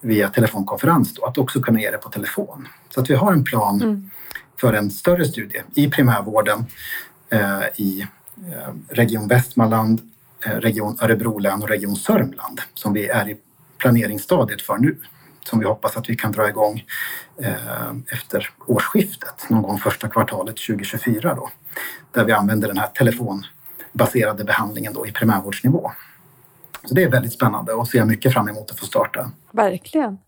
via 0.00 0.28
telefonkonferens, 0.28 1.14
då, 1.14 1.24
att 1.24 1.38
också 1.38 1.60
kunna 1.60 1.80
ge 1.80 1.90
det 1.90 1.98
på 1.98 2.08
telefon. 2.08 2.68
Så 2.90 3.00
att 3.00 3.10
vi 3.10 3.14
har 3.14 3.32
en 3.32 3.44
plan 3.44 3.82
mm. 3.82 4.10
för 4.60 4.72
en 4.72 4.90
större 4.90 5.24
studie 5.24 5.62
i 5.74 5.90
primärvården 5.90 6.66
eh, 7.30 7.62
i 7.76 8.06
Region 8.88 9.28
Västmanland, 9.28 10.00
Region 10.40 10.98
Örebro 11.00 11.38
län 11.38 11.62
och 11.62 11.68
Region 11.68 11.96
Sörmland 11.96 12.60
som 12.74 12.92
vi 12.92 13.08
är 13.08 13.28
i 13.28 13.36
planeringsstadiet 13.78 14.62
för 14.62 14.78
nu 14.78 14.96
som 15.44 15.58
vi 15.58 15.66
hoppas 15.66 15.96
att 15.96 16.10
vi 16.10 16.16
kan 16.16 16.32
dra 16.32 16.48
igång 16.48 16.84
efter 18.12 18.50
årsskiftet, 18.66 19.50
någon 19.50 19.62
gång 19.62 19.78
första 19.78 20.08
kvartalet 20.08 20.56
2024 20.56 21.34
då, 21.34 21.50
där 22.12 22.24
vi 22.24 22.32
använder 22.32 22.68
den 22.68 22.78
här 22.78 22.86
telefon 22.86 23.44
baserade 23.94 24.44
behandlingen 24.44 24.92
då 24.92 25.06
i 25.06 25.12
primärvårdsnivå. 25.12 25.90
Så 26.84 26.94
det 26.94 27.02
är 27.02 27.10
väldigt 27.10 27.32
spännande 27.32 27.72
och 27.72 27.88
ser 27.88 28.04
mycket 28.04 28.32
fram 28.32 28.48
emot 28.48 28.70
att 28.70 28.78
få 28.78 28.86
starta. 28.86 29.30
Verkligen. 29.50 30.18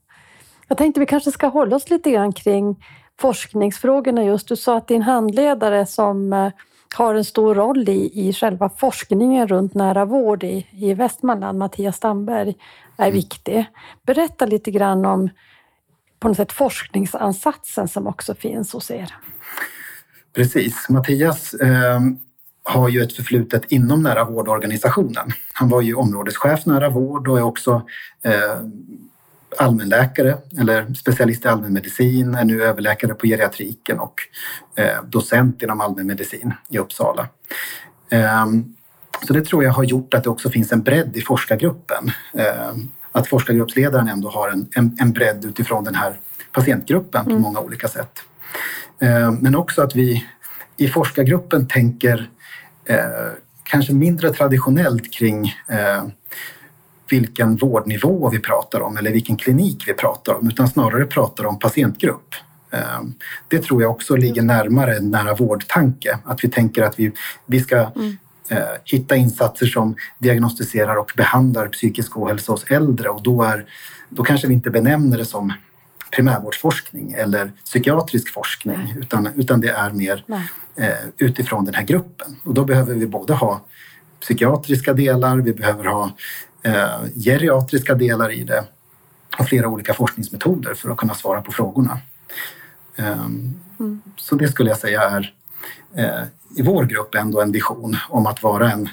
Jag 0.69 0.79
tänkte 0.79 1.01
vi 1.01 1.07
kanske 1.07 1.33
ska 1.33 1.47
hålla 1.47 1.77
oss 1.77 1.91
lite 1.91 2.11
grann 2.11 2.33
kring 2.33 2.85
forskningsfrågorna 3.21 4.25
just. 4.25 4.49
Du 4.49 4.57
sa 4.57 4.77
att 4.77 4.89
din 4.89 5.03
handledare 5.03 5.87
som 5.87 6.33
eh, 6.33 6.51
har 6.97 7.14
en 7.14 7.25
stor 7.25 7.55
roll 7.55 7.89
i, 7.89 8.29
i 8.29 8.33
själva 8.33 8.69
forskningen 8.69 9.49
runt 9.49 9.75
nära 9.75 10.05
vård 10.05 10.45
i, 10.45 10.67
i 10.73 10.95
Västmanland, 10.95 11.59
Mattias 11.59 11.97
Stamberg, 11.97 12.55
är 12.97 13.05
mm. 13.07 13.14
viktig. 13.14 13.67
Berätta 14.03 14.47
lite 14.47 14.71
grann 14.71 15.05
om 15.05 15.31
på 16.21 16.29
något 16.29 16.37
sätt 16.37 16.53
forskningsansatsen 16.53 17.89
som 17.89 18.07
också 18.07 18.35
finns 18.35 18.73
hos 18.73 18.91
er. 18.91 19.14
Precis. 20.35 20.89
Mattias 20.89 21.55
eh, 21.55 22.01
har 22.69 22.89
ju 22.89 23.03
ett 23.03 23.12
förflutet 23.12 23.64
inom 23.69 24.03
nära 24.03 24.25
vårdorganisationen. 24.25 25.33
Han 25.53 25.69
var 25.69 25.81
ju 25.81 25.95
områdeschef 25.95 26.67
nära 26.67 26.89
vård 26.89 27.29
och 27.29 27.39
är 27.39 27.43
också 27.43 27.83
eh, 28.23 28.61
allmänläkare 29.59 30.39
eller 30.59 30.95
specialist 30.95 31.45
i 31.45 31.49
allmänmedicin, 31.49 32.35
är 32.35 32.45
nu 32.45 32.62
överläkare 32.62 33.14
på 33.14 33.27
geriatriken 33.27 33.99
och 33.99 34.21
eh, 34.75 35.05
docent 35.05 35.62
inom 35.62 35.81
allmänmedicin 35.81 36.53
i 36.69 36.79
Uppsala. 36.79 37.29
Eh, 38.11 38.47
så 39.27 39.33
det 39.33 39.45
tror 39.45 39.64
jag 39.64 39.73
har 39.73 39.85
gjort 39.85 40.14
att 40.14 40.25
det 40.25 40.31
också 40.31 40.51
finns 40.51 40.73
en 40.73 40.83
bredd 40.83 41.17
i 41.17 41.21
forskargruppen. 41.21 42.11
Eh, 42.33 42.75
att 43.12 43.29
forskargruppsledaren 43.29 44.09
ändå 44.09 44.31
har 44.31 44.49
en, 44.49 44.69
en, 44.75 44.97
en 45.01 45.12
bredd 45.12 45.45
utifrån 45.45 45.85
den 45.85 45.95
här 45.95 46.17
patientgruppen 46.53 47.25
på 47.25 47.31
mm. 47.31 47.43
många 47.43 47.61
olika 47.61 47.89
sätt. 47.89 48.19
Eh, 48.99 49.33
men 49.33 49.57
också 49.57 49.83
att 49.83 49.97
vi 49.97 50.27
i 50.77 50.89
forskargruppen 50.89 51.69
tänker 51.69 52.31
eh, 52.87 53.32
kanske 53.62 53.93
mindre 53.93 54.32
traditionellt 54.32 55.12
kring 55.12 55.55
eh, 55.68 56.05
vilken 57.11 57.57
vårdnivå 57.57 58.30
vi 58.30 58.39
pratar 58.39 58.80
om 58.80 58.97
eller 58.97 59.12
vilken 59.12 59.37
klinik 59.37 59.89
vi 59.89 59.95
pratar 59.95 60.34
om 60.34 60.49
utan 60.49 60.68
snarare 60.68 61.07
pratar 61.07 61.47
om 61.47 61.59
patientgrupp. 61.59 62.34
Eh, 62.70 63.01
det 63.49 63.59
tror 63.59 63.82
jag 63.82 63.91
också 63.91 64.16
ligger 64.16 64.43
närmare 64.43 64.97
en 64.97 65.11
nära 65.11 65.34
vårdtanke. 65.34 66.18
Att 66.24 66.45
vi 66.45 66.49
tänker 66.49 66.82
att 66.82 66.99
vi, 66.99 67.12
vi 67.47 67.61
ska 67.61 67.76
mm. 67.76 68.16
eh, 68.49 68.59
hitta 68.84 69.16
insatser 69.16 69.66
som 69.66 69.95
diagnostiserar 70.18 70.97
och 70.97 71.12
behandlar 71.16 71.68
psykisk 71.68 72.16
ohälsa 72.16 72.53
hos 72.53 72.64
äldre 72.64 73.09
och 73.09 73.22
då, 73.22 73.43
är, 73.43 73.66
då 74.09 74.22
kanske 74.22 74.47
vi 74.47 74.55
inte 74.55 74.70
benämner 74.70 75.18
det 75.18 75.24
som 75.24 75.53
primärvårdsforskning 76.17 77.12
eller 77.12 77.53
psykiatrisk 77.64 78.33
forskning 78.33 78.95
utan, 78.99 79.29
utan 79.37 79.61
det 79.61 79.69
är 79.69 79.91
mer 79.91 80.25
eh, 80.77 81.09
utifrån 81.19 81.64
den 81.64 81.75
här 81.75 81.83
gruppen. 81.83 82.37
Och 82.43 82.55
då 82.55 82.64
behöver 82.64 82.95
vi 82.95 83.07
både 83.07 83.35
ha 83.35 83.61
psykiatriska 84.21 84.93
delar, 84.93 85.37
vi 85.37 85.53
behöver 85.53 85.85
ha 85.85 86.11
eh, 86.62 87.23
geriatriska 87.25 87.95
delar 87.95 88.33
i 88.33 88.45
det 88.45 88.64
och 89.39 89.49
flera 89.49 89.69
olika 89.69 89.95
forskningsmetoder 89.95 90.75
för 90.75 90.91
att 90.91 90.97
kunna 90.97 91.14
svara 91.14 91.43
på 91.43 91.53
frågorna. 91.53 91.99
Um, 92.99 93.61
mm. 93.81 94.01
Så 94.17 94.35
det 94.35 94.49
skulle 94.49 94.71
jag 94.71 94.79
säga 94.79 95.03
är 95.03 95.35
eh, 95.95 96.23
i 96.57 96.62
vår 96.62 96.85
grupp 96.85 97.14
ändå 97.14 97.41
en 97.41 97.53
vision 97.53 97.97
om 98.09 98.27
att 98.27 98.43
vara 98.43 98.73
en, 98.73 98.89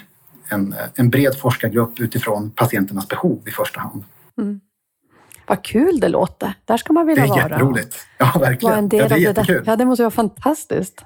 en, 0.48 0.74
en 0.94 1.10
bred 1.10 1.38
forskargrupp 1.38 2.00
utifrån 2.00 2.50
patienternas 2.50 3.08
behov 3.08 3.42
i 3.46 3.50
första 3.50 3.80
hand. 3.80 4.04
Mm. 4.38 4.60
Vad 5.46 5.64
kul 5.64 6.00
det 6.00 6.08
låter. 6.08 6.54
Där 6.64 6.76
ska 6.76 6.92
man 6.92 7.06
vilja 7.06 7.26
vara. 7.26 7.34
Det 7.34 7.40
är 7.40 7.48
jätteroligt. 7.50 7.96
Ja, 8.18 8.32
verkligen. 8.40 8.78
en 8.78 8.88
del 8.88 9.00
ja, 9.00 9.08
det 9.08 9.14
är 9.14 9.18
jättekul. 9.18 9.62
Ja, 9.66 9.76
det 9.76 9.84
måste 9.84 10.02
vara 10.02 10.10
fantastiskt. 10.10 11.04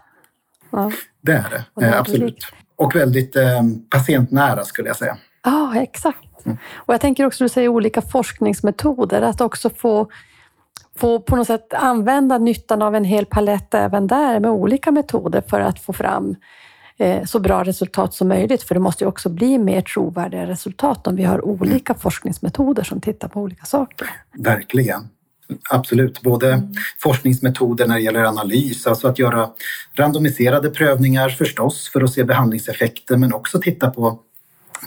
Ja. 0.70 0.92
Det 1.20 1.32
är 1.32 1.64
det, 1.76 1.86
eh, 1.86 2.00
absolut. 2.00 2.46
Och 2.76 2.96
väldigt 2.96 3.36
eh, 3.36 3.62
patientnära 3.90 4.64
skulle 4.64 4.88
jag 4.88 4.96
säga. 4.96 5.16
Ja, 5.44 5.76
exakt. 5.76 6.46
Mm. 6.46 6.58
Och 6.74 6.94
jag 6.94 7.00
tänker 7.00 7.26
också, 7.26 7.44
du 7.44 7.48
säger 7.48 7.68
olika 7.68 8.02
forskningsmetoder, 8.02 9.22
att 9.22 9.40
också 9.40 9.70
få 9.70 10.08
få 10.98 11.20
på 11.20 11.36
något 11.36 11.46
sätt 11.46 11.74
använda 11.74 12.38
nyttan 12.38 12.82
av 12.82 12.94
en 12.94 13.04
hel 13.04 13.26
palett 13.26 13.74
även 13.74 14.06
där 14.06 14.40
med 14.40 14.50
olika 14.50 14.90
metoder 14.90 15.42
för 15.48 15.60
att 15.60 15.78
få 15.78 15.92
fram 15.92 16.36
så 17.24 17.40
bra 17.40 17.64
resultat 17.64 18.14
som 18.14 18.28
möjligt. 18.28 18.62
För 18.62 18.74
det 18.74 18.80
måste 18.80 19.04
ju 19.04 19.08
också 19.08 19.28
bli 19.28 19.58
mer 19.58 19.80
trovärdiga 19.80 20.46
resultat 20.46 21.06
om 21.06 21.16
vi 21.16 21.24
har 21.24 21.44
olika 21.44 21.92
mm. 21.92 22.00
forskningsmetoder 22.00 22.82
som 22.82 23.00
tittar 23.00 23.28
på 23.28 23.40
olika 23.40 23.64
saker. 23.64 24.08
Verkligen. 24.38 25.08
Absolut, 25.70 26.22
både 26.22 26.52
mm. 26.52 26.74
forskningsmetoder 27.02 27.86
när 27.86 27.94
det 27.94 28.00
gäller 28.00 28.24
analys, 28.24 28.86
alltså 28.86 29.08
att 29.08 29.18
göra 29.18 29.50
randomiserade 29.94 30.70
prövningar 30.70 31.28
förstås 31.28 31.90
för 31.92 32.00
att 32.02 32.12
se 32.12 32.24
behandlingseffekter, 32.24 33.16
men 33.16 33.32
också 33.32 33.60
titta 33.60 33.90
på 33.90 34.20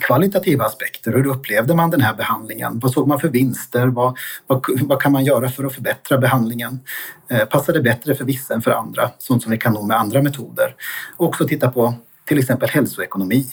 kvalitativa 0.00 0.64
aspekter. 0.64 1.12
Hur 1.12 1.26
upplevde 1.26 1.74
man 1.74 1.90
den 1.90 2.00
här 2.00 2.14
behandlingen? 2.14 2.78
Vad 2.78 2.92
såg 2.92 3.08
man 3.08 3.20
för 3.20 3.28
vinster? 3.28 3.86
Vad, 3.86 4.18
vad, 4.46 4.64
vad 4.82 5.02
kan 5.02 5.12
man 5.12 5.24
göra 5.24 5.50
för 5.50 5.64
att 5.64 5.74
förbättra 5.74 6.18
behandlingen? 6.18 6.80
Eh, 7.28 7.44
passar 7.44 7.72
det 7.72 7.80
bättre 7.80 8.14
för 8.14 8.24
vissa 8.24 8.54
än 8.54 8.62
för 8.62 8.70
andra? 8.70 9.10
Sånt 9.18 9.42
som 9.42 9.52
vi 9.52 9.58
kan 9.58 9.72
nå 9.72 9.82
med 9.82 9.98
andra 9.98 10.22
metoder. 10.22 10.74
Och 11.16 11.26
också 11.26 11.48
titta 11.48 11.70
på 11.70 11.94
till 12.24 12.38
exempel 12.38 12.68
hälsoekonomi. 12.68 13.46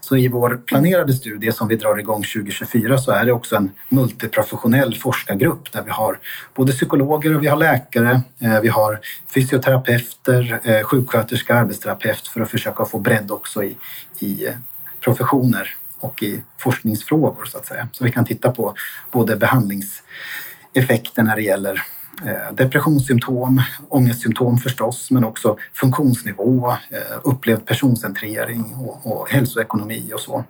Så 0.00 0.16
i 0.16 0.28
vår 0.28 0.60
planerade 0.66 1.12
studie 1.12 1.52
som 1.52 1.68
vi 1.68 1.76
drar 1.76 1.98
igång 1.98 2.22
2024 2.22 2.98
så 2.98 3.12
är 3.12 3.24
det 3.24 3.32
också 3.32 3.56
en 3.56 3.70
multiprofessionell 3.88 4.94
forskargrupp 4.94 5.72
där 5.72 5.82
vi 5.82 5.90
har 5.90 6.18
både 6.54 6.72
psykologer 6.72 7.36
och 7.36 7.42
vi 7.42 7.46
har 7.46 7.56
läkare, 7.56 8.20
eh, 8.40 8.60
vi 8.60 8.68
har 8.68 9.00
fysioterapeuter, 9.34 10.60
eh, 10.64 10.82
sjuksköterska, 10.82 11.54
arbetsterapeut 11.54 12.28
för 12.28 12.40
att 12.40 12.50
försöka 12.50 12.84
få 12.84 12.98
bredd 12.98 13.30
också 13.30 13.64
i, 13.64 13.76
i 14.18 14.46
eh, 14.46 14.54
professioner 15.00 15.76
och 16.00 16.22
i 16.22 16.42
forskningsfrågor 16.58 17.44
så 17.44 17.58
att 17.58 17.66
säga. 17.66 17.88
Så 17.92 18.04
vi 18.04 18.12
kan 18.12 18.24
titta 18.24 18.52
på 18.52 18.74
både 19.10 19.36
behandlingseffekter 19.36 21.22
när 21.22 21.36
det 21.36 21.42
gäller 21.42 21.82
eh, 22.24 22.54
depressionssymptom, 22.54 23.62
ångestsymptom 23.88 24.58
förstås, 24.58 25.10
men 25.10 25.24
också 25.24 25.56
funktionsnivå, 25.74 26.70
eh, 26.70 27.18
upplevd 27.24 27.66
personcentrering 27.66 28.74
och, 28.74 29.12
och 29.12 29.30
hälsoekonomi 29.30 30.12
och 30.14 30.20
så. 30.20 30.44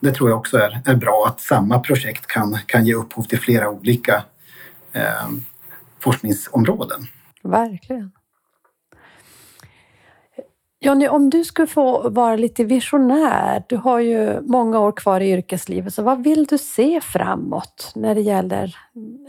Det 0.00 0.12
tror 0.12 0.30
jag 0.30 0.38
också 0.38 0.58
är, 0.58 0.82
är 0.84 0.94
bra 0.94 1.24
att 1.28 1.40
samma 1.40 1.78
projekt 1.78 2.26
kan, 2.26 2.58
kan 2.66 2.86
ge 2.86 2.94
upphov 2.94 3.22
till 3.22 3.40
flera 3.40 3.70
olika 3.70 4.24
eh, 4.92 5.28
forskningsområden. 5.98 7.06
Verkligen. 7.42 8.12
Jonny, 10.82 11.08
om 11.08 11.30
du 11.30 11.44
skulle 11.44 11.66
få 11.66 12.10
vara 12.10 12.36
lite 12.36 12.64
visionär, 12.64 13.64
du 13.68 13.76
har 13.76 13.98
ju 13.98 14.40
många 14.40 14.78
år 14.78 14.92
kvar 14.92 15.20
i 15.20 15.30
yrkeslivet, 15.30 15.94
så 15.94 16.02
vad 16.02 16.24
vill 16.24 16.44
du 16.44 16.58
se 16.58 17.00
framåt 17.00 17.92
när 17.94 18.14
det 18.14 18.20
gäller 18.20 18.76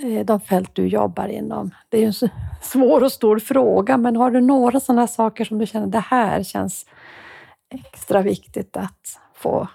eh, 0.03 0.25
de 0.25 0.41
fält 0.41 0.69
du 0.73 0.87
jobbar 0.87 1.27
inom? 1.27 1.71
Det 1.89 1.97
är 1.97 2.01
ju 2.01 2.07
en 2.07 2.29
svår 2.61 3.03
och 3.03 3.11
stor 3.11 3.39
fråga, 3.39 3.97
men 3.97 4.15
har 4.15 4.31
du 4.31 4.41
några 4.41 4.79
sådana 4.79 5.07
saker 5.07 5.45
som 5.45 5.57
du 5.57 5.65
känner, 5.65 5.87
det 5.87 5.99
här 5.99 6.43
känns 6.43 6.85
extra 7.73 8.21
viktigt 8.21 8.77
att 8.77 9.19
få 9.35 9.67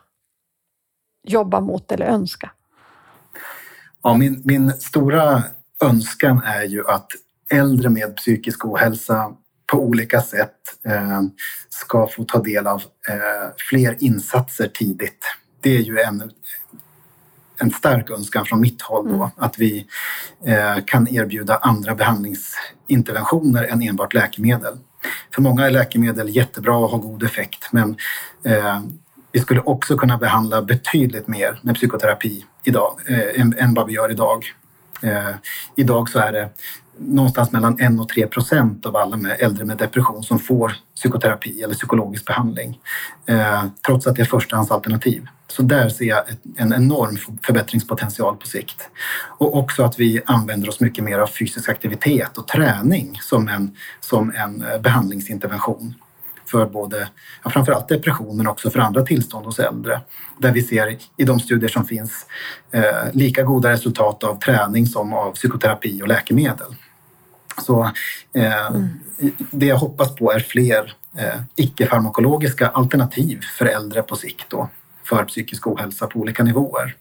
jobba 1.26 1.60
mot 1.60 1.92
eller 1.92 2.06
önska? 2.06 2.50
Ja, 4.02 4.14
min, 4.14 4.42
min 4.44 4.72
stora 4.72 5.42
önskan 5.84 6.42
är 6.44 6.64
ju 6.64 6.86
att 6.88 7.08
äldre 7.50 7.88
med 7.88 8.16
psykisk 8.16 8.64
ohälsa 8.64 9.36
på 9.66 9.78
olika 9.78 10.20
sätt 10.20 10.56
eh, 10.84 11.22
ska 11.68 12.06
få 12.06 12.24
ta 12.24 12.38
del 12.38 12.66
av 12.66 12.82
eh, 13.08 13.50
fler 13.70 13.96
insatser 13.98 14.68
tidigt. 14.68 15.24
Det 15.60 15.76
är 15.76 15.80
ju 15.80 15.98
en, 15.98 16.30
en 17.58 17.70
stark 17.70 18.10
önskan 18.10 18.46
från 18.46 18.60
mitt 18.60 18.82
håll 18.82 19.08
då, 19.08 19.14
mm. 19.14 19.28
att 19.36 19.58
vi 19.58 19.86
eh, 20.44 20.84
kan 20.86 21.08
erbjuda 21.08 21.56
andra 21.56 21.94
behandlingsinterventioner 21.94 23.64
än 23.64 23.82
enbart 23.82 24.14
läkemedel. 24.14 24.78
För 25.34 25.42
många 25.42 25.66
är 25.66 25.70
läkemedel 25.70 26.36
jättebra 26.36 26.76
och 26.76 26.90
har 26.90 26.98
god 26.98 27.22
effekt 27.22 27.68
men 27.72 27.96
vi 29.32 29.40
skulle 29.40 29.60
också 29.60 29.96
kunna 29.96 30.18
behandla 30.18 30.62
betydligt 30.62 31.28
mer 31.28 31.60
med 31.62 31.74
psykoterapi 31.74 32.44
idag 32.64 32.98
än, 33.34 33.54
än 33.58 33.74
vad 33.74 33.86
vi 33.86 33.92
gör 33.92 34.10
idag. 34.10 34.44
idag 35.76 36.08
så 36.08 36.18
är 36.18 36.32
det 36.32 36.50
någonstans 36.98 37.52
mellan 37.52 37.80
1 37.80 38.00
och 38.00 38.08
3 38.08 38.26
procent 38.26 38.86
av 38.86 38.96
alla 38.96 39.16
med 39.16 39.36
äldre 39.40 39.64
med 39.64 39.76
depression 39.76 40.22
som 40.22 40.38
får 40.38 40.72
psykoterapi 40.94 41.62
eller 41.62 41.74
psykologisk 41.74 42.26
behandling. 42.26 42.78
Eh, 43.26 43.64
trots 43.86 44.06
att 44.06 44.16
det 44.16 44.22
är 44.22 44.26
förstahandsalternativ. 44.26 45.26
Så 45.48 45.62
där 45.62 45.88
ser 45.88 46.04
jag 46.04 46.24
en 46.56 46.72
enorm 46.72 47.18
förbättringspotential 47.42 48.36
på 48.36 48.46
sikt. 48.46 48.88
Och 49.38 49.56
också 49.56 49.82
att 49.82 50.00
vi 50.00 50.20
använder 50.26 50.68
oss 50.68 50.80
mycket 50.80 51.04
mer 51.04 51.18
av 51.18 51.26
fysisk 51.26 51.68
aktivitet 51.68 52.38
och 52.38 52.48
träning 52.48 53.18
som 53.22 53.48
en, 53.48 53.76
som 54.00 54.32
en 54.36 54.64
eh, 54.64 54.80
behandlingsintervention 54.80 55.94
för 56.46 56.66
både, 56.66 57.08
ja, 57.44 57.50
framförallt 57.50 57.88
depression 57.88 58.36
men 58.36 58.46
också 58.46 58.70
för 58.70 58.78
andra 58.78 59.02
tillstånd 59.02 59.46
hos 59.46 59.58
äldre. 59.58 60.00
Där 60.38 60.52
vi 60.52 60.62
ser 60.62 60.98
i 61.16 61.24
de 61.24 61.40
studier 61.40 61.70
som 61.70 61.84
finns 61.84 62.26
eh, 62.70 62.82
lika 63.12 63.42
goda 63.42 63.70
resultat 63.72 64.24
av 64.24 64.38
träning 64.38 64.86
som 64.86 65.12
av 65.12 65.32
psykoterapi 65.32 66.02
och 66.02 66.08
läkemedel. 66.08 66.76
Så 67.62 67.90
eh, 68.34 68.66
mm. 68.66 68.88
det 69.50 69.66
jag 69.66 69.76
hoppas 69.76 70.14
på 70.14 70.32
är 70.32 70.40
fler 70.40 70.94
eh, 71.18 71.40
icke-farmakologiska 71.56 72.68
alternativ 72.68 73.40
för 73.58 73.66
äldre 73.66 74.02
på 74.02 74.16
sikt 74.16 74.46
då, 74.48 74.68
för 75.04 75.24
psykisk 75.24 75.66
ohälsa 75.66 76.06
på 76.06 76.18
olika 76.18 76.44
nivåer. 76.44 76.96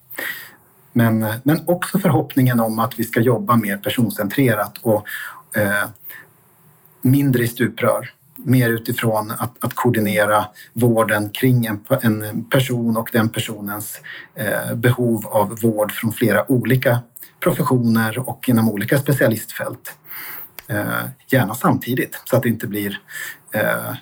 Men, 0.94 1.24
eh, 1.24 1.36
men 1.44 1.64
också 1.66 2.00
förhoppningen 2.00 2.60
om 2.60 2.80
att 2.80 3.00
vi 3.00 3.04
ska 3.04 3.20
jobba 3.20 3.56
mer 3.56 3.78
personcentrerat 3.78 4.78
och 4.82 5.08
eh, 5.56 5.90
mindre 7.02 7.44
i 7.44 7.48
stuprör. 7.48 8.12
Mer 8.38 8.70
utifrån 8.70 9.32
att, 9.32 9.64
att 9.64 9.74
koordinera 9.74 10.46
vården 10.74 11.30
kring 11.30 11.66
en, 11.66 11.86
en 12.02 12.46
person 12.46 12.98
och 12.98 13.10
den 13.12 13.30
personens 13.30 14.02
eh, 14.36 14.76
behov 14.76 15.28
av 15.28 15.60
vård 15.62 15.92
från 15.92 16.12
flera 16.12 16.52
olika 16.52 17.00
professioner 17.40 18.30
och 18.30 18.50
inom 18.50 18.70
olika 18.70 18.98
specialistfält. 18.98 19.94
Eh, 20.68 21.06
gärna 21.28 21.54
samtidigt 21.54 22.22
så 22.26 22.38
att 22.38 22.44
det 22.44 22.50
inte 22.50 22.68
blir 22.68 23.00
eh, 23.52 23.96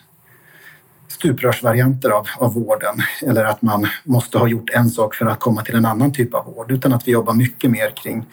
stuprörsvarianter 1.08 2.10
av, 2.10 2.28
av 2.40 2.54
vården 2.54 2.96
eller 3.26 3.46
att 3.46 3.62
man 3.62 3.88
måste 4.04 4.38
ha 4.38 4.48
gjort 4.48 4.70
en 4.70 4.90
sak 4.90 5.16
för 5.16 5.26
att 5.26 5.40
komma 5.40 5.62
till 5.62 5.76
en 5.76 5.86
annan 5.86 6.14
typ 6.14 6.34
av 6.34 6.46
vård 6.46 6.72
utan 6.72 6.94
att 6.94 7.08
vi 7.08 7.12
jobbar 7.12 7.34
mycket 7.34 7.72
mer 7.72 7.90
kring, 7.90 8.26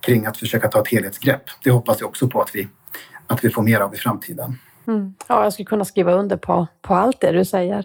kring 0.00 0.26
att 0.26 0.36
försöka 0.36 0.68
ta 0.68 0.80
ett 0.80 0.88
helhetsgrepp. 0.88 1.42
Det 1.64 1.70
hoppas 1.70 2.00
jag 2.00 2.08
också 2.08 2.28
på 2.28 2.40
att 2.40 2.50
vi, 2.54 2.68
att 3.26 3.44
vi 3.44 3.50
får 3.50 3.62
mer 3.62 3.80
av 3.80 3.94
i 3.94 3.98
framtiden. 3.98 4.58
Mm. 4.86 5.14
Ja, 5.26 5.42
jag 5.42 5.52
skulle 5.52 5.66
kunna 5.66 5.84
skriva 5.84 6.12
under 6.12 6.36
på, 6.36 6.66
på 6.82 6.94
allt 6.94 7.20
det 7.20 7.32
du 7.32 7.44
säger. 7.44 7.84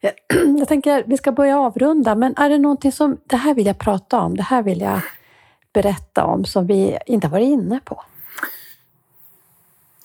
Eh, 0.00 0.10
jag 0.58 0.68
tänker 0.68 1.04
vi 1.06 1.16
ska 1.16 1.32
börja 1.32 1.58
avrunda, 1.58 2.14
men 2.14 2.34
är 2.36 2.50
det 2.50 2.58
någonting 2.58 2.92
som, 2.92 3.16
det 3.24 3.36
här 3.36 3.54
vill 3.54 3.66
jag 3.66 3.78
prata 3.78 4.20
om, 4.20 4.36
det 4.36 4.42
här 4.42 4.62
vill 4.62 4.80
jag 4.80 5.00
berätta 5.72 6.24
om 6.24 6.44
som 6.44 6.66
vi 6.66 6.98
inte 7.06 7.26
har 7.26 7.32
varit 7.32 7.46
inne 7.46 7.80
på? 7.84 8.02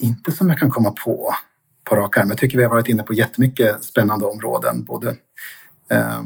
Inte 0.02 0.32
som 0.32 0.50
jag 0.50 0.60
kan 0.60 0.72
komma 0.72 0.92
på 0.92 1.34
på 1.84 1.96
rak 1.96 2.18
arm. 2.18 2.30
Jag 2.30 2.38
tycker 2.38 2.58
vi 2.58 2.64
har 2.64 2.72
varit 2.72 2.88
inne 2.88 3.04
på 3.04 3.14
jättemycket 3.14 3.84
spännande 3.84 4.26
områden, 4.26 4.84
både 4.84 5.10
eh, 5.90 6.22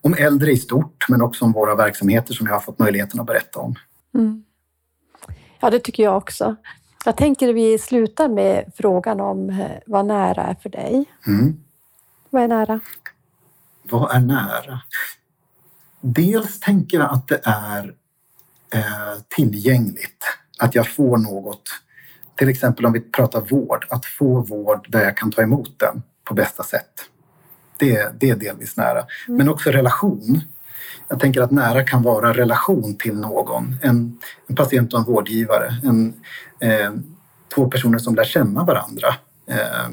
om 0.00 0.14
äldre 0.14 0.52
i 0.52 0.56
stort 0.56 1.04
men 1.08 1.22
också 1.22 1.44
om 1.44 1.52
våra 1.52 1.74
verksamheter 1.74 2.34
som 2.34 2.46
jag 2.46 2.54
har 2.54 2.60
fått 2.60 2.78
möjligheten 2.78 3.20
att 3.20 3.26
berätta 3.26 3.60
om. 3.60 3.74
Mm. 4.14 4.44
Ja, 5.60 5.70
det 5.70 5.78
tycker 5.78 6.02
jag 6.02 6.16
också. 6.16 6.56
Jag 7.04 7.16
tänker 7.16 7.48
att 7.48 7.54
vi 7.54 7.78
slutar 7.78 8.28
med 8.28 8.72
frågan 8.76 9.20
om 9.20 9.50
eh, 9.50 9.70
vad 9.86 10.06
nära 10.06 10.42
är 10.42 10.54
för 10.54 10.68
dig. 10.68 11.04
Mm. 11.26 11.60
Vad 12.30 12.42
är 12.42 12.48
nära? 12.48 12.80
vad 13.82 14.16
är 14.16 14.20
nära? 14.20 14.80
Dels 16.00 16.60
tänker 16.60 16.98
jag 16.98 17.12
att 17.12 17.28
det 17.28 17.40
är 17.44 17.94
eh, 18.74 19.22
tillgängligt. 19.28 20.24
Att 20.58 20.74
jag 20.74 20.88
får 20.88 21.18
något, 21.18 21.62
till 22.42 22.48
exempel 22.48 22.86
om 22.86 22.92
vi 22.92 23.00
pratar 23.00 23.40
vård, 23.40 23.86
att 23.90 24.06
få 24.06 24.40
vård 24.40 24.86
där 24.88 25.04
jag 25.04 25.16
kan 25.16 25.30
ta 25.30 25.42
emot 25.42 25.78
den 25.78 26.02
på 26.24 26.34
bästa 26.34 26.62
sätt. 26.62 26.90
Det, 27.78 28.20
det 28.20 28.30
är 28.30 28.36
delvis 28.36 28.76
nära. 28.76 29.06
Mm. 29.28 29.38
Men 29.38 29.48
också 29.48 29.70
relation. 29.70 30.40
Jag 31.08 31.20
tänker 31.20 31.40
att 31.40 31.50
nära 31.50 31.84
kan 31.84 32.02
vara 32.02 32.32
relation 32.32 32.96
till 32.96 33.14
någon. 33.14 33.76
En, 33.82 34.18
en 34.46 34.56
patient 34.56 34.92
och 34.92 34.98
en 34.98 35.04
vårdgivare. 35.04 35.74
En, 35.84 36.14
eh, 36.60 36.92
två 37.54 37.66
personer 37.66 37.98
som 37.98 38.14
lär 38.14 38.24
känna 38.24 38.64
varandra. 38.64 39.08
Eh, 39.46 39.90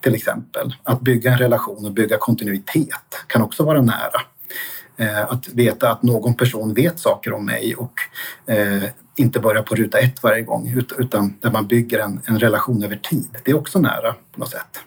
till 0.00 0.14
exempel. 0.14 0.76
Att 0.82 1.00
bygga 1.00 1.32
en 1.32 1.38
relation 1.38 1.86
och 1.86 1.92
bygga 1.92 2.16
kontinuitet 2.18 3.24
kan 3.26 3.42
också 3.42 3.64
vara 3.64 3.82
nära. 3.82 4.20
Eh, 4.96 5.22
att 5.22 5.48
veta 5.48 5.90
att 5.90 6.02
någon 6.02 6.34
person 6.34 6.74
vet 6.74 6.98
saker 6.98 7.32
om 7.32 7.46
mig 7.46 7.74
och 7.74 7.94
eh, 8.52 8.84
inte 9.16 9.40
börja 9.40 9.62
på 9.62 9.74
ruta 9.74 9.98
ett 9.98 10.22
varje 10.22 10.42
gång 10.42 10.74
utan 10.98 11.34
där 11.40 11.50
man 11.50 11.66
bygger 11.66 11.98
en, 11.98 12.20
en 12.24 12.38
relation 12.38 12.84
över 12.84 12.96
tid. 12.96 13.28
Det 13.44 13.50
är 13.50 13.56
också 13.56 13.80
nära 13.80 14.14
på 14.32 14.40
något 14.40 14.50
sätt. 14.50 14.80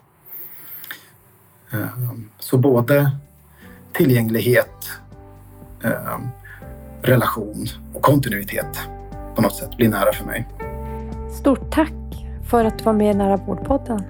Eh, 1.72 2.14
så 2.40 2.58
både 2.58 3.12
tillgänglighet, 3.94 4.90
relation 7.02 7.68
och 7.94 8.02
kontinuitet 8.02 8.80
på 9.36 9.42
något 9.42 9.56
sätt 9.56 9.78
blir 9.78 9.90
nära 9.90 10.14
för 10.14 10.26
mig. 10.26 10.48
Stort 11.40 11.72
tack 11.72 11.94
för 12.50 12.66
att 12.66 12.78
du 12.78 12.84
var 12.84 12.94
med 12.94 13.16
i 13.16 13.18
Nära 13.18 13.38
vårdpodden. 13.38 14.04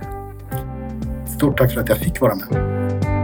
Stort 1.37 1.57
tack 1.57 1.73
för 1.73 1.81
att 1.81 1.89
jag 1.89 1.97
fick 1.97 2.21
vara 2.21 2.35
med. 2.35 3.16